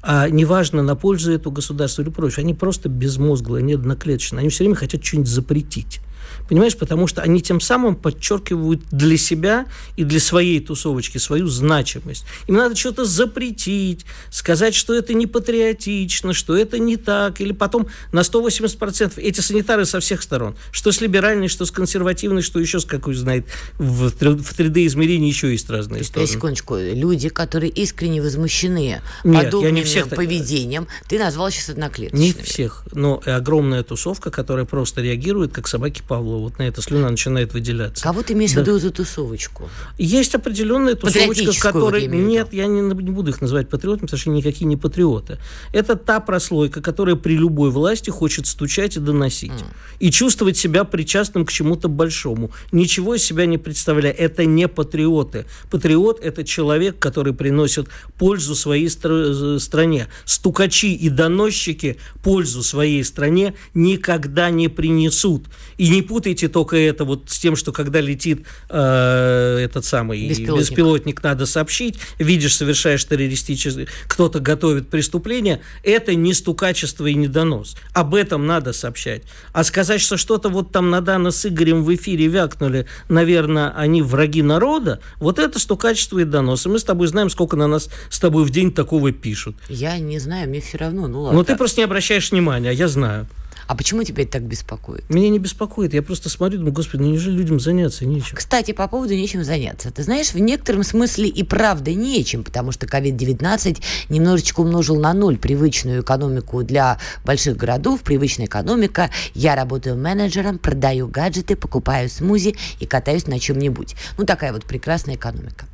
а 0.02 0.30
неважно, 0.30 0.84
на 0.84 0.96
пользу 0.96 1.32
эту 1.32 1.52
государству 1.52 2.04
или 2.04 2.10
прочее, 2.10 2.44
они 2.44 2.54
просто 2.54 2.90
безмозглые, 2.90 3.62
они 3.62 3.74
одноклеточные, 3.74 4.42
они 4.42 4.50
все 4.50 4.64
время 4.64 4.76
хотят 4.76 5.04
что-нибудь 5.04 5.30
запретить. 5.30 6.00
Понимаешь, 6.48 6.78
потому 6.78 7.08
что 7.08 7.22
они 7.22 7.42
тем 7.42 7.60
самым 7.60 7.96
подчеркивают 7.96 8.82
для 8.92 9.18
себя 9.18 9.66
и 9.96 10.04
для 10.04 10.20
своей 10.20 10.60
тусовочки 10.60 11.18
свою 11.18 11.48
значимость. 11.48 12.26
Им 12.48 12.56
надо 12.56 12.76
что-то 12.76 13.06
запретить, 13.06 14.06
сказать, 14.30 14.76
что 14.76 14.94
это 14.94 15.14
не 15.14 15.28
патриотично, 15.28 16.34
что 16.34 16.56
это 16.56 16.78
не 16.80 16.98
так, 16.98 17.42
или 17.42 17.52
потом 17.52 17.88
на 18.12 18.20
180% 18.20 19.20
эти 19.20 19.42
санитары 19.42 19.86
со 19.86 20.00
всех 20.00 20.22
сторон, 20.22 20.56
что 20.72 20.92
с 20.92 21.02
либеральной, 21.02 21.48
что 21.48 21.66
с 21.66 21.72
консервативной, 21.72 22.42
что 22.42 22.60
еще 22.60 22.80
с 22.80 22.86
какой 22.86 23.16
знает, 23.16 23.48
в 23.78 24.08
3D-измерении 24.08 25.28
еще 25.28 25.52
есть 25.52 25.70
разные 25.70 26.02
То 26.02 26.08
стороны. 26.08 26.28
секундочку, 26.32 26.78
люди, 26.78 27.30
которые 27.30 27.72
искренне 27.72 28.22
возмущены 28.22 29.02
Нет, 29.24 29.46
подобным 29.46 29.74
не 29.74 29.84
всех 29.84 30.10
поведением, 30.10 30.88
ты 31.08 31.18
назвал 31.18 31.50
сейчас 31.50 31.70
одноклеточными. 31.70 32.24
Не 32.24 32.34
всех, 32.34 32.84
но 32.92 33.22
огромная 33.26 33.84
тусовка, 33.84 34.32
которая 34.32 34.66
просто 34.66 35.02
реагирует, 35.02 35.52
как 35.52 35.68
собаки 35.68 36.04
Павлова 36.08 36.35
голову, 36.36 36.50
вот 36.50 36.60
на 36.60 36.64
это 36.64 36.82
слюна 36.82 37.10
начинает 37.10 37.54
выделяться. 37.54 38.04
Кого 38.04 38.22
ты 38.22 38.34
имеешь 38.34 38.54
да. 38.54 38.62
в 38.62 38.68
виду 38.68 38.80
за 38.80 38.92
тусовочку? 38.92 39.70
Есть 39.98 40.36
определенная 40.36 40.96
тусовочка, 40.96 41.72
которой... 41.72 42.08
Нет, 42.08 42.54
я 42.54 42.68
не, 42.68 42.82
не 42.82 43.12
буду 43.12 43.32
их 43.32 43.42
называть 43.42 43.70
патриотами, 43.70 44.08
потому 44.08 44.20
что 44.20 44.30
они 44.30 44.40
никакие 44.40 44.68
не 44.68 44.78
патриоты. 44.78 45.38
Это 45.74 45.96
та 45.96 46.20
прослойка, 46.20 46.82
которая 46.82 47.16
при 47.16 47.38
любой 47.38 47.72
власти 47.72 48.10
хочет 48.10 48.48
стучать 48.48 48.98
и 48.98 49.00
доносить. 49.00 49.52
Mm. 49.52 49.66
И 50.00 50.12
чувствовать 50.12 50.58
себя 50.58 50.84
причастным 50.84 51.46
к 51.46 51.52
чему-то 51.52 51.88
большому. 51.88 52.52
Ничего 52.72 53.16
из 53.16 53.24
себя 53.24 53.46
не 53.46 53.58
представляя. 53.58 54.14
Это 54.14 54.46
не 54.46 54.68
патриоты. 54.68 55.46
Патриот– 55.72 56.20
это 56.22 56.44
человек, 56.44 57.00
который 57.00 57.34
приносит 57.34 57.88
пользу 58.18 58.56
своей 58.56 58.90
стр- 58.90 59.60
стране. 59.60 60.08
Стукачи 60.26 60.94
и 60.94 61.10
доносчики 61.10 61.98
пользу 62.24 62.64
своей 62.64 63.04
стране 63.04 63.54
никогда 63.74 64.50
не 64.50 64.68
принесут. 64.68 65.46
И 65.78 65.90
не 65.90 66.02
путайте 66.02 66.25
путайте 66.26 66.48
только 66.48 66.76
это 66.76 67.06
вот 67.06 67.26
с 67.28 67.38
тем, 67.38 67.56
что 67.56 67.72
когда 67.72 68.02
летит 68.02 68.48
э, 68.70 69.60
этот 69.64 69.86
самый 69.86 70.28
беспилотник. 70.28 70.60
беспилотник, 70.60 71.24
надо 71.24 71.46
сообщить, 71.46 72.00
видишь, 72.18 72.56
совершаешь 72.56 73.06
террористический, 73.06 73.88
кто-то 74.08 74.40
готовит 74.40 74.90
преступление, 74.90 75.62
это 75.84 76.16
не 76.16 76.34
стукачество 76.34 77.06
и 77.06 77.14
не 77.14 77.28
донос. 77.28 77.76
Об 77.94 78.16
этом 78.16 78.48
надо 78.48 78.74
сообщать. 78.74 79.22
А 79.54 79.64
сказать, 79.64 80.02
что 80.02 80.18
что-то 80.18 80.50
вот 80.50 80.72
там 80.72 80.90
Надана 80.90 81.30
с 81.30 81.46
Игорем 81.46 81.84
в 81.84 81.94
эфире 81.94 82.26
вякнули, 82.26 82.88
наверное, 83.08 83.72
они 83.76 84.02
враги 84.02 84.42
народа, 84.42 85.02
вот 85.18 85.38
это 85.38 85.60
стукачество 85.60 86.18
и 86.18 86.24
донос. 86.24 86.66
И 86.66 86.70
мы 86.70 86.80
с 86.80 86.84
тобой 86.84 87.08
знаем, 87.08 87.30
сколько 87.30 87.56
на 87.56 87.68
нас 87.68 87.88
с 88.10 88.20
тобой 88.20 88.46
в 88.46 88.50
день 88.50 88.72
такого 88.72 89.12
пишут. 89.12 89.56
Я 89.70 90.00
не 90.00 90.18
знаю, 90.18 90.50
мне 90.50 90.60
все 90.60 90.80
равно, 90.80 91.08
ну 91.08 91.22
ладно. 91.22 91.38
Но 91.38 91.44
ты 91.44 91.56
просто 91.56 91.82
не 91.82 91.86
обращаешь 91.86 92.32
внимания, 92.32 92.70
а 92.70 92.74
я 92.74 92.88
знаю. 92.88 93.28
А 93.68 93.76
почему 93.76 94.04
тебя 94.04 94.24
это 94.24 94.34
так 94.34 94.44
беспокоит? 94.44 95.10
Меня 95.10 95.30
не 95.30 95.40
беспокоит. 95.40 95.94
Я 95.94 96.02
просто 96.02 96.30
смотрю, 96.30 96.60
думаю, 96.60 96.74
господи, 96.74 97.02
ну 97.02 97.10
неужели 97.10 97.36
людям 97.36 97.60
заняться 97.60 98.06
нечем? 98.06 98.36
Кстати, 98.38 98.72
по 98.72 98.88
поводу 98.88 99.14
нечем 99.14 99.44
заняться. 99.44 99.92
Ты 99.92 100.04
знаешь, 100.04 100.34
в 100.34 100.40
некотором 100.40 100.84
смысле 100.84 101.28
и 101.28 101.44
правда 101.44 101.94
нечем, 101.94 102.44
потому 102.44 102.72
что 102.72 102.86
COVID-19 102.86 103.82
немножечко 104.10 104.62
умножил 104.62 105.00
на 105.00 105.14
ноль 105.14 105.38
привычную 105.38 106.02
экономику 106.02 106.64
для 106.64 107.00
больших 107.24 107.58
городов. 107.58 108.02
Привычная 108.02 108.46
экономика. 108.46 109.10
Я 109.34 109.56
работаю 109.56 109.98
менеджером, 109.98 110.60
продаю 110.60 111.08
гаджеты, 111.08 111.56
покупаю 111.56 112.10
смузи 112.10 112.56
и 112.80 112.86
катаюсь 112.86 113.28
на 113.28 113.40
чем-нибудь. 113.40 113.96
Ну, 114.18 114.26
такая 114.26 114.54
вот 114.54 114.66
прекрасная 114.66 115.16
экономика. 115.16 115.66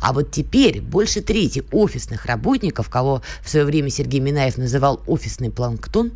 А 0.00 0.12
вот 0.12 0.30
теперь 0.30 0.80
больше 0.80 1.20
трети 1.20 1.64
офисных 1.72 2.26
работников, 2.26 2.88
кого 2.88 3.22
в 3.42 3.50
свое 3.50 3.66
время 3.66 3.90
Сергей 3.90 4.20
Минаев 4.20 4.56
называл 4.56 5.02
офисный 5.06 5.50
планктон, 5.50 6.12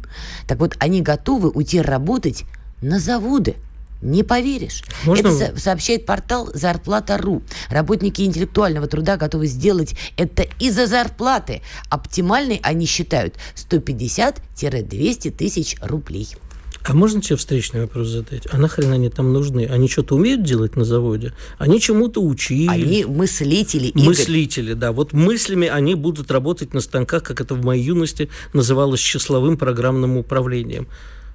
так 0.47 0.59
вот, 0.59 0.77
они 0.79 1.03
готовы 1.03 1.24
готовы 1.25 1.49
уйти 1.49 1.81
работать 1.81 2.45
на 2.83 3.01
заводы. 3.01 3.55
Не 4.03 4.23
поверишь. 4.23 4.83
Можно... 5.07 5.29
Это 5.29 5.59
сообщает 5.59 6.05
портал 6.05 6.51
Зарплата.ру. 6.53 7.43
Работники 7.71 8.21
интеллектуального 8.21 8.87
труда 8.87 9.17
готовы 9.17 9.47
сделать 9.47 9.95
это 10.19 10.45
из-за 10.61 10.87
зарплаты. 10.87 11.63
Оптимальной 11.89 12.61
они 12.63 12.85
считают 12.85 13.37
150-200 13.57 15.31
тысяч 15.31 15.77
рублей. 15.81 16.29
А 16.87 16.93
можно 16.93 17.23
тебе 17.23 17.37
встречный 17.37 17.81
вопрос 17.81 18.09
задать? 18.09 18.47
А 18.53 18.59
нахрен 18.59 18.93
они 18.93 19.09
там 19.09 19.33
нужны? 19.33 19.67
Они 19.67 19.89
что-то 19.89 20.17
умеют 20.17 20.43
делать 20.43 20.77
на 20.77 20.85
заводе? 20.85 21.33
Они 21.57 21.81
чему-то 21.81 22.21
учили. 22.23 22.69
Они 22.69 23.05
мыслители, 23.07 23.87
Игорь. 23.87 24.09
Мыслители, 24.09 24.75
да. 24.75 24.93
Вот 24.93 25.15
мыслями 25.15 25.67
они 25.67 25.95
будут 25.95 26.31
работать 26.31 26.75
на 26.75 26.83
станках, 26.83 27.23
как 27.23 27.41
это 27.41 27.55
в 27.55 27.65
моей 27.65 27.83
юности 27.83 28.29
называлось 28.53 29.01
числовым 29.01 29.57
программным 29.57 30.19
управлением. 30.19 30.87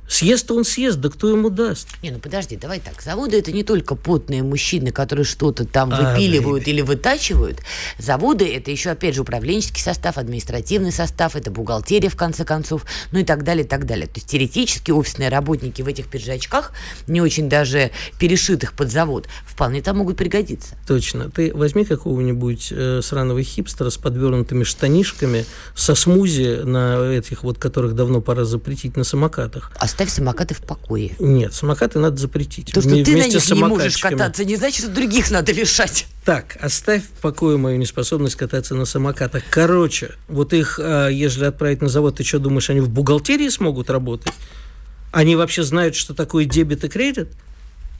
Съест 0.09 0.49
он 0.49 0.65
съест, 0.65 0.99
да 0.99 1.09
кто 1.09 1.29
ему 1.29 1.51
даст? 1.51 1.87
Не, 2.01 2.09
ну 2.09 2.17
подожди, 2.17 2.57
давай 2.57 2.79
так. 2.79 2.99
Заводы 2.99 3.37
это 3.37 3.51
не 3.51 3.63
только 3.63 3.93
потные 3.93 4.41
мужчины, 4.41 4.91
которые 4.91 5.23
что-то 5.23 5.65
там 5.65 5.93
а, 5.93 6.13
выпиливают 6.13 6.67
или 6.67 6.81
вытачивают. 6.81 7.59
Заводы 7.99 8.51
это 8.51 8.71
еще, 8.71 8.89
опять 8.89 9.13
же, 9.13 9.21
управленческий 9.21 9.83
состав, 9.83 10.17
административный 10.17 10.91
состав, 10.91 11.35
это 11.35 11.51
бухгалтерия, 11.51 12.09
в 12.09 12.15
конце 12.15 12.43
концов, 12.43 12.85
ну 13.11 13.19
и 13.19 13.23
так 13.23 13.43
далее, 13.43 13.63
и 13.63 13.67
так 13.67 13.85
далее. 13.85 14.07
То 14.07 14.13
есть 14.15 14.27
теоретически 14.27 14.89
офисные 14.89 15.29
работники 15.29 15.83
в 15.83 15.87
этих 15.87 16.07
пиджачках, 16.09 16.71
не 17.05 17.21
очень 17.21 17.47
даже 17.47 17.91
перешитых 18.19 18.73
под 18.73 18.91
завод, 18.91 19.27
вполне 19.45 19.83
там 19.83 19.97
могут 19.97 20.17
пригодиться. 20.17 20.75
Точно. 20.87 21.29
Ты 21.29 21.53
возьми 21.53 21.85
какого-нибудь 21.85 22.69
э, 22.71 23.01
сраного 23.03 23.43
хипстера 23.43 23.91
с 23.91 23.97
подвернутыми 23.97 24.63
штанишками, 24.63 25.45
со 25.75 25.93
смузи 25.93 26.61
на 26.63 27.13
этих 27.13 27.43
вот, 27.43 27.59
которых 27.59 27.93
давно 27.93 28.21
пора 28.21 28.43
запретить 28.43 28.97
на 28.97 29.03
самокатах. 29.03 29.71
А 29.77 29.87
оставь 29.99 30.15
самокаты 30.15 30.53
в 30.53 30.61
покое. 30.61 31.11
Нет, 31.19 31.53
самокаты 31.53 31.99
надо 31.99 32.15
запретить. 32.15 32.71
То, 32.71 32.79
что 32.79 32.91
ты 32.91 33.17
на 33.17 33.27
них 33.27 33.51
не 33.51 33.63
можешь 33.63 33.97
кататься, 33.97 34.45
не 34.45 34.55
значит, 34.55 34.85
что 34.85 34.93
других 34.93 35.29
надо 35.29 35.51
лишать. 35.51 36.07
Так, 36.23 36.57
оставь 36.61 37.03
в 37.03 37.21
покое 37.21 37.57
мою 37.57 37.77
неспособность 37.77 38.35
кататься 38.35 38.75
на 38.75 38.85
самокатах. 38.85 39.43
Короче, 39.49 40.11
вот 40.29 40.53
их, 40.53 40.79
а, 40.81 41.09
ежели 41.09 41.45
отправить 41.45 41.81
на 41.81 41.89
завод, 41.89 42.17
ты 42.17 42.23
что 42.23 42.39
думаешь, 42.39 42.69
они 42.69 42.79
в 42.79 42.89
бухгалтерии 42.89 43.49
смогут 43.49 43.89
работать? 43.89 44.31
Они 45.11 45.35
вообще 45.35 45.63
знают, 45.63 45.95
что 45.95 46.13
такое 46.13 46.45
дебет 46.45 46.83
и 46.85 46.87
кредит? 46.87 47.29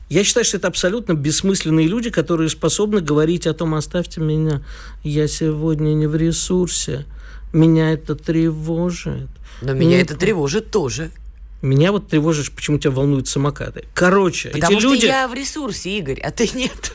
Я 0.08 0.24
считаю, 0.24 0.44
что 0.44 0.56
это 0.56 0.68
абсолютно 0.68 1.12
бессмысленные 1.12 1.86
люди, 1.86 2.08
которые 2.08 2.48
способны 2.48 3.00
говорить 3.00 3.46
о 3.46 3.52
том, 3.52 3.74
оставьте 3.74 4.20
меня, 4.20 4.62
я 5.04 5.28
сегодня 5.28 5.92
не 5.92 6.06
в 6.06 6.16
ресурсе, 6.16 7.04
меня 7.52 7.92
это 7.92 8.14
тревожит. 8.14 9.28
Но 9.60 9.74
меня 9.74 9.96
ну, 9.96 10.02
это 10.02 10.16
тревожит 10.16 10.70
тоже. 10.70 11.10
Меня 11.62 11.92
вот 11.92 12.08
тревожишь, 12.08 12.50
почему 12.50 12.78
тебя 12.78 12.90
волнуют 12.90 13.28
самокаты. 13.28 13.84
Короче, 13.94 14.48
Потому 14.50 14.78
эти 14.78 14.82
люди... 14.82 14.98
что 15.00 15.06
я 15.08 15.28
в 15.28 15.34
ресурсе, 15.34 15.98
Игорь, 15.98 16.20
а 16.20 16.30
ты 16.30 16.48
нет. 16.54 16.94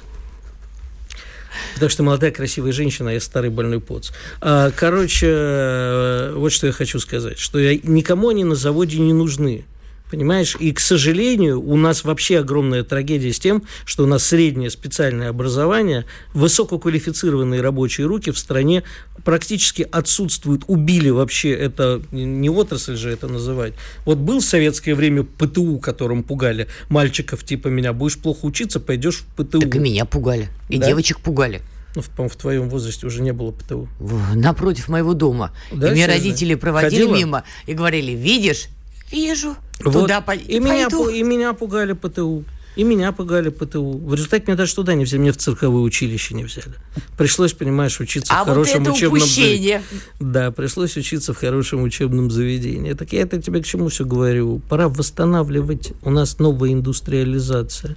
Потому 1.76 1.90
что 1.90 2.04
молодая 2.04 2.32
красивая 2.32 2.72
женщина, 2.72 3.12
а 3.12 3.14
я 3.14 3.20
старый 3.20 3.50
больной 3.50 3.80
поц. 3.80 4.12
А, 4.42 4.72
короче, 4.72 5.28
э, 5.30 6.34
вот 6.36 6.52
что 6.52 6.68
я 6.68 6.74
хочу 6.74 7.00
сказать, 7.00 7.38
что 7.38 7.60
я, 7.60 7.78
никому 7.84 8.30
они 8.30 8.44
на 8.44 8.56
заводе 8.56 9.00
не 9.00 9.14
нужны. 9.14 9.66
Понимаешь? 10.10 10.56
И, 10.60 10.72
к 10.72 10.80
сожалению, 10.80 11.62
у 11.62 11.76
нас 11.78 12.04
вообще 12.04 12.40
огромная 12.40 12.84
трагедия 12.84 13.34
с 13.34 13.40
тем, 13.40 13.64
что 13.86 14.04
у 14.04 14.08
нас 14.08 14.24
среднее 14.24 14.70
специальное 14.70 15.30
образование, 15.30 16.06
высококвалифицированные 16.34 17.62
рабочие 17.62 18.06
руки 18.06 18.32
в 18.32 18.38
стране 18.38 18.84
практически 19.24 19.88
отсутствуют. 19.92 20.64
Убили 20.68 21.10
вообще 21.10 21.52
это, 21.52 22.02
не 22.12 22.50
отрасль 22.50 22.96
же 22.96 23.10
это 23.10 23.28
называть. 23.28 23.74
Вот 24.06 24.20
был 24.20 24.40
в 24.40 24.46
советское 24.46 24.94
время 24.94 25.24
ПТУ, 25.24 25.80
которым 25.80 26.24
пугали 26.24 26.68
мальчиков 26.90 27.44
типа 27.44 27.70
меня. 27.70 27.92
Будешь 27.92 28.18
плохо 28.18 28.46
учиться, 28.46 28.80
пойдешь 28.80 29.24
в 29.24 29.44
ПТУ. 29.44 29.60
Так 29.60 29.76
и 29.76 29.80
меня 29.80 30.06
пугали. 30.06 30.50
И 30.70 30.78
да? 30.78 30.88
девочек 30.88 31.20
пугали. 31.20 31.62
Ну, 31.96 32.02
в, 32.02 32.30
в 32.30 32.36
твоем 32.36 32.70
возрасте 32.70 33.08
уже 33.08 33.22
не 33.22 33.32
было 33.32 33.52
ПТУ. 33.52 33.88
Напротив 34.36 34.90
моего 34.90 35.14
дома. 35.14 35.52
Да, 35.72 35.90
и 35.90 35.92
мне 35.92 36.06
родители 36.06 36.56
проводили 36.56 37.02
Ходила? 37.02 37.16
мимо 37.16 37.44
и 37.66 37.74
говорили, 37.74 38.12
видишь, 38.12 38.68
Вижу. 39.12 39.56
Вот. 39.84 39.94
Туда 39.94 40.22
по- 40.22 40.36
и, 40.36 40.60
меня, 40.60 40.88
и 40.88 41.24
меня 41.24 41.54
пугали 41.54 41.94
ПТУ. 41.94 42.46
И 42.76 42.84
меня 42.84 43.14
пугали 43.14 43.50
ПТУ. 43.50 44.00
В 44.00 44.14
результате 44.14 44.46
меня 44.48 44.58
даже 44.58 44.76
туда 44.76 44.96
не 44.96 45.06
взяли, 45.06 45.22
меня 45.22 45.32
в 45.32 45.38
цирковое 45.38 45.82
училище 45.82 46.34
не 46.34 46.44
взяли. 46.44 46.74
Пришлось, 47.18 47.54
понимаешь, 47.54 48.00
учиться 48.02 48.34
а 48.34 48.44
в 48.44 48.48
хорошем 48.48 48.84
вот 48.84 48.96
учебном 48.96 49.22
заведении. 49.22 49.82
Да, 50.20 50.52
пришлось 50.52 50.98
учиться 50.98 51.34
в 51.34 51.38
хорошем 51.38 51.84
учебном 51.84 52.30
заведении. 52.30 52.92
Так 52.92 53.14
я 53.14 53.22
это 53.22 53.42
тебе 53.42 53.62
к 53.62 53.66
чему 53.66 53.88
все 53.88 54.04
говорю? 54.04 54.62
Пора 54.70 54.90
восстанавливать. 54.90 55.94
У 56.02 56.10
нас 56.10 56.38
новая 56.40 56.74
индустриализация. 56.74 57.96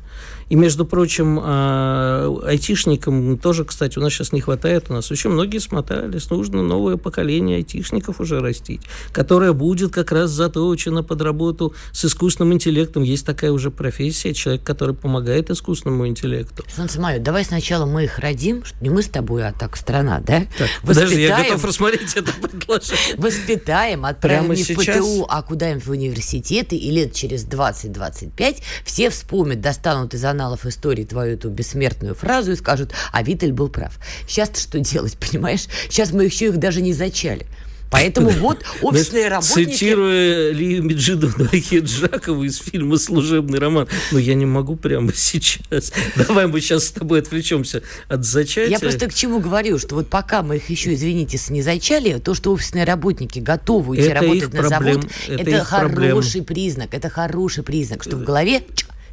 И, 0.48 0.56
между 0.56 0.84
прочим, 0.84 1.38
а, 1.42 2.34
айтишникам 2.46 3.38
тоже, 3.38 3.64
кстати, 3.64 3.98
у 3.98 4.02
нас 4.02 4.12
сейчас 4.12 4.32
не 4.32 4.40
хватает. 4.40 4.86
У 4.88 4.94
нас 4.94 5.10
очень 5.10 5.30
многие 5.30 5.58
смотались. 5.58 6.30
Нужно 6.30 6.62
новое 6.62 6.96
поколение 6.96 7.58
айтишников 7.58 8.20
уже 8.20 8.40
растить, 8.40 8.80
которое 9.12 9.52
будет 9.52 9.92
как 9.92 10.12
раз 10.12 10.30
заточено 10.30 11.02
под 11.02 11.22
работу 11.22 11.74
с 11.92 12.04
искусственным 12.04 12.54
интеллектом. 12.54 13.02
Есть 13.02 13.26
такая 13.26 13.52
уже 13.52 13.70
профессия, 13.70 14.32
человек, 14.32 14.62
который 14.62 14.94
помогает 14.94 15.50
искусственному 15.50 16.06
интеллекту. 16.06 16.64
Солнце 16.74 17.00
мое, 17.00 17.18
давай 17.18 17.44
сначала 17.44 17.84
мы 17.86 18.04
их 18.04 18.18
родим, 18.18 18.62
не 18.80 18.90
мы 18.90 19.02
с 19.02 19.08
тобой, 19.08 19.46
а 19.46 19.52
так 19.52 19.76
страна, 19.76 20.20
да? 20.20 20.44
Так, 20.56 20.68
подожди, 20.82 21.22
я 21.22 21.36
готов 21.36 21.64
рассмотреть 21.66 22.16
это 22.16 22.32
предложение. 22.32 23.16
Воспитаем, 23.16 24.04
отправим 24.04 24.54
Прямо 24.54 24.54
в 24.54 25.02
ПТУ, 25.02 25.26
а 25.28 25.42
куда 25.42 25.72
им 25.72 25.80
в 25.80 25.88
университеты, 25.88 26.76
и 26.76 26.90
лет 26.90 27.12
через 27.12 27.44
20-25 27.46 28.56
все 28.84 29.10
вспомнят, 29.10 29.60
достанут 29.60 30.14
из 30.14 30.24
аналов 30.38 30.66
истории 30.66 31.04
твою 31.04 31.34
эту 31.34 31.50
бессмертную 31.50 32.14
фразу 32.14 32.52
и 32.52 32.56
скажут, 32.56 32.92
а 33.12 33.22
Виталь 33.22 33.52
был 33.52 33.68
прав. 33.68 33.98
Сейчас 34.28 34.50
что 34.56 34.78
делать, 34.78 35.16
понимаешь? 35.30 35.66
Сейчас 35.90 36.12
мы 36.12 36.24
еще 36.24 36.46
их 36.46 36.58
даже 36.58 36.80
не 36.80 36.92
зачали. 36.92 37.46
Поэтому 37.90 38.28
вот 38.38 38.64
офисные 38.82 39.28
работники... 39.28 39.70
Цитируя 39.70 40.52
Лию 40.52 40.82
Меджидовну 40.84 41.46
Ахеджакову 41.46 42.44
из 42.44 42.58
фильма 42.58 42.98
«Служебный 42.98 43.58
роман». 43.58 43.88
Но 44.12 44.18
я 44.18 44.34
не 44.34 44.46
могу 44.46 44.76
прямо 44.76 45.12
сейчас. 45.14 45.92
Давай 46.14 46.46
мы 46.46 46.60
сейчас 46.60 46.84
с 46.84 46.90
тобой 46.92 47.20
отвлечемся 47.20 47.82
от 48.08 48.24
зачатия. 48.24 48.70
Я 48.70 48.78
просто 48.78 49.08
к 49.08 49.14
чему 49.14 49.40
говорю, 49.40 49.78
что 49.78 49.94
вот 49.94 50.08
пока 50.08 50.42
мы 50.42 50.56
их 50.56 50.68
еще, 50.70 50.94
извините, 50.94 51.38
не 51.48 51.62
зачали, 51.62 52.18
то, 52.18 52.34
что 52.34 52.52
офисные 52.52 52.84
работники 52.84 53.38
готовы 53.38 53.96
идти 53.96 54.08
это 54.08 54.20
работать 54.20 54.52
на 54.52 54.60
проблем, 54.60 55.02
завод, 55.02 55.12
это, 55.28 55.50
это 55.50 55.64
хороший 55.64 56.42
проблем. 56.42 56.44
признак. 56.44 56.94
Это 56.94 57.08
хороший 57.08 57.64
признак, 57.64 58.02
что 58.02 58.16
в 58.16 58.22
голове 58.22 58.62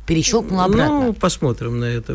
перещелкнула 0.06 0.66
обратно. 0.66 1.06
Ну, 1.08 1.14
посмотрим 1.14 1.80
на 1.80 1.86
это. 1.86 2.14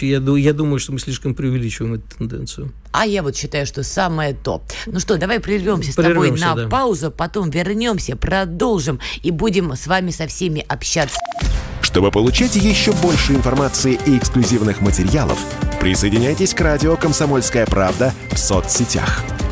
Я, 0.00 0.18
я 0.18 0.52
думаю, 0.52 0.78
что 0.78 0.92
мы 0.92 0.98
слишком 0.98 1.34
преувеличиваем 1.34 1.94
эту 1.94 2.16
тенденцию. 2.18 2.72
А 2.92 3.06
я 3.06 3.22
вот 3.22 3.36
считаю, 3.36 3.66
что 3.66 3.82
самое 3.82 4.34
то. 4.34 4.62
Ну 4.86 5.00
что, 5.00 5.16
давай 5.16 5.40
прервемся 5.40 5.92
с 5.92 5.94
тобой 5.94 6.30
на 6.32 6.54
да. 6.54 6.68
паузу, 6.68 7.10
потом 7.10 7.50
вернемся, 7.50 8.16
продолжим 8.16 9.00
и 9.22 9.30
будем 9.30 9.72
с 9.72 9.86
вами 9.86 10.10
со 10.10 10.26
всеми 10.26 10.64
общаться. 10.68 11.18
Чтобы 11.80 12.10
получать 12.10 12.56
еще 12.56 12.92
больше 12.92 13.32
информации 13.34 13.98
и 14.06 14.16
эксклюзивных 14.16 14.80
материалов, 14.80 15.38
присоединяйтесь 15.80 16.54
к 16.54 16.60
радио 16.60 16.96
«Комсомольская 16.96 17.66
правда» 17.66 18.14
в 18.30 18.38
соцсетях– 18.38 19.22